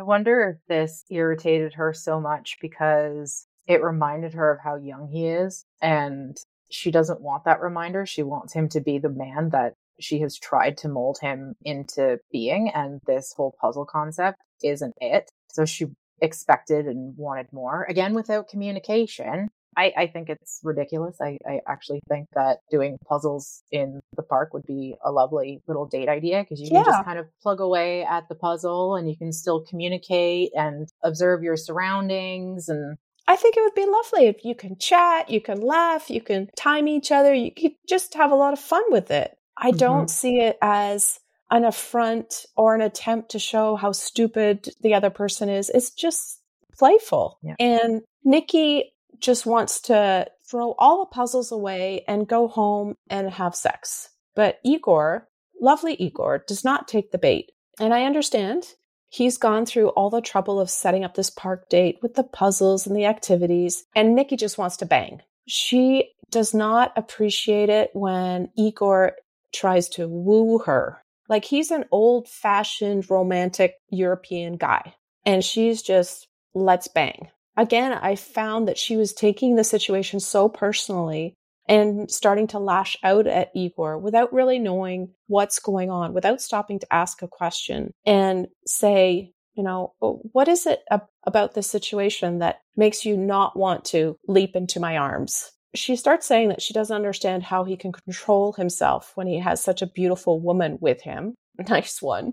I 0.00 0.02
wonder 0.02 0.48
if 0.48 0.66
this 0.66 1.04
irritated 1.10 1.74
her 1.74 1.92
so 1.92 2.18
much 2.22 2.56
because 2.62 3.46
it 3.68 3.82
reminded 3.82 4.32
her 4.32 4.50
of 4.50 4.60
how 4.64 4.76
young 4.76 5.08
he 5.08 5.26
is 5.26 5.66
and 5.82 6.38
she 6.70 6.90
doesn't 6.90 7.20
want 7.20 7.44
that 7.44 7.60
reminder. 7.60 8.06
She 8.06 8.22
wants 8.22 8.54
him 8.54 8.70
to 8.70 8.80
be 8.80 8.98
the 8.98 9.10
man 9.10 9.50
that 9.50 9.74
she 10.00 10.20
has 10.20 10.38
tried 10.38 10.78
to 10.78 10.88
mold 10.88 11.18
him 11.20 11.52
into 11.66 12.18
being 12.32 12.70
and 12.70 13.02
this 13.06 13.34
whole 13.36 13.54
puzzle 13.60 13.84
concept 13.84 14.38
isn't 14.64 14.94
it. 15.02 15.30
So 15.48 15.66
she 15.66 15.88
expected 16.22 16.86
and 16.86 17.14
wanted 17.18 17.52
more 17.52 17.84
again 17.84 18.14
without 18.14 18.48
communication. 18.48 19.50
I, 19.76 19.92
I 19.96 20.06
think 20.08 20.28
it's 20.28 20.60
ridiculous. 20.62 21.16
I, 21.20 21.38
I 21.46 21.60
actually 21.68 22.00
think 22.08 22.28
that 22.34 22.58
doing 22.70 22.98
puzzles 23.08 23.62
in 23.70 24.00
the 24.16 24.22
park 24.22 24.52
would 24.52 24.66
be 24.66 24.96
a 25.04 25.12
lovely 25.12 25.62
little 25.68 25.86
date 25.86 26.08
idea 26.08 26.42
because 26.42 26.60
you 26.60 26.68
can 26.68 26.78
yeah. 26.78 26.84
just 26.84 27.04
kind 27.04 27.18
of 27.18 27.26
plug 27.40 27.60
away 27.60 28.04
at 28.04 28.28
the 28.28 28.34
puzzle 28.34 28.96
and 28.96 29.08
you 29.08 29.16
can 29.16 29.32
still 29.32 29.64
communicate 29.64 30.50
and 30.54 30.88
observe 31.02 31.42
your 31.42 31.56
surroundings 31.56 32.68
and 32.68 32.96
I 33.28 33.36
think 33.36 33.56
it 33.56 33.60
would 33.60 33.74
be 33.74 33.86
lovely 33.86 34.26
if 34.26 34.44
you 34.44 34.56
can 34.56 34.76
chat, 34.76 35.30
you 35.30 35.40
can 35.40 35.60
laugh, 35.60 36.10
you 36.10 36.20
can 36.20 36.48
time 36.56 36.88
each 36.88 37.12
other, 37.12 37.32
you 37.32 37.52
could 37.52 37.74
just 37.88 38.14
have 38.14 38.32
a 38.32 38.36
lot 38.36 38.52
of 38.52 38.58
fun 38.58 38.82
with 38.88 39.12
it. 39.12 39.36
I 39.56 39.68
mm-hmm. 39.68 39.78
don't 39.78 40.10
see 40.10 40.40
it 40.40 40.58
as 40.60 41.20
an 41.50 41.64
affront 41.64 42.46
or 42.56 42.74
an 42.74 42.80
attempt 42.80 43.30
to 43.32 43.38
show 43.38 43.76
how 43.76 43.92
stupid 43.92 44.68
the 44.80 44.94
other 44.94 45.10
person 45.10 45.48
is. 45.48 45.70
It's 45.70 45.90
just 45.90 46.40
playful. 46.76 47.38
Yeah. 47.42 47.54
And 47.60 48.02
Nikki 48.24 48.92
just 49.20 49.46
wants 49.46 49.80
to 49.82 50.26
throw 50.48 50.74
all 50.78 51.00
the 51.00 51.14
puzzles 51.14 51.52
away 51.52 52.04
and 52.08 52.28
go 52.28 52.48
home 52.48 52.96
and 53.08 53.30
have 53.30 53.54
sex. 53.54 54.10
But 54.34 54.58
Igor, 54.64 55.28
lovely 55.60 55.94
Igor, 55.94 56.44
does 56.46 56.64
not 56.64 56.88
take 56.88 57.10
the 57.10 57.18
bait. 57.18 57.52
And 57.78 57.94
I 57.94 58.04
understand 58.04 58.66
he's 59.08 59.38
gone 59.38 59.66
through 59.66 59.88
all 59.90 60.10
the 60.10 60.20
trouble 60.20 60.60
of 60.60 60.70
setting 60.70 61.04
up 61.04 61.14
this 61.14 61.30
park 61.30 61.68
date 61.68 61.98
with 62.02 62.14
the 62.14 62.24
puzzles 62.24 62.86
and 62.86 62.96
the 62.96 63.06
activities, 63.06 63.84
and 63.94 64.14
Nikki 64.14 64.36
just 64.36 64.58
wants 64.58 64.76
to 64.78 64.86
bang. 64.86 65.22
She 65.46 66.12
does 66.30 66.54
not 66.54 66.92
appreciate 66.96 67.68
it 67.68 67.90
when 67.92 68.50
Igor 68.56 69.16
tries 69.52 69.88
to 69.90 70.08
woo 70.08 70.58
her. 70.58 71.02
Like 71.28 71.44
he's 71.44 71.70
an 71.70 71.84
old 71.90 72.28
fashioned 72.28 73.10
romantic 73.10 73.74
European 73.88 74.56
guy. 74.56 74.94
And 75.26 75.44
she's 75.44 75.82
just, 75.82 76.28
let's 76.54 76.88
bang. 76.88 77.28
Again, 77.60 77.92
I 77.92 78.16
found 78.16 78.68
that 78.68 78.78
she 78.78 78.96
was 78.96 79.12
taking 79.12 79.54
the 79.54 79.64
situation 79.64 80.18
so 80.18 80.48
personally 80.48 81.34
and 81.68 82.10
starting 82.10 82.46
to 82.48 82.58
lash 82.58 82.96
out 83.02 83.26
at 83.26 83.50
Igor 83.54 83.98
without 83.98 84.32
really 84.32 84.58
knowing 84.58 85.10
what's 85.26 85.58
going 85.58 85.90
on, 85.90 86.14
without 86.14 86.40
stopping 86.40 86.78
to 86.78 86.90
ask 86.90 87.20
a 87.20 87.28
question 87.28 87.92
and 88.06 88.48
say, 88.66 89.34
you 89.52 89.62
know, 89.62 89.92
oh, 90.00 90.22
what 90.32 90.48
is 90.48 90.64
it 90.64 90.80
ab- 90.90 91.08
about 91.26 91.52
this 91.52 91.66
situation 91.66 92.38
that 92.38 92.60
makes 92.76 93.04
you 93.04 93.14
not 93.14 93.58
want 93.58 93.84
to 93.84 94.16
leap 94.26 94.56
into 94.56 94.80
my 94.80 94.96
arms? 94.96 95.52
She 95.74 95.96
starts 95.96 96.26
saying 96.26 96.48
that 96.48 96.62
she 96.62 96.72
doesn't 96.72 96.96
understand 96.96 97.42
how 97.42 97.64
he 97.64 97.76
can 97.76 97.92
control 97.92 98.54
himself 98.54 99.12
when 99.16 99.26
he 99.26 99.38
has 99.38 99.62
such 99.62 99.82
a 99.82 99.86
beautiful 99.86 100.40
woman 100.40 100.78
with 100.80 101.02
him. 101.02 101.34
Nice 101.68 102.00
one. 102.00 102.32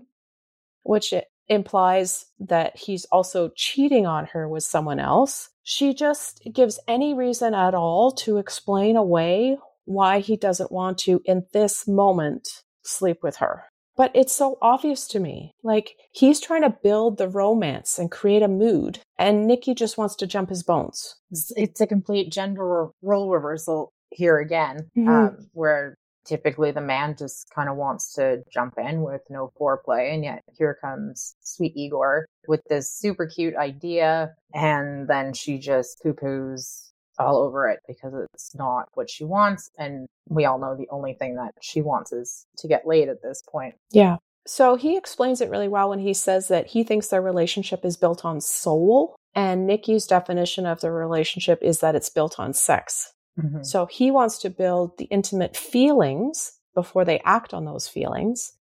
Which 0.84 1.12
implies 1.48 2.26
that 2.40 2.76
he's 2.76 3.04
also 3.06 3.50
cheating 3.56 4.06
on 4.06 4.26
her 4.26 4.48
with 4.48 4.64
someone 4.64 5.00
else. 5.00 5.48
She 5.62 5.94
just 5.94 6.42
gives 6.52 6.80
any 6.88 7.14
reason 7.14 7.54
at 7.54 7.74
all 7.74 8.12
to 8.12 8.38
explain 8.38 8.96
away 8.96 9.58
why 9.84 10.20
he 10.20 10.36
doesn't 10.36 10.72
want 10.72 10.98
to, 10.98 11.20
in 11.24 11.46
this 11.52 11.88
moment, 11.88 12.46
sleep 12.82 13.18
with 13.22 13.36
her. 13.36 13.64
But 13.96 14.12
it's 14.14 14.34
so 14.34 14.58
obvious 14.62 15.08
to 15.08 15.18
me. 15.18 15.52
Like, 15.64 15.96
he's 16.12 16.40
trying 16.40 16.62
to 16.62 16.76
build 16.82 17.18
the 17.18 17.28
romance 17.28 17.98
and 17.98 18.10
create 18.10 18.42
a 18.42 18.48
mood, 18.48 19.00
and 19.18 19.46
Nikki 19.46 19.74
just 19.74 19.98
wants 19.98 20.14
to 20.16 20.26
jump 20.26 20.50
his 20.50 20.62
bones. 20.62 21.16
It's 21.56 21.80
a 21.80 21.86
complete 21.86 22.30
gender 22.30 22.90
role 23.02 23.30
reversal 23.30 23.92
here 24.10 24.38
again, 24.38 24.88
mm-hmm. 24.96 25.08
um, 25.08 25.48
where 25.52 25.97
typically 26.28 26.70
the 26.70 26.80
man 26.80 27.16
just 27.18 27.48
kind 27.50 27.68
of 27.68 27.76
wants 27.76 28.12
to 28.14 28.42
jump 28.52 28.74
in 28.76 29.02
with 29.02 29.22
no 29.30 29.50
foreplay. 29.58 30.12
And 30.12 30.22
yet 30.22 30.42
here 30.56 30.76
comes 30.80 31.34
sweet 31.40 31.72
Igor 31.74 32.26
with 32.46 32.60
this 32.68 32.90
super 32.90 33.26
cute 33.26 33.56
idea. 33.56 34.34
And 34.54 35.08
then 35.08 35.32
she 35.32 35.58
just 35.58 36.00
poo 36.02 36.12
poos 36.12 36.90
all 37.18 37.38
over 37.38 37.68
it 37.68 37.80
because 37.88 38.14
it's 38.14 38.54
not 38.54 38.88
what 38.94 39.10
she 39.10 39.24
wants. 39.24 39.70
And 39.78 40.06
we 40.28 40.44
all 40.44 40.58
know 40.58 40.76
the 40.76 40.88
only 40.90 41.14
thing 41.14 41.36
that 41.36 41.54
she 41.60 41.80
wants 41.80 42.12
is 42.12 42.46
to 42.58 42.68
get 42.68 42.86
laid 42.86 43.08
at 43.08 43.22
this 43.22 43.42
point. 43.50 43.74
Yeah. 43.90 44.18
So 44.46 44.76
he 44.76 44.96
explains 44.96 45.40
it 45.40 45.50
really 45.50 45.68
well 45.68 45.90
when 45.90 45.98
he 45.98 46.14
says 46.14 46.48
that 46.48 46.68
he 46.68 46.82
thinks 46.82 47.08
their 47.08 47.20
relationship 47.20 47.84
is 47.84 47.96
built 47.96 48.24
on 48.24 48.40
soul. 48.40 49.16
And 49.34 49.66
Nikki's 49.66 50.06
definition 50.06 50.64
of 50.64 50.80
the 50.80 50.90
relationship 50.90 51.58
is 51.62 51.80
that 51.80 51.94
it's 51.94 52.08
built 52.08 52.38
on 52.38 52.54
sex. 52.54 53.12
Mm-hmm. 53.38 53.62
So 53.62 53.86
he 53.86 54.10
wants 54.10 54.38
to 54.38 54.50
build 54.50 54.98
the 54.98 55.06
intimate 55.06 55.56
feelings 55.56 56.52
before 56.74 57.04
they 57.04 57.20
act 57.24 57.54
on 57.54 57.64
those 57.64 57.88
feelings. 57.88 58.52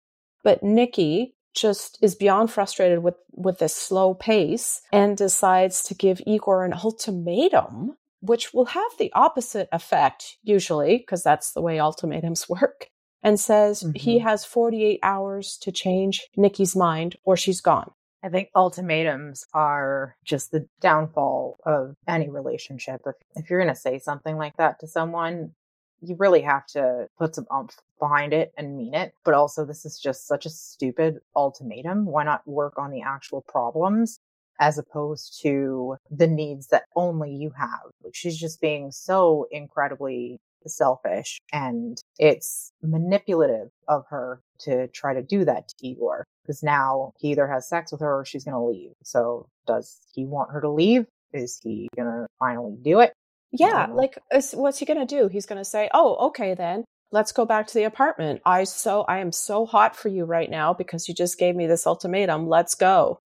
But 0.43 0.63
Nikki 0.63 1.35
just 1.53 1.97
is 2.01 2.15
beyond 2.15 2.51
frustrated 2.51 3.03
with, 3.03 3.15
with 3.31 3.59
this 3.59 3.75
slow 3.75 4.13
pace 4.13 4.81
and 4.91 5.17
decides 5.17 5.83
to 5.83 5.95
give 5.95 6.21
Igor 6.25 6.63
an 6.63 6.73
ultimatum, 6.73 7.97
which 8.21 8.53
will 8.53 8.65
have 8.65 8.91
the 8.99 9.11
opposite 9.13 9.67
effect, 9.71 10.37
usually, 10.43 10.97
because 10.97 11.23
that's 11.23 11.53
the 11.53 11.61
way 11.61 11.79
ultimatums 11.79 12.47
work, 12.49 12.89
and 13.23 13.39
says 13.39 13.81
mm-hmm. 13.81 13.93
he 13.95 14.19
has 14.19 14.45
48 14.45 14.99
hours 15.03 15.57
to 15.61 15.71
change 15.71 16.27
Nikki's 16.35 16.75
mind 16.75 17.15
or 17.23 17.35
she's 17.35 17.61
gone. 17.61 17.91
I 18.27 18.29
think 18.29 18.49
ultimatums 18.53 19.45
are 19.53 20.17
just 20.25 20.51
the 20.51 20.67
downfall 20.81 21.61
of 21.65 21.95
any 22.09 22.29
relationship. 22.29 22.99
If, 23.05 23.15
if 23.37 23.49
you're 23.49 23.61
going 23.61 23.73
to 23.73 23.79
say 23.79 23.99
something 23.99 24.35
like 24.35 24.57
that 24.57 24.81
to 24.81 24.87
someone, 24.87 25.53
you 26.01 26.17
really 26.19 26.41
have 26.41 26.65
to 26.67 27.07
put 27.17 27.35
some 27.35 27.47
umph 27.49 27.77
behind 28.01 28.33
it 28.33 28.51
and 28.57 28.75
mean 28.75 28.93
it. 28.93 29.13
But 29.23 29.33
also, 29.33 29.63
this 29.63 29.85
is 29.85 29.97
just 29.97 30.27
such 30.27 30.45
a 30.45 30.49
stupid 30.49 31.19
ultimatum. 31.37 32.05
Why 32.05 32.25
not 32.25 32.45
work 32.45 32.73
on 32.77 32.91
the 32.91 33.01
actual 33.01 33.45
problems 33.47 34.19
as 34.59 34.77
opposed 34.77 35.39
to 35.43 35.95
the 36.11 36.27
needs 36.27 36.67
that 36.67 36.83
only 36.97 37.31
you 37.33 37.51
have? 37.57 37.93
Like 38.03 38.13
she's 38.13 38.37
just 38.37 38.59
being 38.59 38.91
so 38.91 39.47
incredibly 39.51 40.41
selfish 40.69 41.39
and 41.51 42.01
it's 42.17 42.71
manipulative 42.81 43.69
of 43.87 44.05
her 44.09 44.41
to 44.59 44.87
try 44.87 45.13
to 45.13 45.21
do 45.21 45.45
that 45.45 45.67
to 45.69 45.75
Igor 45.81 46.25
because 46.43 46.63
now 46.63 47.13
he 47.19 47.31
either 47.31 47.47
has 47.47 47.67
sex 47.67 47.91
with 47.91 48.01
her 48.01 48.19
or 48.19 48.25
she's 48.25 48.43
going 48.43 48.55
to 48.55 48.61
leave. 48.61 48.91
So 49.03 49.47
does 49.65 49.99
he 50.13 50.25
want 50.25 50.51
her 50.51 50.61
to 50.61 50.69
leave? 50.69 51.05
Is 51.33 51.59
he 51.61 51.89
going 51.95 52.07
to 52.07 52.27
finally 52.39 52.77
do 52.81 52.99
it? 53.01 53.13
Yeah, 53.51 53.87
like 53.91 54.17
what's 54.53 54.79
he 54.79 54.85
going 54.85 55.05
to 55.05 55.05
do? 55.05 55.27
He's 55.27 55.45
going 55.45 55.59
to 55.59 55.65
say, 55.65 55.89
"Oh, 55.93 56.27
okay 56.27 56.53
then. 56.53 56.83
Let's 57.11 57.31
go 57.31 57.45
back 57.45 57.67
to 57.67 57.73
the 57.73 57.85
apartment. 57.85 58.41
I 58.45 58.65
so 58.65 59.03
I 59.03 59.19
am 59.19 59.31
so 59.31 59.65
hot 59.65 59.95
for 59.95 60.09
you 60.09 60.25
right 60.25 60.49
now 60.49 60.73
because 60.73 61.07
you 61.07 61.15
just 61.15 61.39
gave 61.39 61.55
me 61.55 61.65
this 61.65 61.87
ultimatum. 61.87 62.47
Let's 62.47 62.75
go." 62.75 63.19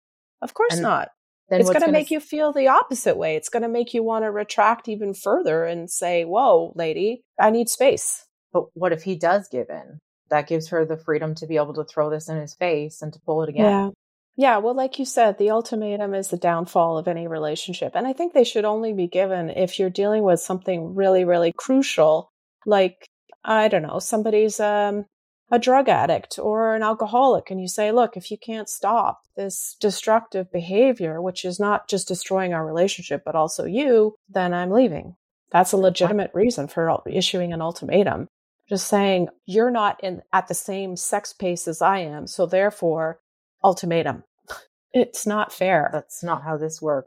Of 0.43 0.55
course 0.55 0.75
and 0.75 0.83
not. 0.83 1.11
It's 1.51 1.71
going 1.71 1.83
to 1.83 1.93
make 1.93 2.11
you 2.11 2.21
feel 2.21 2.53
the 2.53 2.69
opposite 2.69 3.17
way. 3.17 3.37
It's 3.37 3.49
going 3.49 3.63
to 3.63 3.69
make 3.69 3.93
you 3.93 4.03
want 4.03 4.25
to 4.25 4.31
retract 4.31 4.89
even 4.89 5.15
further 5.15 5.65
and 5.65 5.91
say, 5.91 6.25
"Whoa, 6.25 6.73
lady, 6.77 7.23
I 7.39 7.51
need 7.51 7.69
space." 7.69 8.25
But 8.53 8.65
what 8.75 8.93
if 8.93 9.03
he 9.03 9.17
does 9.17 9.49
give 9.49 9.69
in? 9.69 10.01
That 10.31 10.47
gives 10.47 10.69
her 10.69 10.85
the 10.85 10.97
freedom 10.97 11.35
to 11.37 11.47
be 11.47 11.57
able 11.57 11.75
to 11.75 11.85
throw 11.85 12.11
this 12.11 12.29
in 12.29 12.37
his 12.37 12.55
face 12.55 13.03
and 13.03 13.13
to 13.13 13.21
pull 13.21 13.43
it 13.43 13.49
again. 13.49 13.65
Yeah. 13.65 13.91
Yeah, 14.37 14.59
well, 14.59 14.75
like 14.75 14.99
you 14.99 15.05
said, 15.05 15.37
the 15.37 15.51
ultimatum 15.51 16.15
is 16.15 16.29
the 16.29 16.39
downfall 16.39 16.97
of 16.97 17.09
any 17.09 17.27
relationship. 17.29 17.93
And 17.95 18.07
I 18.07 18.15
think 18.15 18.33
they 18.33 18.45
should 18.45 18.65
only 18.65 18.95
be 18.95 19.07
given 19.07 19.51
if 19.51 19.79
you're 19.79 19.91
dealing 19.91 20.23
with 20.23 20.41
something 20.41 20.95
really, 20.95 21.25
really 21.25 21.53
crucial, 21.55 22.31
like, 22.65 23.07
I 23.45 23.69
don't 23.69 23.83
know, 23.83 23.99
somebody's 23.99 24.59
um, 24.59 25.05
a 25.51 25.59
drug 25.59 25.89
addict 25.89 26.39
or 26.39 26.75
an 26.75 26.83
alcoholic 26.83 27.51
and 27.51 27.61
you 27.61 27.69
say, 27.69 27.91
look, 27.91 28.17
if 28.17 28.31
you 28.31 28.39
can't 28.39 28.69
stop 28.69 29.23
this 29.37 29.77
destructive 29.81 30.51
behavior, 30.53 31.21
which 31.21 31.45
is 31.45 31.59
not 31.59 31.89
just 31.89 32.09
destroying 32.09 32.55
our 32.55 32.65
relationship, 32.65 33.23
but 33.25 33.35
also 33.35 33.65
you, 33.65 34.15
then 34.29 34.55
I'm 34.55 34.71
leaving. 34.71 35.17
That's 35.51 35.73
a 35.73 35.77
legitimate 35.77 36.31
reason 36.35 36.69
for 36.69 37.03
issuing 37.07 37.53
an 37.53 37.61
ultimatum. 37.61 38.29
Just 38.69 38.87
saying, 38.87 39.29
you're 39.47 39.73
not 39.73 40.03
in 40.03 40.23
at 40.33 40.47
the 40.47 40.55
same 40.55 40.97
sex 40.97 41.33
pace 41.33 41.67
as 41.67 41.83
I 41.83 41.99
am. 41.99 42.29
So 42.29 42.47
therefore, 42.47 43.19
ultimatum. 43.65 44.25
It's 44.93 45.25
not 45.25 45.53
fair. 45.53 45.89
That's 45.93 46.25
not 46.25 46.43
how 46.43 46.57
this 46.57 46.83
works. 46.83 47.07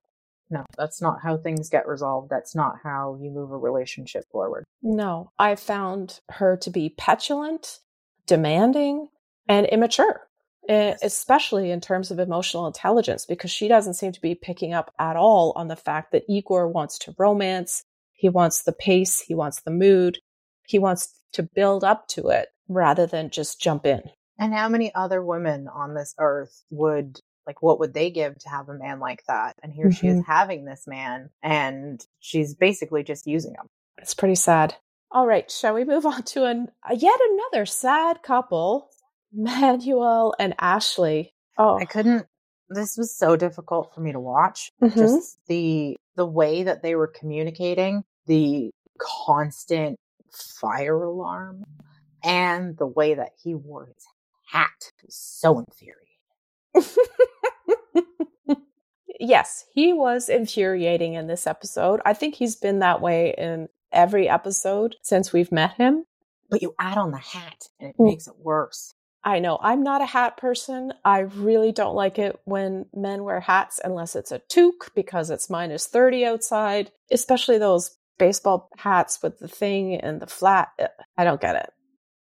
No, 0.50 0.64
that's 0.78 1.02
not 1.02 1.22
how 1.22 1.36
things 1.36 1.70
get 1.70 1.86
resolved. 1.86 2.30
That's 2.30 2.56
not 2.56 2.76
how 2.82 3.18
you 3.20 3.30
move 3.30 3.52
a 3.52 3.58
relationship 3.58 4.24
forward. 4.32 4.64
No, 4.82 5.32
I 5.38 5.56
found 5.56 6.22
her 6.30 6.56
to 6.58 6.70
be 6.70 6.94
petulant 6.98 7.80
demanding 8.28 9.10
and 9.48 9.66
immature, 9.68 10.28
especially 10.70 11.72
in 11.72 11.82
terms 11.82 12.12
of 12.12 12.20
emotional 12.20 12.68
intelligence, 12.68 13.26
because 13.26 13.52
she 13.52 13.68
doesn't 13.68 13.96
seem 13.96 14.12
to 14.12 14.22
be 14.22 14.36
picking 14.36 14.74
up 14.74 14.94
at 15.00 15.16
all 15.16 15.54
on 15.56 15.68
the 15.68 15.76
fact 15.76 16.12
that 16.12 16.24
Igor 16.30 16.68
wants 16.68 16.98
to 17.00 17.16
romance. 17.18 17.84
He 18.12 18.30
wants 18.30 18.64
the 18.64 18.74
pace. 18.74 19.20
He 19.20 19.36
wants 19.36 19.62
the 19.62 19.72
mood. 19.72 20.20
He 20.66 20.80
wants 20.80 21.14
to 21.34 21.44
build 21.44 21.84
up 21.84 22.08
to 22.10 22.30
it 22.30 22.50
rather 22.70 23.06
than 23.06 23.30
just 23.30 23.60
jump 23.60 23.86
in. 23.86 24.02
And 24.40 24.54
how 24.54 24.70
many 24.70 24.94
other 24.96 25.24
women 25.24 25.68
on 25.68 25.94
this 25.94 26.16
earth 26.18 26.64
would 26.70 27.20
like 27.46 27.62
what 27.62 27.80
would 27.80 27.94
they 27.94 28.10
give 28.10 28.38
to 28.40 28.50
have 28.50 28.70
a 28.70 28.74
man 28.74 29.00
like 29.00 29.24
that? 29.28 29.58
And 29.62 29.74
here 29.74 29.88
mm-hmm. 29.88 29.94
she 29.94 30.08
is 30.08 30.20
mm-hmm. 30.20 30.32
having 30.32 30.66
this 30.66 30.88
man 30.88 31.30
and 31.42 32.04
she's 32.20 32.56
basically 32.56 33.04
just 33.04 33.28
using 33.28 33.52
him. 33.52 33.68
It's 33.98 34.14
pretty 34.14 34.36
sad. 34.36 34.76
All 35.14 35.28
right, 35.28 35.50
shall 35.50 35.76
we 35.76 35.86
move 35.86 36.06
on 36.08 36.24
to 36.24 36.46
an 36.46 36.68
uh, 36.90 36.96
yet 36.98 37.20
another 37.32 37.66
sad 37.66 38.24
couple, 38.24 38.90
Manuel 39.32 40.34
and 40.40 40.56
Ashley? 40.60 41.34
Oh, 41.58 41.78
I 41.80 41.86
couldn't. 41.86 42.26
This 42.70 42.98
was 42.98 43.16
so 43.16 43.36
difficult 43.36 43.94
for 43.94 44.02
me 44.02 44.12
to 44.12 44.20
watch. 44.20 44.72
Mm-hmm. 44.82 45.00
Just 45.00 45.38
the 45.48 45.96
the 46.16 46.26
way 46.26 46.64
that 46.64 46.82
they 46.82 46.96
were 46.96 47.08
communicating, 47.08 48.04
the 48.26 48.72
constant 49.00 50.00
fire 50.32 51.04
alarm, 51.04 51.64
and 52.24 52.76
the 52.78 52.88
way 52.88 53.14
that 53.14 53.34
he 53.42 53.54
wore 53.54 53.86
his 53.86 54.06
hat 54.52 54.92
was 55.04 55.16
so 55.16 55.60
infuriating. 55.60 56.08
yes, 59.20 59.66
he 59.74 59.94
was 59.94 60.28
infuriating 60.28 61.14
in 61.14 61.28
this 61.28 61.46
episode. 61.46 62.02
I 62.04 62.14
think 62.14 62.34
he's 62.34 62.56
been 62.56 62.80
that 62.80 63.02
way 63.02 63.36
in 63.38 63.68
every 63.94 64.28
episode 64.28 64.96
since 65.02 65.32
we've 65.32 65.52
met 65.52 65.74
him. 65.74 66.06
But 66.50 66.62
you 66.62 66.76
add 66.80 66.98
on 66.98 67.12
the 67.12 67.18
hat 67.18 67.70
and 67.80 67.90
it 67.90 67.98
mm. 67.98 68.06
makes 68.06 68.28
it 68.28 68.36
worse. 68.38 68.94
I 69.24 69.40
know 69.40 69.58
I'm 69.62 69.84
not 69.84 70.02
a 70.02 70.06
hat 70.06 70.38
person. 70.38 70.94
I 71.06 71.20
really 71.20 71.72
don't 71.72 71.96
like 71.96 72.20
it 72.20 72.40
when 72.44 72.88
men 72.94 73.24
wear 73.24 73.40
hats 73.40 73.80
unless 73.84 74.16
it's 74.16 74.32
a 74.32 74.40
toque 74.40 74.92
because 74.96 75.30
it's 75.30 75.50
minus 75.50 75.88
30 75.88 76.26
outside, 76.26 76.92
especially 77.10 77.58
those 77.58 77.98
baseball 78.20 78.70
hats 78.78 79.20
with 79.24 79.40
the 79.40 79.48
thing 79.48 79.96
and 79.96 80.22
the 80.22 80.28
flat. 80.28 80.70
I 81.18 81.24
don't 81.24 81.42
get 81.42 81.56
it. 81.56 81.72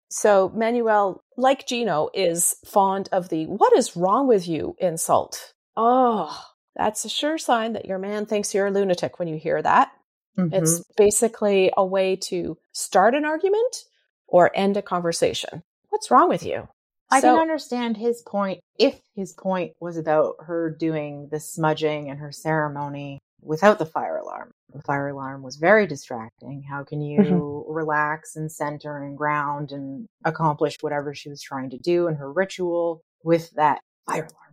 So 0.10 0.52
Manuel, 0.56 1.24
like 1.38 1.68
Gino, 1.68 2.10
is 2.14 2.56
fond 2.66 3.10
of 3.12 3.30
the 3.30 3.46
what 3.48 3.76
is 3.76 3.98
wrong 3.98 4.28
with 4.28 4.48
you 4.48 4.76
insult. 4.78 5.54
Oh, 5.76 6.40
that's 6.76 7.04
a 7.06 7.10
sure 7.10 7.40
sign 7.40 7.74
that 7.74 7.86
your 7.86 7.98
man 7.98 8.28
thinks 8.28 8.54
you're 8.54 8.68
a 8.68 8.72
lunatic 8.72 9.18
when 9.18 9.28
you 9.28 9.38
hear 9.38 9.60
that. 9.60 9.92
Mm-hmm. 10.38 10.54
It's 10.54 10.84
basically 10.98 11.72
a 11.78 11.86
way 11.86 12.16
to 12.28 12.58
start 12.72 13.16
an 13.16 13.26
argument 13.26 13.86
or 14.28 14.52
end 14.56 14.78
a 14.78 14.82
conversation. 14.82 15.64
What's 15.90 16.10
wrong 16.10 16.30
with 16.30 16.46
you? 16.46 16.68
I 17.12 17.20
so, 17.20 17.34
can 17.34 17.42
understand 17.42 17.98
his 17.98 18.24
point 18.24 18.62
if 18.80 19.00
his 19.16 19.34
point 19.34 19.74
was 19.80 19.98
about 19.98 20.36
her 20.40 20.72
doing 20.72 21.28
the 21.32 21.40
smudging 21.40 22.10
and 22.10 22.20
her 22.20 22.32
ceremony 22.32 23.20
without 23.42 23.78
the 23.78 23.86
fire 23.86 24.18
alarm. 24.18 24.52
The 24.74 24.82
fire 24.82 25.10
alarm 25.10 25.44
was 25.44 25.58
very 25.58 25.86
distracting. 25.86 26.64
How 26.64 26.84
can 26.84 27.02
you 27.02 27.20
mm-hmm. 27.20 27.72
relax 27.72 28.36
and 28.36 28.52
center 28.52 28.98
and 28.98 29.18
ground 29.18 29.72
and 29.72 30.08
accomplish 30.26 30.78
whatever 30.82 31.14
she 31.14 31.30
was 31.30 31.42
trying 31.42 31.70
to 31.72 31.78
do 31.78 32.08
in 32.08 32.16
her 32.16 32.32
ritual 32.32 33.04
with 33.24 33.52
that 33.52 33.82
fire 34.08 34.28
alarm? 34.32 34.53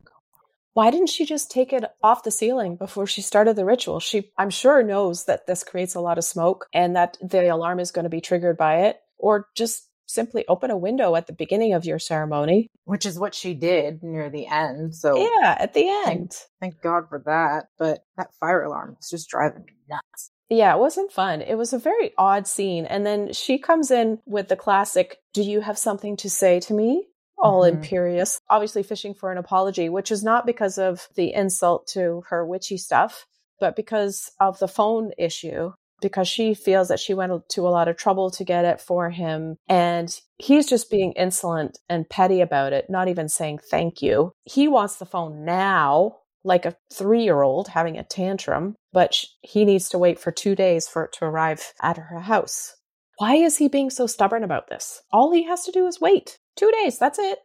Why 0.80 0.90
didn't 0.90 1.10
she 1.10 1.26
just 1.26 1.50
take 1.50 1.74
it 1.74 1.84
off 2.02 2.22
the 2.22 2.30
ceiling 2.30 2.76
before 2.76 3.06
she 3.06 3.20
started 3.20 3.54
the 3.54 3.66
ritual? 3.66 4.00
She, 4.00 4.32
I'm 4.38 4.48
sure, 4.48 4.82
knows 4.82 5.26
that 5.26 5.46
this 5.46 5.62
creates 5.62 5.94
a 5.94 6.00
lot 6.00 6.16
of 6.16 6.24
smoke 6.24 6.68
and 6.72 6.96
that 6.96 7.18
the 7.20 7.48
alarm 7.48 7.80
is 7.80 7.90
going 7.90 8.04
to 8.04 8.08
be 8.08 8.22
triggered 8.22 8.56
by 8.56 8.84
it. 8.84 8.96
Or 9.18 9.48
just 9.54 9.90
simply 10.06 10.46
open 10.48 10.70
a 10.70 10.78
window 10.78 11.16
at 11.16 11.26
the 11.26 11.34
beginning 11.34 11.74
of 11.74 11.84
your 11.84 11.98
ceremony. 11.98 12.68
Which 12.84 13.04
is 13.04 13.18
what 13.18 13.34
she 13.34 13.52
did 13.52 14.02
near 14.02 14.30
the 14.30 14.46
end. 14.46 14.94
So, 14.94 15.18
yeah, 15.18 15.54
at 15.58 15.74
the 15.74 15.86
end. 15.86 16.32
Thank, 16.32 16.32
thank 16.62 16.82
God 16.82 17.10
for 17.10 17.22
that. 17.26 17.66
But 17.78 18.02
that 18.16 18.32
fire 18.40 18.62
alarm 18.62 18.96
was 18.96 19.10
just 19.10 19.28
driving 19.28 19.66
me 19.66 19.74
nuts. 19.86 20.30
Yeah, 20.48 20.74
it 20.74 20.80
wasn't 20.80 21.12
fun. 21.12 21.42
It 21.42 21.56
was 21.56 21.74
a 21.74 21.78
very 21.78 22.12
odd 22.16 22.46
scene. 22.46 22.86
And 22.86 23.04
then 23.04 23.34
she 23.34 23.58
comes 23.58 23.90
in 23.90 24.18
with 24.24 24.48
the 24.48 24.56
classic, 24.56 25.18
Do 25.34 25.42
you 25.42 25.60
have 25.60 25.76
something 25.76 26.16
to 26.16 26.30
say 26.30 26.58
to 26.60 26.72
me? 26.72 27.09
All 27.40 27.62
mm-hmm. 27.62 27.76
imperious, 27.76 28.40
obviously 28.48 28.82
fishing 28.82 29.14
for 29.14 29.32
an 29.32 29.38
apology, 29.38 29.88
which 29.88 30.10
is 30.10 30.22
not 30.22 30.46
because 30.46 30.78
of 30.78 31.08
the 31.14 31.32
insult 31.32 31.86
to 31.88 32.22
her 32.28 32.44
witchy 32.44 32.76
stuff, 32.76 33.26
but 33.58 33.76
because 33.76 34.30
of 34.40 34.58
the 34.58 34.68
phone 34.68 35.12
issue 35.18 35.72
because 36.00 36.28
she 36.28 36.54
feels 36.54 36.88
that 36.88 37.00
she 37.00 37.14
went 37.14 37.48
to 37.50 37.66
a 37.66 37.70
lot 37.70 37.88
of 37.88 37.96
trouble 37.96 38.30
to 38.30 38.44
get 38.44 38.64
it 38.64 38.80
for 38.80 39.10
him. 39.10 39.56
And 39.68 40.18
he's 40.38 40.66
just 40.66 40.90
being 40.90 41.12
insolent 41.12 41.78
and 41.88 42.08
petty 42.08 42.40
about 42.40 42.72
it, 42.72 42.88
not 42.88 43.08
even 43.08 43.28
saying 43.28 43.58
thank 43.58 44.02
you. 44.02 44.32
He 44.44 44.68
wants 44.68 44.96
the 44.96 45.06
phone 45.06 45.44
now, 45.44 46.16
like 46.42 46.64
a 46.64 46.76
three 46.92 47.22
year 47.22 47.42
old 47.42 47.68
having 47.68 47.98
a 47.98 48.04
tantrum, 48.04 48.76
but 48.92 49.24
he 49.42 49.64
needs 49.64 49.90
to 49.90 49.98
wait 49.98 50.18
for 50.18 50.32
two 50.32 50.54
days 50.54 50.88
for 50.88 51.04
it 51.04 51.12
to 51.14 51.24
arrive 51.26 51.72
at 51.82 51.98
her 51.98 52.20
house. 52.20 52.74
Why 53.20 53.34
is 53.34 53.58
he 53.58 53.68
being 53.68 53.90
so 53.90 54.06
stubborn 54.06 54.42
about 54.44 54.68
this? 54.70 55.02
All 55.12 55.30
he 55.30 55.42
has 55.42 55.64
to 55.64 55.70
do 55.70 55.86
is 55.86 56.00
wait. 56.00 56.38
Two 56.56 56.72
days, 56.80 56.98
that's 56.98 57.18
it. 57.18 57.38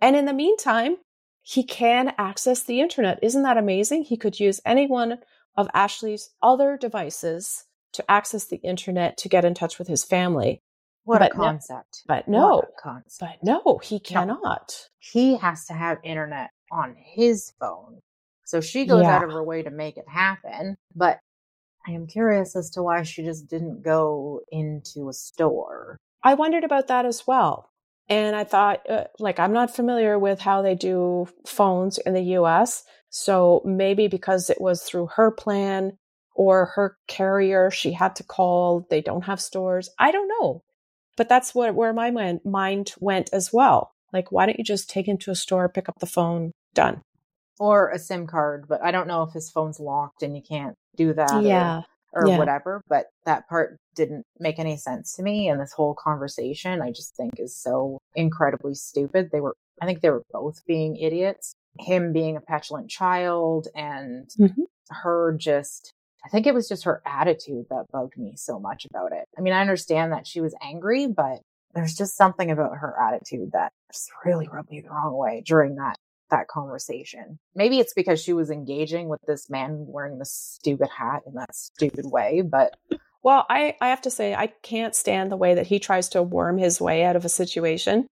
And 0.00 0.14
in 0.14 0.24
the 0.24 0.32
meantime, 0.32 0.98
he 1.42 1.64
can 1.64 2.14
access 2.16 2.62
the 2.62 2.80
internet. 2.80 3.18
Isn't 3.22 3.42
that 3.42 3.56
amazing? 3.56 4.04
He 4.04 4.16
could 4.16 4.38
use 4.38 4.60
any 4.64 4.86
one 4.86 5.18
of 5.56 5.68
Ashley's 5.74 6.30
other 6.44 6.78
devices 6.80 7.64
to 7.94 8.08
access 8.08 8.44
the 8.44 8.58
internet 8.58 9.16
to 9.16 9.28
get 9.28 9.44
in 9.44 9.54
touch 9.54 9.80
with 9.80 9.88
his 9.88 10.04
family. 10.04 10.60
What 11.02 11.18
but 11.18 11.32
a 11.32 11.34
concept. 11.34 12.02
No, 12.08 12.14
but 12.14 12.28
no, 12.28 12.62
concept. 12.80 13.18
but 13.18 13.42
no, 13.42 13.78
he 13.78 13.98
cannot. 13.98 14.38
No. 14.44 14.56
He 15.00 15.38
has 15.38 15.64
to 15.64 15.72
have 15.72 15.98
internet 16.04 16.50
on 16.70 16.94
his 16.96 17.52
phone. 17.58 17.98
So 18.44 18.60
she 18.60 18.86
goes 18.86 19.02
yeah. 19.02 19.16
out 19.16 19.24
of 19.24 19.32
her 19.32 19.42
way 19.42 19.64
to 19.64 19.70
make 19.72 19.96
it 19.96 20.08
happen. 20.08 20.76
But 20.94 21.18
I 21.86 21.92
am 21.92 22.06
curious 22.06 22.56
as 22.56 22.70
to 22.70 22.82
why 22.82 23.02
she 23.02 23.22
just 23.22 23.48
didn't 23.48 23.82
go 23.82 24.40
into 24.50 25.08
a 25.08 25.12
store. 25.12 25.96
I 26.22 26.34
wondered 26.34 26.64
about 26.64 26.88
that 26.88 27.06
as 27.06 27.26
well. 27.26 27.70
And 28.08 28.36
I 28.36 28.44
thought, 28.44 28.88
uh, 28.88 29.04
like, 29.18 29.38
I'm 29.38 29.52
not 29.52 29.74
familiar 29.74 30.18
with 30.18 30.40
how 30.40 30.62
they 30.62 30.74
do 30.74 31.28
phones 31.46 31.98
in 31.98 32.14
the 32.14 32.36
US. 32.38 32.84
So 33.10 33.62
maybe 33.64 34.08
because 34.08 34.50
it 34.50 34.60
was 34.60 34.82
through 34.82 35.08
her 35.16 35.30
plan, 35.30 35.98
or 36.36 36.66
her 36.76 36.96
carrier 37.08 37.70
she 37.70 37.92
had 37.92 38.14
to 38.14 38.22
call 38.22 38.86
they 38.90 39.00
don't 39.00 39.24
have 39.24 39.40
stores 39.40 39.88
i 39.98 40.10
don't 40.10 40.30
know 40.40 40.62
but 41.16 41.28
that's 41.28 41.54
what 41.54 41.74
where 41.74 41.92
my 41.92 42.38
mind 42.44 42.92
went 43.00 43.30
as 43.32 43.52
well 43.52 43.92
like 44.12 44.30
why 44.30 44.46
don't 44.46 44.58
you 44.58 44.64
just 44.64 44.88
take 44.88 45.08
him 45.08 45.16
to 45.16 45.30
a 45.30 45.34
store 45.34 45.68
pick 45.68 45.88
up 45.88 45.98
the 45.98 46.06
phone 46.06 46.52
done 46.74 47.00
or 47.58 47.90
a 47.90 47.98
sim 47.98 48.26
card 48.26 48.66
but 48.68 48.82
i 48.84 48.90
don't 48.90 49.08
know 49.08 49.22
if 49.22 49.32
his 49.32 49.50
phone's 49.50 49.80
locked 49.80 50.22
and 50.22 50.36
you 50.36 50.42
can't 50.46 50.74
do 50.96 51.12
that 51.12 51.42
yeah 51.42 51.82
or, 52.12 52.24
or 52.24 52.28
yeah. 52.28 52.38
whatever 52.38 52.82
but 52.88 53.06
that 53.24 53.48
part 53.48 53.78
didn't 53.94 54.24
make 54.38 54.58
any 54.58 54.76
sense 54.76 55.14
to 55.14 55.22
me 55.22 55.48
and 55.48 55.60
this 55.60 55.72
whole 55.72 55.94
conversation 55.94 56.82
i 56.82 56.90
just 56.90 57.16
think 57.16 57.34
is 57.38 57.54
so 57.54 57.98
incredibly 58.14 58.74
stupid 58.74 59.30
they 59.32 59.40
were 59.40 59.54
i 59.80 59.86
think 59.86 60.00
they 60.00 60.10
were 60.10 60.22
both 60.32 60.64
being 60.66 60.96
idiots 60.96 61.54
him 61.78 62.12
being 62.12 62.36
a 62.36 62.40
petulant 62.40 62.88
child 62.88 63.68
and 63.74 64.28
mm-hmm. 64.38 64.62
her 64.90 65.36
just 65.38 65.92
I 66.24 66.28
think 66.28 66.48
it 66.48 66.54
was 66.54 66.68
just 66.68 66.84
her 66.84 67.02
attitude 67.06 67.66
that 67.70 67.84
bugged 67.92 68.18
me 68.18 68.32
so 68.34 68.58
much 68.58 68.84
about 68.84 69.12
it. 69.12 69.28
I 69.38 69.40
mean, 69.40 69.52
I 69.52 69.60
understand 69.60 70.10
that 70.10 70.26
she 70.26 70.40
was 70.40 70.56
angry, 70.60 71.06
but 71.06 71.38
there's 71.72 71.94
just 71.94 72.16
something 72.16 72.50
about 72.50 72.78
her 72.78 72.96
attitude 73.00 73.52
that 73.52 73.70
just 73.92 74.10
really 74.24 74.48
rubbed 74.48 74.70
me 74.70 74.80
the 74.80 74.90
wrong 74.90 75.16
way 75.16 75.44
during 75.46 75.76
that 75.76 75.96
that 76.30 76.48
conversation. 76.48 77.38
Maybe 77.54 77.78
it's 77.78 77.94
because 77.94 78.22
she 78.22 78.32
was 78.32 78.50
engaging 78.50 79.08
with 79.08 79.20
this 79.26 79.48
man 79.50 79.86
wearing 79.88 80.18
this 80.18 80.32
stupid 80.32 80.88
hat 80.88 81.22
in 81.26 81.34
that 81.34 81.54
stupid 81.54 82.06
way, 82.06 82.42
but 82.42 82.76
well, 83.22 83.44
I 83.50 83.74
I 83.80 83.88
have 83.88 84.02
to 84.02 84.10
say 84.10 84.34
I 84.34 84.46
can't 84.62 84.94
stand 84.94 85.32
the 85.32 85.36
way 85.36 85.54
that 85.54 85.66
he 85.66 85.80
tries 85.80 86.08
to 86.10 86.22
worm 86.22 86.58
his 86.58 86.80
way 86.80 87.04
out 87.04 87.16
of 87.16 87.24
a 87.24 87.28
situation. 87.28 88.06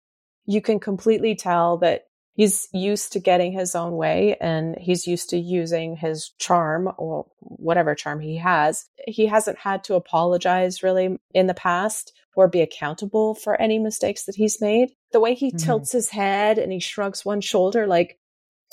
You 0.46 0.62
can 0.62 0.80
completely 0.80 1.34
tell 1.34 1.76
that 1.78 2.04
he's 2.34 2.68
used 2.72 3.12
to 3.12 3.20
getting 3.20 3.52
his 3.52 3.74
own 3.74 3.92
way 3.92 4.36
and 4.40 4.74
he's 4.78 5.06
used 5.06 5.28
to 5.30 5.38
using 5.38 5.96
his 5.96 6.30
charm 6.38 6.90
or 6.96 7.26
whatever 7.40 7.94
charm 7.94 8.20
he 8.20 8.38
has. 8.38 8.86
He 9.06 9.26
hasn't 9.26 9.58
had 9.58 9.84
to 9.84 9.96
apologize 9.96 10.82
really 10.82 11.18
in 11.34 11.46
the 11.46 11.54
past 11.54 12.12
or 12.34 12.48
be 12.48 12.60
accountable 12.60 13.34
for 13.34 13.60
any 13.60 13.78
mistakes 13.78 14.24
that 14.24 14.36
he's 14.36 14.60
made. 14.60 14.90
The 15.12 15.20
way 15.20 15.34
he 15.34 15.48
mm-hmm. 15.48 15.58
tilts 15.58 15.92
his 15.92 16.10
head 16.10 16.58
and 16.58 16.72
he 16.72 16.80
shrugs 16.80 17.24
one 17.24 17.40
shoulder 17.40 17.86
like, 17.86 18.18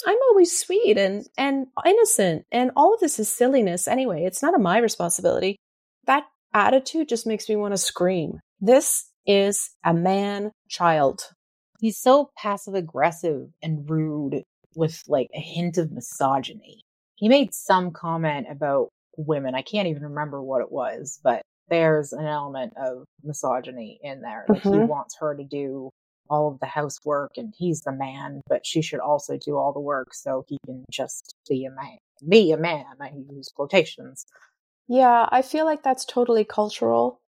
I'm 0.07 0.17
always 0.29 0.57
sweet 0.57 0.97
and, 0.97 1.27
and 1.37 1.67
innocent 1.85 2.45
and 2.51 2.71
all 2.75 2.93
of 2.93 3.01
this 3.01 3.19
is 3.19 3.31
silliness 3.31 3.87
anyway. 3.87 4.23
It's 4.23 4.41
not 4.41 4.59
my 4.59 4.77
responsibility. 4.77 5.57
That 6.05 6.23
attitude 6.53 7.09
just 7.09 7.27
makes 7.27 7.49
me 7.49 7.57
want 7.57 7.73
to 7.73 7.77
scream. 7.77 8.39
This 8.61 9.05
is 9.25 9.71
a 9.83 9.93
man 9.93 10.51
child 10.69 11.23
he's 11.79 11.97
so 11.97 12.29
passive 12.37 12.75
aggressive 12.75 13.47
and 13.63 13.89
rude 13.89 14.43
with 14.75 15.01
like 15.07 15.29
a 15.33 15.39
hint 15.39 15.77
of 15.77 15.91
misogyny. 15.91 16.81
He 17.15 17.27
made 17.27 17.53
some 17.53 17.91
comment 17.91 18.47
about 18.49 18.89
women. 19.17 19.55
I 19.55 19.61
can't 19.61 19.87
even 19.87 20.03
remember 20.03 20.41
what 20.41 20.61
it 20.61 20.71
was, 20.71 21.19
but 21.23 21.41
there's 21.69 22.13
an 22.13 22.25
element 22.25 22.73
of 22.77 23.05
misogyny 23.23 23.99
in 24.03 24.21
there. 24.21 24.45
Like 24.47 24.63
mm-hmm. 24.63 24.81
he 24.81 24.85
wants 24.85 25.17
her 25.19 25.35
to 25.35 25.43
do 25.43 25.89
all 26.29 26.47
of 26.51 26.59
the 26.59 26.67
housework 26.67 27.31
and 27.37 27.53
he's 27.57 27.81
the 27.81 27.91
man, 27.91 28.41
but 28.47 28.65
she 28.65 28.81
should 28.81 28.99
also 28.99 29.37
do 29.37 29.57
all 29.57 29.73
the 29.73 29.79
work 29.79 30.13
so 30.13 30.43
he 30.47 30.57
can 30.65 30.85
just 30.91 31.35
be 31.49 31.65
a 31.65 31.71
man. 31.71 31.97
Be 32.27 32.51
a 32.51 32.57
man. 32.57 32.85
I 33.01 33.11
use 33.31 33.49
quotations. 33.53 34.25
Yeah, 34.87 35.27
I 35.31 35.41
feel 35.41 35.65
like 35.65 35.83
that's 35.83 36.05
totally 36.05 36.43
cultural. 36.43 37.21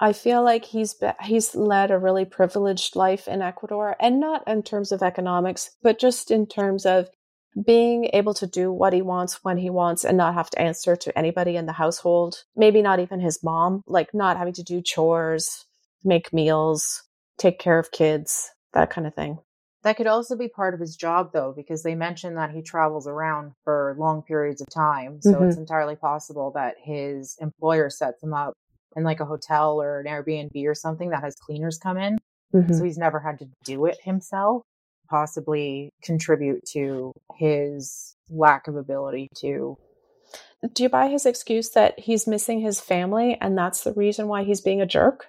I 0.00 0.12
feel 0.12 0.42
like 0.42 0.64
he's 0.64 0.94
be- 0.94 1.10
he's 1.22 1.54
led 1.54 1.90
a 1.90 1.98
really 1.98 2.24
privileged 2.24 2.96
life 2.96 3.28
in 3.28 3.40
Ecuador, 3.40 3.94
and 4.00 4.18
not 4.18 4.42
in 4.48 4.64
terms 4.64 4.90
of 4.90 5.02
economics, 5.02 5.76
but 5.82 6.00
just 6.00 6.30
in 6.30 6.46
terms 6.46 6.84
of 6.84 7.08
being 7.66 8.08
able 8.12 8.34
to 8.34 8.46
do 8.46 8.72
what 8.72 8.92
he 8.92 9.02
wants 9.02 9.40
when 9.42 9.58
he 9.58 9.70
wants 9.70 10.04
and 10.04 10.16
not 10.16 10.34
have 10.34 10.50
to 10.50 10.60
answer 10.60 10.96
to 10.96 11.18
anybody 11.18 11.56
in 11.56 11.66
the 11.66 11.72
household. 11.72 12.44
Maybe 12.56 12.82
not 12.82 12.98
even 12.98 13.20
his 13.20 13.42
mom, 13.42 13.82
like 13.86 14.14
not 14.14 14.36
having 14.36 14.54
to 14.54 14.62
do 14.62 14.80
chores, 14.80 15.66
make 16.04 16.32
meals, 16.32 17.02
take 17.38 17.58
care 17.58 17.78
of 17.78 17.90
kids, 17.90 18.50
that 18.72 18.90
kind 18.90 19.06
of 19.06 19.14
thing. 19.14 19.38
That 19.82 19.96
could 19.96 20.06
also 20.06 20.36
be 20.36 20.48
part 20.48 20.74
of 20.74 20.80
his 20.80 20.94
job, 20.94 21.30
though, 21.32 21.52
because 21.54 21.82
they 21.82 21.96
mentioned 21.96 22.36
that 22.36 22.52
he 22.52 22.62
travels 22.62 23.08
around 23.08 23.52
for 23.64 23.96
long 23.98 24.22
periods 24.22 24.60
of 24.60 24.68
time. 24.70 25.20
So 25.20 25.32
mm-hmm. 25.32 25.44
it's 25.44 25.56
entirely 25.56 25.96
possible 25.96 26.52
that 26.54 26.76
his 26.82 27.36
employer 27.40 27.90
sets 27.90 28.22
him 28.22 28.32
up 28.32 28.54
in 28.94 29.02
like 29.02 29.20
a 29.20 29.24
hotel 29.24 29.82
or 29.82 30.00
an 30.00 30.06
Airbnb 30.06 30.66
or 30.66 30.74
something 30.74 31.10
that 31.10 31.22
has 31.22 31.34
cleaners 31.34 31.78
come 31.78 31.98
in. 31.98 32.18
Mm-hmm. 32.54 32.72
So 32.74 32.84
he's 32.84 32.98
never 32.98 33.18
had 33.18 33.40
to 33.40 33.46
do 33.64 33.86
it 33.86 33.98
himself, 34.02 34.62
possibly 35.08 35.90
contribute 36.02 36.64
to 36.72 37.12
his 37.36 38.16
lack 38.30 38.68
of 38.68 38.76
ability 38.76 39.28
to. 39.38 39.76
Do 40.74 40.82
you 40.82 40.88
buy 40.88 41.08
his 41.08 41.26
excuse 41.26 41.70
that 41.70 41.98
he's 41.98 42.26
missing 42.26 42.60
his 42.60 42.80
family 42.80 43.36
and 43.40 43.58
that's 43.58 43.84
the 43.84 43.92
reason 43.92 44.28
why 44.28 44.44
he's 44.44 44.60
being 44.60 44.80
a 44.80 44.86
jerk? 44.86 45.26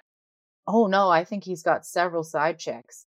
Oh 0.66 0.86
no, 0.86 1.10
I 1.10 1.24
think 1.24 1.44
he's 1.44 1.62
got 1.62 1.86
several 1.86 2.22
side 2.22 2.58
chicks. 2.58 3.04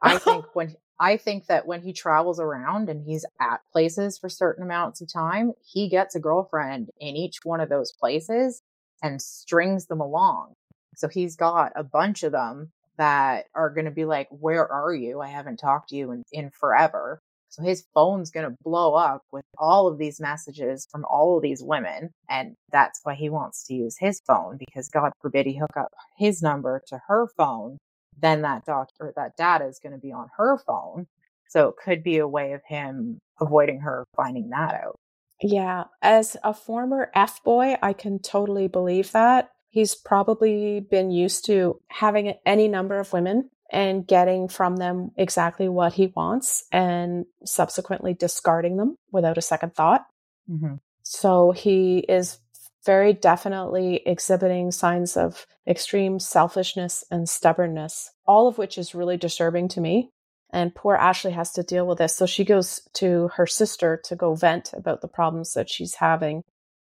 I 0.00 0.18
think 0.18 0.44
when 0.54 0.76
I 1.00 1.16
think 1.16 1.46
that 1.46 1.66
when 1.66 1.82
he 1.82 1.92
travels 1.92 2.38
around 2.38 2.88
and 2.88 3.02
he's 3.02 3.24
at 3.40 3.60
places 3.72 4.18
for 4.18 4.28
certain 4.28 4.62
amounts 4.62 5.00
of 5.00 5.12
time, 5.12 5.52
he 5.64 5.88
gets 5.88 6.14
a 6.14 6.20
girlfriend 6.20 6.90
in 7.00 7.16
each 7.16 7.38
one 7.42 7.60
of 7.60 7.68
those 7.68 7.92
places 7.92 8.62
and 9.02 9.20
strings 9.20 9.86
them 9.86 10.00
along. 10.00 10.54
So 10.94 11.08
he's 11.08 11.34
got 11.34 11.72
a 11.74 11.82
bunch 11.82 12.22
of 12.22 12.32
them 12.32 12.70
that 12.98 13.46
are 13.54 13.70
going 13.70 13.86
to 13.86 13.90
be 13.90 14.04
like, 14.04 14.28
Where 14.30 14.70
are 14.70 14.94
you? 14.94 15.20
I 15.20 15.28
haven't 15.28 15.58
talked 15.58 15.90
to 15.90 15.96
you 15.96 16.12
in, 16.12 16.22
in 16.32 16.50
forever. 16.50 17.20
So 17.54 17.62
his 17.62 17.84
phone's 17.94 18.32
going 18.32 18.50
to 18.50 18.56
blow 18.64 18.94
up 18.94 19.22
with 19.30 19.44
all 19.58 19.86
of 19.86 19.96
these 19.96 20.20
messages 20.20 20.88
from 20.90 21.04
all 21.04 21.36
of 21.36 21.42
these 21.42 21.62
women. 21.62 22.10
And 22.28 22.56
that's 22.72 22.98
why 23.04 23.14
he 23.14 23.28
wants 23.28 23.64
to 23.68 23.74
use 23.74 23.96
his 23.96 24.20
phone 24.26 24.56
because 24.58 24.88
God 24.88 25.12
forbid 25.22 25.46
he 25.46 25.56
hook 25.56 25.76
up 25.76 25.92
his 26.16 26.42
number 26.42 26.82
to 26.88 27.00
her 27.06 27.28
phone. 27.36 27.78
Then 28.20 28.42
that 28.42 28.64
doc 28.64 28.88
or 28.98 29.12
that 29.14 29.36
data 29.36 29.66
is 29.66 29.78
going 29.80 29.92
to 29.92 30.00
be 30.00 30.10
on 30.10 30.28
her 30.36 30.58
phone. 30.66 31.06
So 31.48 31.68
it 31.68 31.76
could 31.76 32.02
be 32.02 32.18
a 32.18 32.26
way 32.26 32.54
of 32.54 32.62
him 32.66 33.20
avoiding 33.40 33.80
her 33.80 34.04
finding 34.16 34.50
that 34.50 34.74
out. 34.74 34.96
Yeah. 35.40 35.84
As 36.02 36.36
a 36.42 36.54
former 36.54 37.12
F 37.14 37.42
boy, 37.44 37.76
I 37.80 37.92
can 37.92 38.18
totally 38.18 38.66
believe 38.66 39.12
that. 39.12 39.50
He's 39.74 39.96
probably 39.96 40.78
been 40.78 41.10
used 41.10 41.46
to 41.46 41.80
having 41.88 42.32
any 42.46 42.68
number 42.68 43.00
of 43.00 43.12
women 43.12 43.50
and 43.72 44.06
getting 44.06 44.46
from 44.46 44.76
them 44.76 45.10
exactly 45.16 45.68
what 45.68 45.94
he 45.94 46.12
wants 46.14 46.64
and 46.70 47.26
subsequently 47.44 48.14
discarding 48.14 48.76
them 48.76 48.96
without 49.10 49.36
a 49.36 49.42
second 49.42 49.74
thought. 49.74 50.06
Mm-hmm. 50.48 50.74
So 51.02 51.50
he 51.50 51.98
is 51.98 52.38
very 52.86 53.14
definitely 53.14 54.00
exhibiting 54.06 54.70
signs 54.70 55.16
of 55.16 55.44
extreme 55.66 56.20
selfishness 56.20 57.02
and 57.10 57.28
stubbornness, 57.28 58.12
all 58.28 58.46
of 58.46 58.58
which 58.58 58.78
is 58.78 58.94
really 58.94 59.16
disturbing 59.16 59.66
to 59.70 59.80
me. 59.80 60.08
And 60.52 60.72
poor 60.72 60.94
Ashley 60.94 61.32
has 61.32 61.50
to 61.54 61.64
deal 61.64 61.84
with 61.84 61.98
this. 61.98 62.14
So 62.14 62.26
she 62.26 62.44
goes 62.44 62.80
to 62.94 63.26
her 63.34 63.48
sister 63.48 64.00
to 64.04 64.14
go 64.14 64.36
vent 64.36 64.72
about 64.72 65.00
the 65.00 65.08
problems 65.08 65.54
that 65.54 65.68
she's 65.68 65.96
having. 65.96 66.44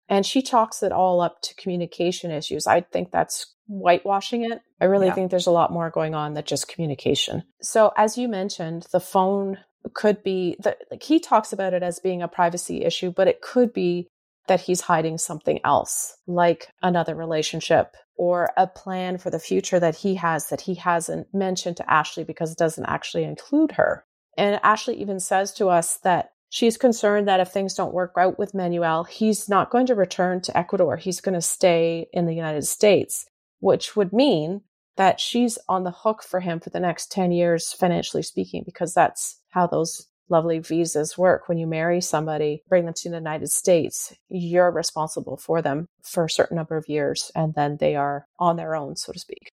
And 0.09 0.25
she 0.25 0.41
chalks 0.41 0.83
it 0.83 0.91
all 0.91 1.21
up 1.21 1.41
to 1.43 1.55
communication 1.55 2.31
issues. 2.31 2.67
I 2.67 2.81
think 2.81 3.11
that's 3.11 3.53
whitewashing 3.67 4.51
it. 4.51 4.61
I 4.81 4.85
really 4.85 5.07
yeah. 5.07 5.13
think 5.13 5.29
there's 5.29 5.47
a 5.47 5.51
lot 5.51 5.71
more 5.71 5.91
going 5.91 6.15
on 6.15 6.33
than 6.33 6.43
just 6.43 6.67
communication. 6.67 7.43
So, 7.61 7.91
as 7.95 8.17
you 8.17 8.27
mentioned, 8.27 8.87
the 8.91 8.99
phone 8.99 9.59
could 9.93 10.23
be 10.23 10.57
the, 10.59 10.75
like 10.91 11.03
he 11.03 11.19
talks 11.19 11.53
about 11.53 11.73
it 11.73 11.83
as 11.83 11.99
being 11.99 12.21
a 12.21 12.27
privacy 12.27 12.83
issue, 12.83 13.11
but 13.11 13.27
it 13.27 13.41
could 13.41 13.71
be 13.71 14.07
that 14.47 14.61
he's 14.61 14.81
hiding 14.81 15.17
something 15.17 15.59
else, 15.63 16.17
like 16.27 16.67
another 16.81 17.15
relationship 17.15 17.95
or 18.17 18.49
a 18.57 18.67
plan 18.67 19.17
for 19.17 19.29
the 19.29 19.39
future 19.39 19.79
that 19.79 19.95
he 19.95 20.15
has 20.15 20.49
that 20.49 20.61
he 20.61 20.75
hasn't 20.75 21.27
mentioned 21.33 21.77
to 21.77 21.89
Ashley 21.89 22.23
because 22.23 22.51
it 22.51 22.57
doesn't 22.57 22.85
actually 22.85 23.23
include 23.23 23.73
her. 23.73 24.03
And 24.37 24.59
Ashley 24.63 24.99
even 24.99 25.19
says 25.19 25.53
to 25.53 25.67
us 25.67 25.97
that 26.03 26.31
She's 26.49 26.77
concerned 26.77 27.27
that 27.27 27.39
if 27.39 27.49
things 27.49 27.75
don't 27.75 27.93
work 27.93 28.13
out 28.17 28.39
with 28.39 28.55
Manuel, 28.55 29.03
he's 29.03 29.47
not 29.47 29.69
going 29.69 29.85
to 29.85 29.95
return 29.95 30.41
to 30.41 30.57
Ecuador. 30.57 30.97
He's 30.97 31.21
going 31.21 31.35
to 31.35 31.41
stay 31.41 32.07
in 32.11 32.25
the 32.25 32.33
United 32.33 32.65
States, 32.65 33.27
which 33.59 33.95
would 33.95 34.11
mean 34.11 34.61
that 34.97 35.19
she's 35.19 35.57
on 35.69 35.83
the 35.83 35.91
hook 35.91 36.23
for 36.23 36.39
him 36.39 36.59
for 36.59 36.71
the 36.71 36.79
next 36.79 37.11
10 37.11 37.31
years, 37.31 37.71
financially 37.71 38.23
speaking, 38.23 38.63
because 38.65 38.93
that's 38.93 39.39
how 39.49 39.67
those 39.67 40.07
lovely 40.27 40.59
visas 40.59 41.17
work. 41.17 41.47
When 41.47 41.57
you 41.57 41.67
marry 41.67 42.01
somebody, 42.01 42.63
bring 42.67 42.85
them 42.85 42.93
to 42.95 43.09
the 43.09 43.15
United 43.15 43.49
States, 43.49 44.13
you're 44.27 44.71
responsible 44.71 45.37
for 45.37 45.61
them 45.61 45.87
for 46.03 46.25
a 46.25 46.29
certain 46.29 46.57
number 46.57 46.77
of 46.77 46.89
years, 46.89 47.31
and 47.35 47.53
then 47.53 47.77
they 47.79 47.95
are 47.95 48.25
on 48.39 48.55
their 48.55 48.75
own, 48.75 48.95
so 48.95 49.11
to 49.11 49.19
speak. 49.19 49.51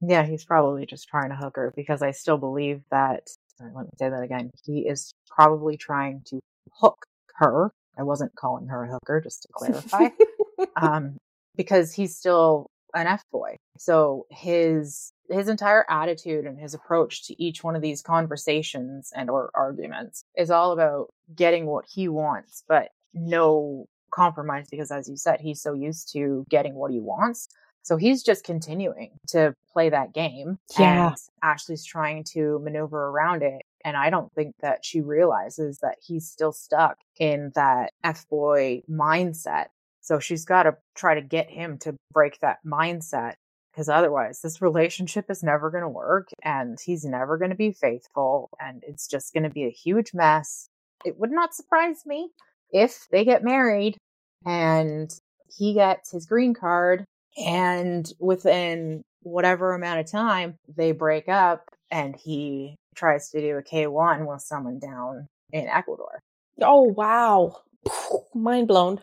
Yeah, 0.00 0.24
he's 0.24 0.44
probably 0.44 0.86
just 0.86 1.08
trying 1.08 1.30
to 1.30 1.36
hook 1.36 1.56
her 1.56 1.72
because 1.76 2.02
I 2.02 2.10
still 2.10 2.38
believe 2.38 2.82
that 2.90 3.28
sorry, 3.58 3.72
let 3.74 3.84
me 3.84 3.90
say 3.98 4.10
that 4.10 4.22
again. 4.22 4.50
He 4.64 4.80
is 4.80 5.12
probably 5.28 5.76
trying 5.76 6.22
to 6.26 6.40
hook 6.72 7.04
her. 7.36 7.72
I 7.98 8.02
wasn't 8.02 8.34
calling 8.34 8.68
her 8.68 8.84
a 8.84 8.92
hooker, 8.92 9.20
just 9.20 9.42
to 9.42 9.48
clarify. 9.52 10.08
um, 10.76 11.16
because 11.56 11.92
he's 11.92 12.16
still 12.16 12.66
an 12.94 13.06
F 13.06 13.22
boy. 13.30 13.56
So 13.78 14.26
his 14.30 15.12
his 15.28 15.48
entire 15.48 15.84
attitude 15.88 16.44
and 16.44 16.58
his 16.58 16.74
approach 16.74 17.26
to 17.26 17.42
each 17.42 17.64
one 17.64 17.74
of 17.74 17.82
these 17.82 18.02
conversations 18.02 19.12
and 19.16 19.30
or 19.30 19.50
arguments 19.54 20.24
is 20.36 20.50
all 20.50 20.72
about 20.72 21.08
getting 21.34 21.66
what 21.66 21.86
he 21.88 22.08
wants, 22.08 22.64
but 22.68 22.88
no 23.14 23.86
compromise 24.12 24.68
because 24.70 24.90
as 24.90 25.08
you 25.08 25.16
said, 25.16 25.40
he's 25.40 25.62
so 25.62 25.72
used 25.72 26.12
to 26.12 26.44
getting 26.50 26.74
what 26.74 26.90
he 26.90 27.00
wants 27.00 27.48
so 27.82 27.96
he's 27.96 28.22
just 28.22 28.44
continuing 28.44 29.10
to 29.28 29.54
play 29.72 29.90
that 29.90 30.14
game. 30.14 30.58
Yeah. 30.78 31.08
And 31.08 31.16
Ashley's 31.42 31.84
trying 31.84 32.24
to 32.32 32.60
maneuver 32.60 33.08
around 33.08 33.42
it. 33.42 33.62
And 33.84 33.96
I 33.96 34.10
don't 34.10 34.32
think 34.34 34.54
that 34.60 34.84
she 34.84 35.00
realizes 35.00 35.78
that 35.78 35.96
he's 36.00 36.28
still 36.28 36.52
stuck 36.52 36.98
in 37.18 37.50
that 37.56 37.92
F 38.04 38.28
boy 38.28 38.82
mindset. 38.88 39.66
So 40.00 40.20
she's 40.20 40.44
got 40.44 40.64
to 40.64 40.76
try 40.94 41.14
to 41.14 41.20
get 41.20 41.50
him 41.50 41.78
to 41.78 41.96
break 42.12 42.38
that 42.40 42.58
mindset 42.64 43.34
because 43.72 43.88
otherwise 43.88 44.40
this 44.40 44.62
relationship 44.62 45.30
is 45.30 45.42
never 45.42 45.70
going 45.70 45.82
to 45.82 45.88
work 45.88 46.28
and 46.42 46.78
he's 46.84 47.04
never 47.04 47.38
going 47.38 47.50
to 47.50 47.56
be 47.56 47.72
faithful 47.72 48.50
and 48.60 48.84
it's 48.86 49.08
just 49.08 49.32
going 49.32 49.44
to 49.44 49.50
be 49.50 49.64
a 49.64 49.70
huge 49.70 50.12
mess. 50.14 50.68
It 51.04 51.18
would 51.18 51.32
not 51.32 51.54
surprise 51.54 52.04
me 52.06 52.30
if 52.70 53.06
they 53.10 53.24
get 53.24 53.42
married 53.42 53.96
and 54.44 55.10
he 55.48 55.74
gets 55.74 56.10
his 56.12 56.26
green 56.26 56.54
card 56.54 57.04
and 57.36 58.10
within 58.18 59.02
whatever 59.22 59.74
amount 59.74 60.00
of 60.00 60.10
time, 60.10 60.56
they 60.76 60.92
break 60.92 61.28
up 61.28 61.64
and 61.90 62.16
he 62.16 62.76
tries 62.94 63.30
to 63.30 63.40
do 63.40 63.56
a 63.56 63.62
K1 63.62 64.26
with 64.26 64.42
someone 64.42 64.78
down 64.78 65.26
in 65.52 65.66
Ecuador. 65.66 66.20
Oh, 66.60 66.82
wow. 66.82 67.56
Mind 68.34 68.68
blown. 68.68 69.00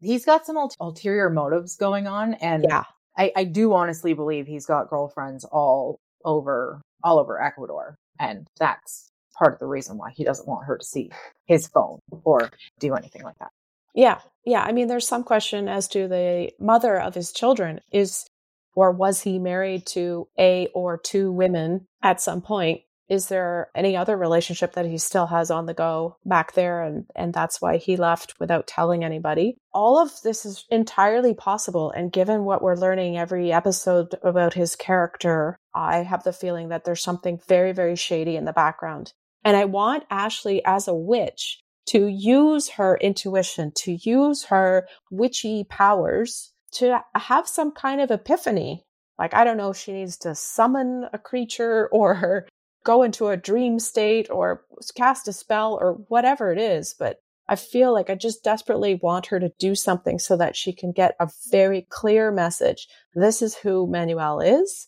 He's 0.00 0.24
got 0.24 0.46
some 0.46 0.56
ulterior 0.80 1.30
motives 1.30 1.76
going 1.76 2.06
on. 2.06 2.34
And 2.34 2.64
yeah. 2.68 2.84
I, 3.16 3.32
I 3.36 3.44
do 3.44 3.72
honestly 3.74 4.14
believe 4.14 4.46
he's 4.46 4.66
got 4.66 4.88
girlfriends 4.88 5.44
all 5.44 5.98
over, 6.24 6.80
all 7.04 7.18
over 7.18 7.40
Ecuador. 7.40 7.96
And 8.18 8.46
that's 8.58 9.10
part 9.38 9.54
of 9.54 9.58
the 9.58 9.66
reason 9.66 9.98
why 9.98 10.10
he 10.10 10.24
doesn't 10.24 10.48
want 10.48 10.66
her 10.66 10.78
to 10.78 10.84
see 10.84 11.10
his 11.46 11.66
phone 11.68 11.98
or 12.24 12.50
do 12.78 12.94
anything 12.94 13.22
like 13.22 13.38
that. 13.38 13.50
Yeah. 13.94 14.20
Yeah. 14.44 14.62
I 14.62 14.72
mean, 14.72 14.88
there's 14.88 15.06
some 15.06 15.24
question 15.24 15.68
as 15.68 15.88
to 15.88 16.08
the 16.08 16.50
mother 16.58 16.98
of 17.00 17.14
his 17.14 17.32
children. 17.32 17.80
Is 17.90 18.26
or 18.74 18.92
was 18.92 19.22
he 19.22 19.38
married 19.38 19.86
to 19.86 20.28
a 20.38 20.68
or 20.74 20.98
two 20.98 21.32
women 21.32 21.86
at 22.02 22.20
some 22.20 22.40
point? 22.40 22.82
Is 23.10 23.26
there 23.26 23.70
any 23.74 23.96
other 23.96 24.16
relationship 24.16 24.74
that 24.74 24.86
he 24.86 24.96
still 24.96 25.26
has 25.26 25.50
on 25.50 25.66
the 25.66 25.74
go 25.74 26.16
back 26.24 26.52
there 26.52 26.84
and, 26.84 27.06
and 27.16 27.34
that's 27.34 27.60
why 27.60 27.76
he 27.76 27.96
left 27.96 28.38
without 28.38 28.68
telling 28.68 29.04
anybody? 29.04 29.56
All 29.74 29.98
of 30.00 30.12
this 30.22 30.46
is 30.46 30.64
entirely 30.70 31.34
possible. 31.34 31.90
And 31.90 32.12
given 32.12 32.44
what 32.44 32.62
we're 32.62 32.76
learning 32.76 33.18
every 33.18 33.52
episode 33.52 34.14
about 34.22 34.54
his 34.54 34.76
character, 34.76 35.58
I 35.74 36.04
have 36.04 36.22
the 36.22 36.32
feeling 36.32 36.68
that 36.68 36.84
there's 36.84 37.02
something 37.02 37.40
very, 37.48 37.72
very 37.72 37.96
shady 37.96 38.36
in 38.36 38.44
the 38.44 38.52
background. 38.52 39.12
And 39.44 39.56
I 39.56 39.64
want 39.64 40.04
Ashley 40.08 40.64
as 40.64 40.86
a 40.86 40.94
witch 40.94 41.60
to 41.86 42.06
use 42.06 42.68
her 42.70 42.96
intuition, 42.98 43.72
to 43.76 43.98
use 44.02 44.44
her 44.44 44.86
witchy 45.10 45.64
powers 45.68 46.52
to 46.72 47.02
have 47.14 47.48
some 47.48 47.72
kind 47.72 48.00
of 48.00 48.10
epiphany. 48.10 48.84
Like, 49.18 49.34
I 49.34 49.44
don't 49.44 49.56
know 49.56 49.70
if 49.70 49.76
she 49.76 49.92
needs 49.92 50.16
to 50.18 50.34
summon 50.34 51.06
a 51.12 51.18
creature 51.18 51.88
or 51.92 52.46
go 52.84 53.02
into 53.02 53.28
a 53.28 53.36
dream 53.36 53.78
state 53.78 54.30
or 54.30 54.64
cast 54.96 55.28
a 55.28 55.32
spell 55.32 55.78
or 55.80 55.94
whatever 56.08 56.52
it 56.52 56.58
is, 56.58 56.94
but 56.98 57.18
I 57.48 57.56
feel 57.56 57.92
like 57.92 58.08
I 58.08 58.14
just 58.14 58.44
desperately 58.44 58.94
want 58.94 59.26
her 59.26 59.40
to 59.40 59.52
do 59.58 59.74
something 59.74 60.20
so 60.20 60.36
that 60.36 60.54
she 60.54 60.72
can 60.72 60.92
get 60.92 61.16
a 61.18 61.28
very 61.50 61.84
clear 61.90 62.30
message. 62.30 62.86
This 63.12 63.42
is 63.42 63.56
who 63.56 63.88
Manuel 63.88 64.40
is. 64.40 64.86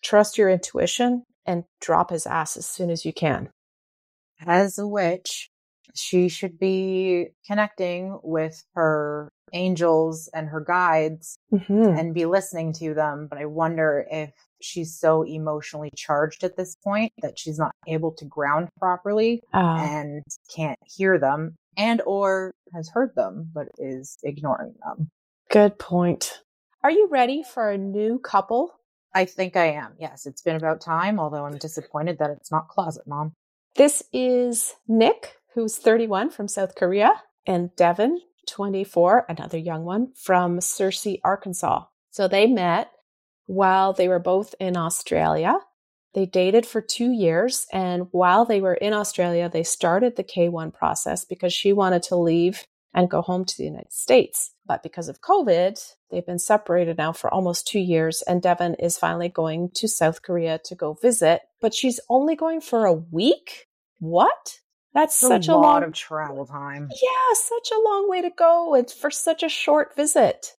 Trust 0.00 0.38
your 0.38 0.48
intuition 0.48 1.24
and 1.44 1.64
drop 1.80 2.10
his 2.10 2.24
ass 2.24 2.56
as 2.56 2.66
soon 2.66 2.88
as 2.88 3.04
you 3.04 3.12
can. 3.12 3.50
As 4.46 4.78
a 4.78 4.86
witch, 4.86 5.50
she 5.94 6.28
should 6.28 6.58
be 6.58 7.28
connecting 7.46 8.18
with 8.22 8.64
her 8.74 9.30
angels 9.52 10.28
and 10.34 10.48
her 10.48 10.60
guides 10.60 11.38
mm-hmm. 11.52 11.96
and 11.98 12.14
be 12.14 12.26
listening 12.26 12.72
to 12.74 12.94
them. 12.94 13.28
But 13.28 13.38
I 13.38 13.46
wonder 13.46 14.06
if 14.10 14.30
she's 14.60 14.98
so 14.98 15.22
emotionally 15.22 15.90
charged 15.96 16.42
at 16.44 16.56
this 16.56 16.76
point 16.82 17.12
that 17.22 17.38
she's 17.38 17.58
not 17.58 17.72
able 17.86 18.12
to 18.12 18.24
ground 18.24 18.68
properly 18.78 19.42
uh. 19.52 19.76
and 19.78 20.22
can't 20.54 20.78
hear 20.84 21.18
them 21.18 21.56
and 21.76 22.02
or 22.06 22.54
has 22.74 22.88
heard 22.88 23.10
them 23.14 23.50
but 23.52 23.68
is 23.78 24.16
ignoring 24.22 24.74
them. 24.84 25.10
Good 25.50 25.78
point. 25.78 26.40
Are 26.82 26.90
you 26.90 27.08
ready 27.10 27.42
for 27.42 27.70
a 27.70 27.78
new 27.78 28.18
couple? 28.18 28.72
I 29.14 29.24
think 29.24 29.56
I 29.56 29.66
am. 29.72 29.94
Yes, 29.98 30.26
it's 30.26 30.42
been 30.42 30.56
about 30.56 30.80
time, 30.80 31.20
although 31.20 31.44
I'm 31.44 31.58
disappointed 31.58 32.18
that 32.18 32.30
it's 32.30 32.50
not 32.50 32.68
Closet 32.68 33.06
Mom. 33.06 33.32
This 33.76 34.02
is 34.12 34.74
Nick 34.88 35.36
who's 35.54 35.76
31 35.78 36.30
from 36.30 36.48
South 36.48 36.74
Korea, 36.74 37.22
and 37.46 37.74
Devin, 37.76 38.20
24, 38.48 39.26
another 39.28 39.58
young 39.58 39.84
one 39.84 40.12
from 40.14 40.58
Searcy, 40.58 41.20
Arkansas. 41.24 41.84
So 42.10 42.28
they 42.28 42.46
met 42.46 42.90
while 43.46 43.92
they 43.92 44.08
were 44.08 44.18
both 44.18 44.54
in 44.58 44.76
Australia. 44.76 45.58
They 46.14 46.26
dated 46.26 46.64
for 46.64 46.80
two 46.80 47.10
years. 47.10 47.66
And 47.72 48.08
while 48.12 48.44
they 48.44 48.60
were 48.60 48.74
in 48.74 48.92
Australia, 48.92 49.50
they 49.52 49.64
started 49.64 50.16
the 50.16 50.24
K1 50.24 50.72
process 50.72 51.24
because 51.24 51.52
she 51.52 51.72
wanted 51.72 52.04
to 52.04 52.16
leave 52.16 52.64
and 52.94 53.10
go 53.10 53.20
home 53.20 53.44
to 53.44 53.56
the 53.56 53.64
United 53.64 53.92
States. 53.92 54.52
But 54.64 54.82
because 54.84 55.08
of 55.08 55.20
COVID, 55.20 55.76
they've 56.10 56.24
been 56.24 56.38
separated 56.38 56.96
now 56.98 57.12
for 57.12 57.32
almost 57.32 57.66
two 57.66 57.80
years. 57.80 58.22
And 58.22 58.40
Devin 58.40 58.76
is 58.76 58.96
finally 58.96 59.28
going 59.28 59.70
to 59.74 59.88
South 59.88 60.22
Korea 60.22 60.60
to 60.64 60.74
go 60.76 60.94
visit, 60.94 61.42
but 61.60 61.74
she's 61.74 61.98
only 62.08 62.36
going 62.36 62.60
for 62.60 62.86
a 62.86 62.92
week. 62.92 63.66
What? 63.98 64.60
That's 64.94 65.16
such 65.16 65.48
a, 65.48 65.52
a 65.52 65.54
lot 65.54 65.82
long 65.82 65.82
of 65.84 65.92
travel 65.92 66.46
time. 66.46 66.88
yeah, 66.90 67.34
such 67.34 67.70
a 67.72 67.80
long 67.82 68.08
way 68.08 68.22
to 68.22 68.30
go. 68.30 68.74
It's 68.74 68.92
for 68.92 69.10
such 69.10 69.42
a 69.42 69.48
short 69.48 69.94
visit. 69.96 70.52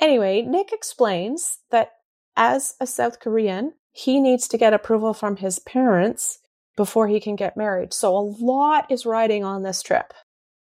Anyway, 0.00 0.42
Nick 0.42 0.72
explains 0.72 1.58
that 1.70 1.92
as 2.36 2.74
a 2.80 2.86
South 2.86 3.20
Korean, 3.20 3.74
he 3.92 4.20
needs 4.20 4.48
to 4.48 4.58
get 4.58 4.74
approval 4.74 5.14
from 5.14 5.36
his 5.36 5.58
parents 5.60 6.40
before 6.76 7.08
he 7.08 7.20
can 7.20 7.36
get 7.36 7.56
married. 7.56 7.94
So 7.94 8.14
a 8.16 8.20
lot 8.20 8.90
is 8.90 9.06
riding 9.06 9.44
on 9.44 9.62
this 9.62 9.82
trip. 9.82 10.12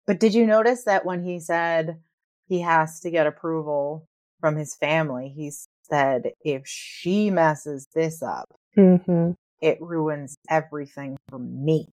But 0.06 0.20
did 0.20 0.34
you 0.34 0.46
notice 0.46 0.84
that 0.84 1.04
when 1.04 1.24
he 1.24 1.40
said 1.40 1.98
he 2.46 2.60
has 2.60 3.00
to 3.00 3.10
get 3.10 3.26
approval 3.26 4.06
from 4.40 4.56
his 4.56 4.76
family, 4.76 5.32
he 5.34 5.50
said, 5.90 6.32
if 6.42 6.62
she 6.66 7.30
messes 7.30 7.88
this 7.94 8.22
up, 8.22 8.46
Mm-hmm. 8.76 9.32
it 9.60 9.78
ruins 9.80 10.36
everything 10.48 11.16
for 11.28 11.38
me. 11.40 11.88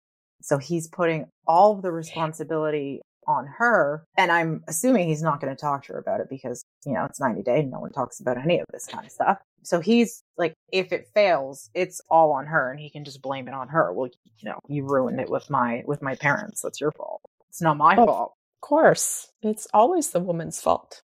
So 0.43 0.59
he's 0.59 0.89
putting 0.89 1.27
all 1.47 1.73
of 1.73 1.83
the 1.83 1.93
responsibility 1.93 3.01
on 3.29 3.47
her. 3.47 4.05
And 4.17 4.33
I'm 4.33 4.65
assuming 4.67 5.07
he's 5.09 5.23
not 5.23 5.41
going 5.41 5.55
to 5.55 5.61
talk 5.61 5.85
to 5.85 5.93
her 5.93 5.99
about 5.99 6.21
it 6.21 6.27
because, 6.29 6.65
you 6.85 6.93
know, 6.93 7.05
it's 7.05 7.21
90 7.21 7.43
day. 7.43 7.63
No 7.63 7.79
one 7.81 7.93
talks 7.93 8.19
about 8.21 8.37
any 8.37 8.59
of 8.59 8.67
this 8.73 8.87
kind 8.87 9.07
of 9.07 9.13
stuff. 9.13 9.39
So 9.63 9.79
he's 9.79 10.23
like, 10.37 10.55
if 10.73 10.93
it 10.93 11.07
fails, 11.15 11.71
it's 11.73 12.01
all 12.11 12.33
on 12.33 12.47
her 12.47 12.71
and 12.73 12.81
he 12.81 12.91
can 12.91 13.05
just 13.05 13.23
blame 13.23 13.47
it 13.47 13.55
on 13.55 13.69
her. 13.69 13.93
Well, 13.93 14.11
you 14.39 14.49
know, 14.51 14.59
you 14.69 14.85
ruined 14.85 15.21
it 15.21 15.31
with 15.31 15.49
my, 15.51 15.85
with 15.87 16.03
my 16.03 16.17
parents. 16.17 16.63
That's 16.63 16.81
your 16.81 16.91
fault. 16.93 17.21
It's 17.49 17.63
not 17.63 17.77
my 17.77 17.95
Oh, 17.97 18.07
fault. 18.07 18.33
Of 18.63 18.69
course, 18.69 19.29
it's 19.43 19.69
always 19.73 20.11
the 20.11 20.21
woman's 20.21 20.61
fault. 20.61 21.03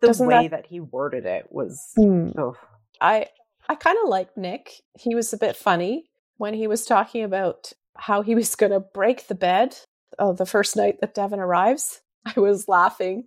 The 0.00 0.08
doesn't 0.08 0.26
way 0.26 0.48
that- 0.48 0.62
that... 0.62 0.66
he 0.66 0.80
worded 0.80 1.24
it 1.26 1.46
was, 1.50 1.80
Hmm. 1.96 2.30
ugh. 2.36 2.56
I 3.00 3.26
I 3.68 3.76
kind 3.76 3.98
of 4.02 4.08
like 4.08 4.36
Nick. 4.36 4.72
He 4.98 5.14
was 5.14 5.32
a 5.32 5.36
bit 5.38 5.54
funny 5.56 6.06
when 6.38 6.54
he 6.54 6.66
was 6.66 6.84
talking 6.84 7.22
about 7.22 7.72
how 8.00 8.22
he 8.22 8.34
was 8.34 8.54
going 8.56 8.72
to 8.72 8.80
break 8.80 9.26
the 9.28 9.34
bed 9.34 9.76
oh, 10.18 10.32
the 10.32 10.46
first 10.46 10.76
night 10.76 11.00
that 11.00 11.14
Devin 11.14 11.40
arrives. 11.40 12.00
I 12.24 12.38
was 12.38 12.68
laughing 12.68 13.26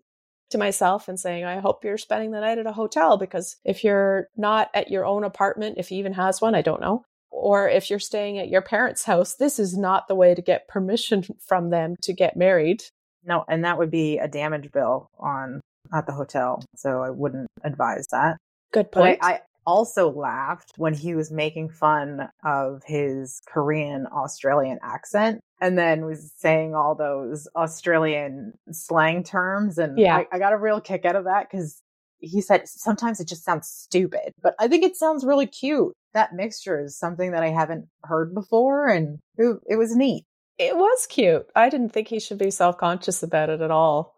to 0.51 0.57
myself 0.57 1.07
and 1.07 1.19
saying, 1.19 1.45
I 1.45 1.59
hope 1.59 1.84
you're 1.84 1.97
spending 1.97 2.32
the 2.32 2.41
night 2.41 2.59
at 2.59 2.67
a 2.67 2.71
hotel 2.71 3.17
because 3.17 3.55
if 3.63 3.84
you're 3.84 4.28
not 4.38 4.69
at 4.74 4.91
your 4.91 5.05
own 5.05 5.24
apartment, 5.24 5.78
if 5.78 5.89
he 5.89 5.95
even 5.95 6.13
has 6.13 6.41
one, 6.41 6.53
I 6.53 6.61
don't 6.61 6.82
know, 6.82 7.03
or 7.32 7.67
if 7.67 7.89
you're 7.89 7.99
staying 7.99 8.38
at 8.38 8.49
your 8.49 8.61
parents' 8.61 9.03
house, 9.03 9.36
this 9.36 9.57
is 9.57 9.78
not 9.78 10.07
the 10.07 10.15
way 10.15 10.36
to 10.36 10.41
get 10.41 10.67
permission 10.67 11.24
from 11.47 11.69
them 11.69 11.95
to 12.03 12.13
get 12.13 12.38
married. 12.38 12.84
no, 13.26 13.43
and 13.47 13.65
that 13.65 13.78
would 13.78 13.89
be 13.89 14.19
a 14.19 14.28
damage 14.28 14.71
bill 14.71 15.07
on 15.17 15.59
at 15.93 16.05
the 16.05 16.13
hotel. 16.13 16.63
So 16.76 17.01
I 17.01 17.09
wouldn't 17.09 17.47
advise 17.63 18.05
that. 18.11 18.38
Good 18.71 18.91
But 18.91 19.01
I, 19.01 19.05
point. 19.05 19.19
I 19.24 19.41
also 19.66 20.09
laughed 20.11 20.74
when 20.78 20.93
he 20.93 21.16
was 21.16 21.32
making 21.32 21.70
fun 21.70 22.30
of 22.43 22.82
his 22.86 23.41
Korean 23.47 24.07
Australian 24.07 24.80
accent 24.84 25.41
and 25.61 25.78
then 25.78 26.05
was 26.05 26.32
saying 26.38 26.76
all 26.76 26.95
those 26.95 27.47
Australian 27.55 28.53
slang 28.72 29.24
terms. 29.24 29.78
And 29.78 29.97
Yeah. 29.97 30.18
I, 30.18 30.28
I 30.34 30.39
got 30.39 30.53
a 30.53 30.57
real 30.57 30.82
kick 30.82 31.05
out 31.05 31.16
of 31.16 31.26
that 31.26 31.47
because 31.49 31.82
he 32.20 32.41
said 32.41 32.68
sometimes 32.68 33.20
it 33.20 33.28
just 33.28 33.43
sounds 33.43 33.68
stupid, 33.68 34.34
but 34.41 34.55
I 34.59 34.68
think 34.68 34.84
it 34.84 34.95
sounds 34.95 35.26
really 35.26 35.47
cute. 35.47 35.93
That 36.14 36.34
mixture 36.34 36.82
is 36.84 36.97
something 36.97 37.32
that 37.32 37.43
I 37.43 37.49
haven't 37.49 37.88
heard 38.03 38.34
before 38.34 38.88
and 38.88 39.20
it, 39.38 39.57
it 39.68 39.76
was 39.78 39.95
neat. 39.95 40.26
it 40.57 40.76
was 40.78 41.05
cute. 41.07 41.45
I 41.55 41.70
didn't 41.70 41.89
think 41.89 42.07
he 42.07 42.20
should 42.20 42.38
be 42.38 42.51
self 42.51 42.78
conscious 42.78 43.24
about 43.24 43.49
it 43.49 43.61
at 43.61 43.72
all. 43.72 44.16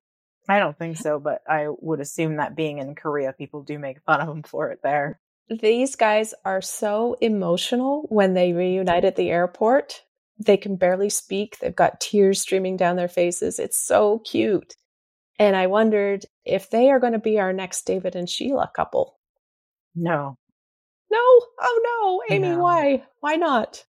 I 0.48 0.60
don't 0.60 0.78
think 0.78 0.98
so, 0.98 1.20
but 1.20 1.42
I 1.50 1.68
would 1.70 2.00
assume 2.00 2.36
that 2.36 2.56
being 2.56 2.78
in 2.78 2.94
Korea, 2.94 3.34
people 3.34 3.64
do 3.64 3.80
make 3.80 4.04
fun 4.04 4.22
of 4.22 4.30
him 4.30 4.44
for 4.44 4.70
it 4.70 4.80
there. 4.84 5.20
These 5.50 5.96
guys 5.96 6.34
are 6.44 6.62
so 6.62 7.18
emotional 7.22 8.06
when 8.10 8.34
they 8.34 8.54
reunite 8.54 9.06
at 9.06 9.16
the 9.16 9.30
airport. 9.30 10.04
They 10.40 10.58
can 10.58 10.76
barely 10.76 11.10
speak. 11.10 11.60
They've 11.60 11.76
got 11.76 12.02
tears 12.02 12.42
streaming 12.42 12.78
down 12.78 12.96
their 12.96 13.08
faces. 13.08 13.60
It's 13.60 13.78
so 13.78 14.20
cute. 14.20 14.76
And 15.38 15.56
I 15.56 15.68
wondered 15.68 16.26
if 16.46 16.70
they 16.70 16.90
are 16.90 17.00
going 17.00 17.14
to 17.14 17.20
be 17.20 17.40
our 17.40 17.54
next 17.54 17.84
David 17.86 18.16
and 18.16 18.30
Sheila 18.30 18.72
couple. 18.76 19.20
No, 19.96 20.38
No, 21.12 21.18
oh 21.20 22.24
no, 22.30 22.36
Amy, 22.36 22.50
No. 22.50 22.60
why? 22.64 23.04
Why 23.20 23.36
not? 23.36 23.86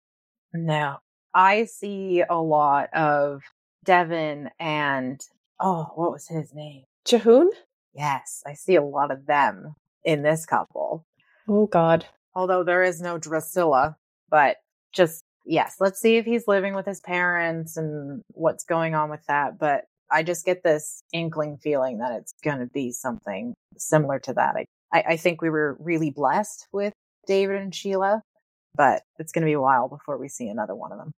No. 0.53 0.97
I 1.33 1.65
see 1.65 2.23
a 2.29 2.37
lot 2.37 2.89
of 2.93 3.41
Deavan 3.85 4.49
and 4.59 5.19
oh, 5.59 5.91
what 5.95 6.11
was 6.11 6.27
his 6.27 6.53
name? 6.53 6.83
Jihoon? 7.05 7.47
Yes, 7.93 8.43
I 8.45 8.53
see 8.53 8.75
a 8.75 8.83
lot 8.83 9.11
of 9.11 9.25
them 9.25 9.75
in 10.05 10.21
this 10.21 10.45
couple. 10.45 11.05
Oh 11.47 11.67
God. 11.67 12.05
Although 12.35 12.63
there 12.63 12.83
is 12.83 13.01
no 13.01 13.17
Drusilla, 13.17 13.95
but 14.29 14.57
just 14.93 15.23
yes, 15.45 15.77
let's 15.79 15.99
see 15.99 16.17
if 16.17 16.25
he's 16.25 16.47
living 16.47 16.75
with 16.75 16.85
his 16.85 16.99
parents 16.99 17.77
and 17.77 18.21
what's 18.33 18.63
going 18.63 18.95
on 18.95 19.09
with 19.09 19.25
that. 19.27 19.57
But 19.57 19.85
I 20.11 20.23
just 20.23 20.45
get 20.45 20.63
this 20.63 21.03
inkling 21.13 21.57
feeling 21.57 21.99
that 21.99 22.11
it's 22.13 22.33
going 22.43 22.59
to 22.59 22.67
be 22.67 22.91
something 22.91 23.53
similar 23.77 24.19
to 24.19 24.33
that. 24.33 24.55
I, 24.55 24.65
I, 24.93 25.03
I 25.09 25.17
think 25.17 25.41
we 25.41 25.49
were 25.49 25.77
really 25.79 26.11
blessed 26.11 26.67
with 26.71 26.93
David 27.25 27.57
and 27.57 27.73
Sheila, 27.73 28.21
but 28.75 29.01
it's 29.19 29.31
going 29.31 29.41
to 29.41 29.49
be 29.49 29.53
a 29.53 29.61
while 29.61 29.87
before 29.89 30.17
we 30.17 30.29
see 30.29 30.47
another 30.47 30.75
one 30.75 30.91
of 30.91 30.97
them. 30.97 31.11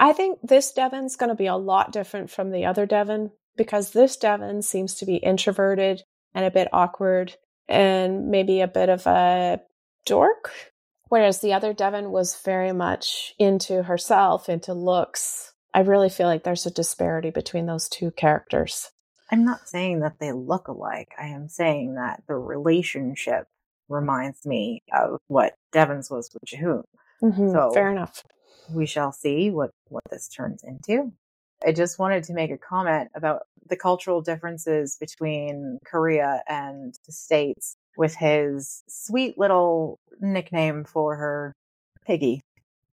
I 0.00 0.12
think 0.12 0.38
this 0.42 0.72
Devin's 0.72 1.16
going 1.16 1.30
to 1.30 1.34
be 1.34 1.46
a 1.46 1.56
lot 1.56 1.92
different 1.92 2.30
from 2.30 2.50
the 2.50 2.64
other 2.64 2.86
Deavan 2.86 3.32
because 3.56 3.90
this 3.90 4.16
Devin 4.16 4.62
seems 4.62 4.94
to 4.94 5.06
be 5.06 5.16
introverted 5.16 6.02
and 6.34 6.44
a 6.44 6.50
bit 6.50 6.68
awkward 6.72 7.34
and 7.68 8.28
maybe 8.30 8.60
a 8.60 8.68
bit 8.68 8.88
of 8.88 9.06
a 9.06 9.60
dork. 10.06 10.50
Whereas 11.08 11.40
the 11.40 11.52
other 11.54 11.72
Deavan 11.72 12.10
was 12.10 12.40
very 12.44 12.72
much 12.72 13.34
into 13.38 13.82
herself, 13.82 14.48
into 14.48 14.74
looks. 14.74 15.52
I 15.72 15.80
really 15.80 16.08
feel 16.10 16.26
like 16.26 16.44
there's 16.44 16.66
a 16.66 16.70
disparity 16.70 17.30
between 17.30 17.66
those 17.66 17.88
two 17.88 18.10
characters. 18.10 18.90
I'm 19.30 19.44
not 19.44 19.68
saying 19.68 20.00
that 20.00 20.18
they 20.18 20.32
look 20.32 20.68
alike. 20.68 21.08
I 21.18 21.26
am 21.28 21.48
saying 21.48 21.94
that 21.94 22.22
the 22.26 22.34
relationship 22.34 23.46
reminds 23.88 24.44
me 24.46 24.82
of 24.92 25.20
what 25.28 25.54
Deavan's 25.72 26.10
was 26.10 26.30
with 26.32 26.42
Jihoon. 26.44 26.84
Mhm, 27.22 27.52
So- 27.52 27.70
Fair 27.72 27.90
enough. 27.90 28.22
We 28.70 28.84
shall 28.86 29.12
see 29.12 29.50
what, 29.50 29.70
what 29.88 30.04
this 30.10 30.28
turns 30.28 30.62
into. 30.62 31.12
I 31.66 31.72
just 31.72 31.98
wanted 31.98 32.24
to 32.24 32.34
make 32.34 32.50
a 32.50 32.58
comment 32.58 33.10
about 33.14 33.42
the 33.68 33.76
cultural 33.76 34.20
differences 34.20 34.96
between 34.98 35.78
Korea 35.84 36.42
and 36.48 36.94
the 37.06 37.12
States 37.12 37.76
with 37.96 38.14
his 38.16 38.82
sweet 38.88 39.38
little 39.38 39.98
nickname 40.20 40.84
for 40.84 41.16
her, 41.16 41.54
Piggy, 42.06 42.42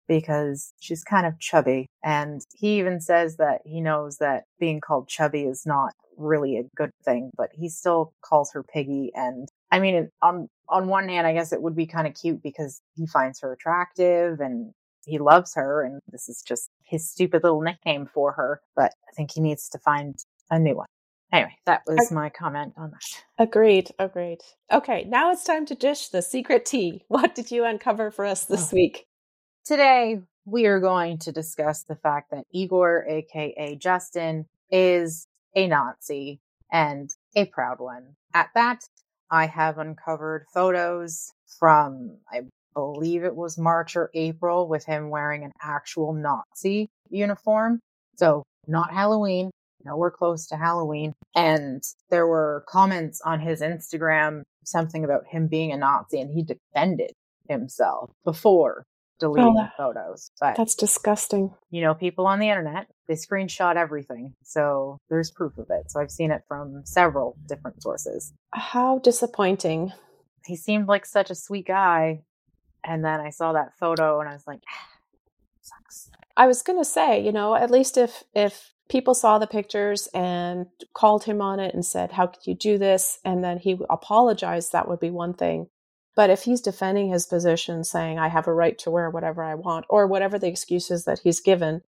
because 0.09 0.73
she's 0.81 1.05
kind 1.05 1.27
of 1.27 1.39
chubby. 1.39 1.87
And 2.03 2.41
he 2.57 2.79
even 2.79 3.01
says 3.01 3.37
that 3.37 3.61
he 3.65 3.81
knows 3.81 4.19
that 4.19 4.45
being 4.59 4.81
called 4.81 5.09
chubby 5.09 5.43
is 5.43 5.65
not 5.67 5.93
really 6.17 6.57
a 6.57 6.65
good 6.77 6.91
thing, 7.05 7.31
but 7.37 7.51
he 7.53 7.69
still 7.69 8.13
calls 8.23 8.53
her 8.53 8.63
Piggy. 8.63 9.11
And 9.15 9.49
I 9.71 9.81
mean, 9.81 10.09
on, 10.23 10.49
on 10.69 10.89
one 10.89 11.09
hand, 11.09 11.27
I 11.27 11.35
guess 11.35 11.53
it 11.53 11.63
would 11.63 11.77
be 11.77 11.87
kind 11.87 12.07
of 12.07 12.15
cute 12.15 12.43
because 12.43 12.81
he 12.97 13.07
finds 13.07 13.41
her 13.41 13.53
attractive 13.53 14.41
and 14.41 14.73
he 15.07 15.19
loves 15.19 15.55
her 15.55 15.83
and 15.83 16.01
this 16.11 16.29
is 16.29 16.43
just 16.43 16.71
his 16.83 17.09
stupid 17.09 17.43
little 17.43 17.61
nickname 17.61 18.07
for 18.07 18.33
her 18.33 18.61
but 18.75 18.93
i 19.09 19.13
think 19.15 19.31
he 19.33 19.41
needs 19.41 19.69
to 19.69 19.79
find 19.79 20.25
a 20.51 20.59
new 20.59 20.75
one 20.77 20.87
anyway 21.33 21.55
that 21.67 21.83
was 21.87 22.11
my 22.13 22.29
comment 22.29 22.73
on 22.77 22.91
that 22.91 23.01
Agreed. 23.39 23.91
Agreed. 23.99 24.39
Okay, 24.73 25.05
now 25.09 25.33
it's 25.33 25.43
time 25.43 25.67
to 25.67 25.75
dish 25.75 26.09
the 26.09 26.23
secret 26.23 26.65
tea. 26.65 27.03
What 27.09 27.35
did 27.35 27.51
you 27.51 27.65
uncover 27.65 28.11
for 28.13 28.25
us 28.25 28.45
this 28.45 28.73
Oh. 28.73 28.77
week? 28.77 29.05
today 29.65 30.21
we 30.45 30.67
are 30.67 30.79
going 30.81 31.19
to 31.19 31.33
discuss 31.33 31.85
the 31.85 31.97
fact 31.97 32.31
that 32.31 32.45
igor 32.53 33.05
aka 33.09 33.75
justin 33.77 34.45
is 34.71 35.27
a 35.57 35.67
nazi 35.67 36.39
and 36.71 37.09
a 37.35 37.47
proud 37.47 37.81
one 37.81 38.05
at 38.35 38.51
that 38.55 38.81
i 39.31 39.47
have 39.47 39.79
uncovered 39.79 40.45
photos 40.53 41.33
from 41.59 42.19
i 42.31 42.43
believe 42.75 43.25
it 43.25 43.35
was 43.35 43.57
march 43.57 43.97
or 43.97 44.11
april 44.15 44.69
with 44.69 44.85
him 44.85 45.09
wearing 45.09 45.45
an 45.45 45.53
actual 45.63 46.13
nazi 46.13 46.89
uniform 47.09 47.81
so 48.17 48.43
not 48.67 48.93
halloween 48.93 49.51
nowhere 49.85 50.11
close 50.11 50.47
to 50.47 50.57
halloween 50.57 51.15
and 51.35 51.83
there 52.11 52.27
were 52.27 52.65
comments 52.69 53.21
on 53.25 53.41
his 53.41 53.61
instagram 53.61 54.43
something 54.65 55.05
about 55.05 55.27
him 55.27 55.47
being 55.47 55.73
a 55.73 55.77
nazi 55.77 56.21
and 56.21 56.31
he 56.33 56.43
defended 56.43 57.13
himself 57.49 58.11
before 58.25 58.87
deleting 59.21 59.55
Oh, 59.57 59.63
the 59.63 59.71
photos. 59.77 60.31
But 60.41 60.57
That's 60.57 60.75
disgusting. 60.75 61.55
you 61.71 61.83
know, 61.83 61.95
people 61.95 62.27
on 62.27 62.41
the 62.41 62.49
internet, 62.49 62.89
they 63.07 63.15
screenshot 63.15 63.77
everything. 63.77 64.35
So 64.43 64.99
there's 65.09 65.31
proof 65.31 65.57
of 65.57 65.67
it. 65.71 65.89
So 65.91 66.01
I've 66.01 66.11
seen 66.11 66.33
it 66.33 66.43
from 66.49 66.83
several 66.85 67.37
different 67.47 67.81
sources. 67.81 68.33
How 68.53 68.99
disappointing. 68.99 69.93
He 70.47 70.57
seemed 70.57 70.89
like 70.89 71.07
such 71.07 71.31
a 71.31 71.35
sweet 71.37 71.67
guy. 71.67 72.23
And 72.83 73.05
then 73.05 73.21
I 73.21 73.31
saw 73.31 73.53
that 73.53 73.79
photo 73.79 74.19
and 74.21 74.29
I 74.29 74.33
was 74.33 74.47
like, 74.49 74.61
ah, 74.69 74.89
sucks. 75.63 76.11
I 76.37 76.49
was 76.49 76.63
going 76.63 76.81
to 76.81 76.85
say, 76.85 77.25
you 77.25 77.31
know, 77.31 77.55
at 77.55 77.71
least 77.71 77.97
if 77.97 78.25
if 78.35 78.74
people 78.89 79.15
saw 79.15 79.39
the 79.39 79.47
pictures 79.47 80.09
and 80.15 80.67
called 80.95 81.25
him 81.25 81.41
on 81.41 81.61
it 81.61 81.75
and 81.75 81.85
said, 81.85 82.13
"How 82.13 82.27
could 82.27 82.47
you 82.47 82.55
do 82.55 82.79
this?" 82.79 83.19
and 83.25 83.45
then 83.45 83.59
he 83.59 83.79
apologized, 83.91 84.73
that 84.73 84.89
would 84.89 85.01
be 85.01 85.11
one 85.11 85.35
thing. 85.35 85.69
But 86.17 86.31
if 86.31 86.43
he's 86.45 86.61
defending 86.61 87.09
his 87.09 87.27
position 87.27 87.85
saying, 87.85 88.19
"I 88.19 88.29
have 88.29 88.47
a 88.47 88.55
right 88.55 88.79
to 88.81 88.91
wear 88.91 89.11
whatever 89.11 89.43
I 89.43 89.55
want," 89.57 89.87
or 89.89 90.07
whatever 90.07 90.39
the 90.39 90.49
excuses 90.49 91.05
that 91.07 91.21
he's 91.21 91.41
given, 91.41 91.83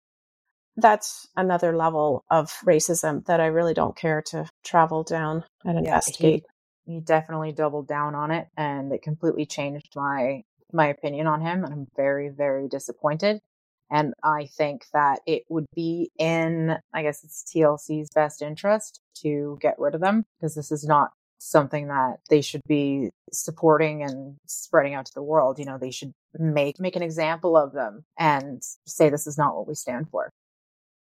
that's 0.77 1.27
another 1.35 1.75
level 1.75 2.23
of 2.29 2.51
racism 2.65 3.25
that 3.25 3.39
I 3.39 3.47
really 3.47 3.73
don't 3.73 3.95
care 3.95 4.21
to 4.27 4.49
travel 4.63 5.03
down 5.03 5.43
and 5.65 5.77
investigate. 5.77 6.45
he, 6.85 6.95
he 6.95 6.99
definitely 7.01 7.51
doubled 7.51 7.87
down 7.87 8.15
on 8.15 8.31
it 8.31 8.47
and 8.57 8.91
it 8.93 9.01
completely 9.01 9.45
changed 9.45 9.93
my 9.95 10.43
my 10.73 10.87
opinion 10.87 11.27
on 11.27 11.41
him 11.41 11.63
and 11.63 11.73
I'm 11.73 11.87
very 11.95 12.29
very 12.29 12.67
disappointed 12.67 13.41
and 13.89 14.13
I 14.23 14.47
think 14.57 14.85
that 14.93 15.19
it 15.25 15.43
would 15.49 15.65
be 15.75 16.11
in 16.17 16.77
I 16.93 17.03
guess 17.03 17.23
it's 17.23 17.43
TLC's 17.43 18.09
best 18.13 18.41
interest 18.41 19.01
to 19.23 19.57
get 19.61 19.75
rid 19.77 19.95
of 19.95 20.01
them 20.01 20.25
because 20.39 20.55
this 20.55 20.71
is 20.71 20.85
not 20.85 21.11
something 21.39 21.87
that 21.87 22.17
they 22.29 22.41
should 22.41 22.61
be 22.67 23.11
supporting 23.31 24.01
and 24.01 24.37
spreading 24.47 24.95
out 24.95 25.05
to 25.05 25.13
the 25.13 25.21
world 25.21 25.59
you 25.59 25.65
know 25.65 25.77
they 25.77 25.91
should 25.91 26.11
make 26.39 26.79
make 26.79 26.95
an 26.95 27.03
example 27.03 27.55
of 27.55 27.73
them 27.73 28.03
and 28.17 28.63
say 28.87 29.09
this 29.09 29.27
is 29.27 29.37
not 29.37 29.55
what 29.55 29.67
we 29.67 29.75
stand 29.75 30.09
for 30.09 30.31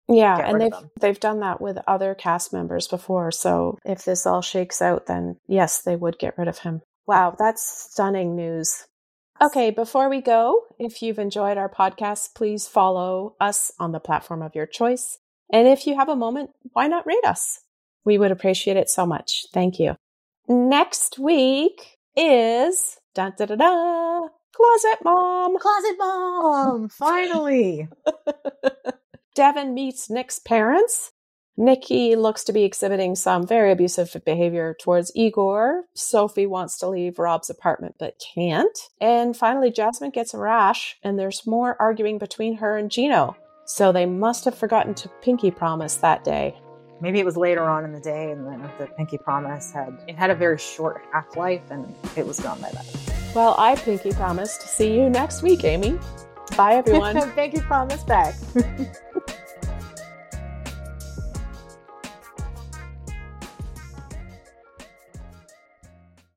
Yeah, 0.09 0.37
get 0.37 0.49
and 0.49 0.61
they've 0.61 0.89
they've 0.99 1.19
done 1.19 1.39
that 1.41 1.61
with 1.61 1.77
other 1.87 2.15
cast 2.15 2.51
members 2.51 2.87
before. 2.87 3.31
So 3.31 3.77
if 3.85 4.03
this 4.03 4.25
all 4.25 4.41
shakes 4.41 4.81
out, 4.81 5.05
then 5.05 5.37
yes, 5.47 5.83
they 5.83 5.95
would 5.95 6.17
get 6.17 6.37
rid 6.37 6.47
of 6.47 6.57
him. 6.59 6.81
Wow, 7.05 7.35
that's 7.37 7.87
stunning 7.91 8.35
news. 8.35 8.85
Okay, 9.41 9.71
before 9.71 10.09
we 10.09 10.19
go, 10.19 10.65
if 10.77 11.01
you've 11.01 11.17
enjoyed 11.17 11.57
our 11.57 11.69
podcast, 11.69 12.35
please 12.35 12.67
follow 12.67 13.35
us 13.39 13.71
on 13.79 13.93
the 13.93 13.99
platform 13.99 14.41
of 14.41 14.53
your 14.53 14.65
choice. 14.65 15.17
And 15.51 15.65
if 15.65 15.87
you 15.87 15.95
have 15.95 16.09
a 16.09 16.15
moment, 16.15 16.49
why 16.73 16.87
not 16.87 17.07
rate 17.07 17.23
us? 17.23 17.61
We 18.03 18.17
would 18.17 18.31
appreciate 18.31 18.75
it 18.75 18.89
so 18.89 19.05
much. 19.05 19.45
Thank 19.53 19.79
you. 19.79 19.95
Next 20.49 21.17
week 21.17 21.97
is 22.17 22.97
da 23.15 23.29
da 23.29 23.45
da 23.45 23.55
da 23.55 24.27
Closet 24.53 24.99
Mom. 25.05 25.57
closet 25.57 25.95
mom 25.97 26.89
finally 26.89 27.87
Devin 29.35 29.73
meets 29.73 30.09
Nick's 30.09 30.39
parents. 30.39 31.11
Nikki 31.59 32.15
looks 32.15 32.45
to 32.45 32.53
be 32.53 32.63
exhibiting 32.63 33.15
some 33.15 33.45
very 33.45 33.73
abusive 33.73 34.15
behavior 34.25 34.77
towards 34.81 35.11
Igor. 35.13 35.83
Sophie 35.93 36.47
wants 36.47 36.77
to 36.77 36.87
leave 36.87 37.19
Rob's 37.19 37.49
apartment 37.49 37.95
but 37.99 38.15
can't. 38.33 38.79
And 39.01 39.35
finally, 39.35 39.69
Jasmine 39.69 40.11
gets 40.11 40.33
a 40.33 40.37
rash, 40.37 40.97
and 41.03 41.19
there's 41.19 41.45
more 41.45 41.75
arguing 41.77 42.17
between 42.17 42.55
her 42.59 42.77
and 42.77 42.89
Gino. 42.89 43.35
So 43.65 43.91
they 43.91 44.05
must 44.05 44.45
have 44.45 44.57
forgotten 44.57 44.93
to 44.95 45.09
pinky 45.21 45.51
promise 45.51 45.97
that 45.97 46.23
day. 46.23 46.55
maybe 47.01 47.19
it 47.19 47.25
was 47.25 47.35
later 47.35 47.63
on 47.63 47.83
in 47.83 47.91
the 47.91 47.99
day 47.99 48.31
and 48.31 48.45
the, 48.47 48.71
the 48.79 48.87
pinky 48.97 49.17
promise 49.17 49.71
had 49.73 49.97
it 50.07 50.15
had 50.15 50.29
a 50.29 50.35
very 50.35 50.57
short 50.57 51.01
half-life 51.13 51.61
and 51.71 51.93
it 52.15 52.25
was 52.25 52.39
gone 52.39 52.59
by 52.61 52.69
then 52.71 52.85
Well, 53.35 53.55
I 53.57 53.75
pinky 53.75 54.11
promised. 54.11 54.61
See 54.61 54.95
you 54.95 55.09
next 55.09 55.41
week, 55.43 55.63
Amy. 55.65 55.99
Bye, 56.57 56.75
everyone. 56.75 57.15
pinky 57.35 57.59
promise 57.61 58.03
back 58.03 58.35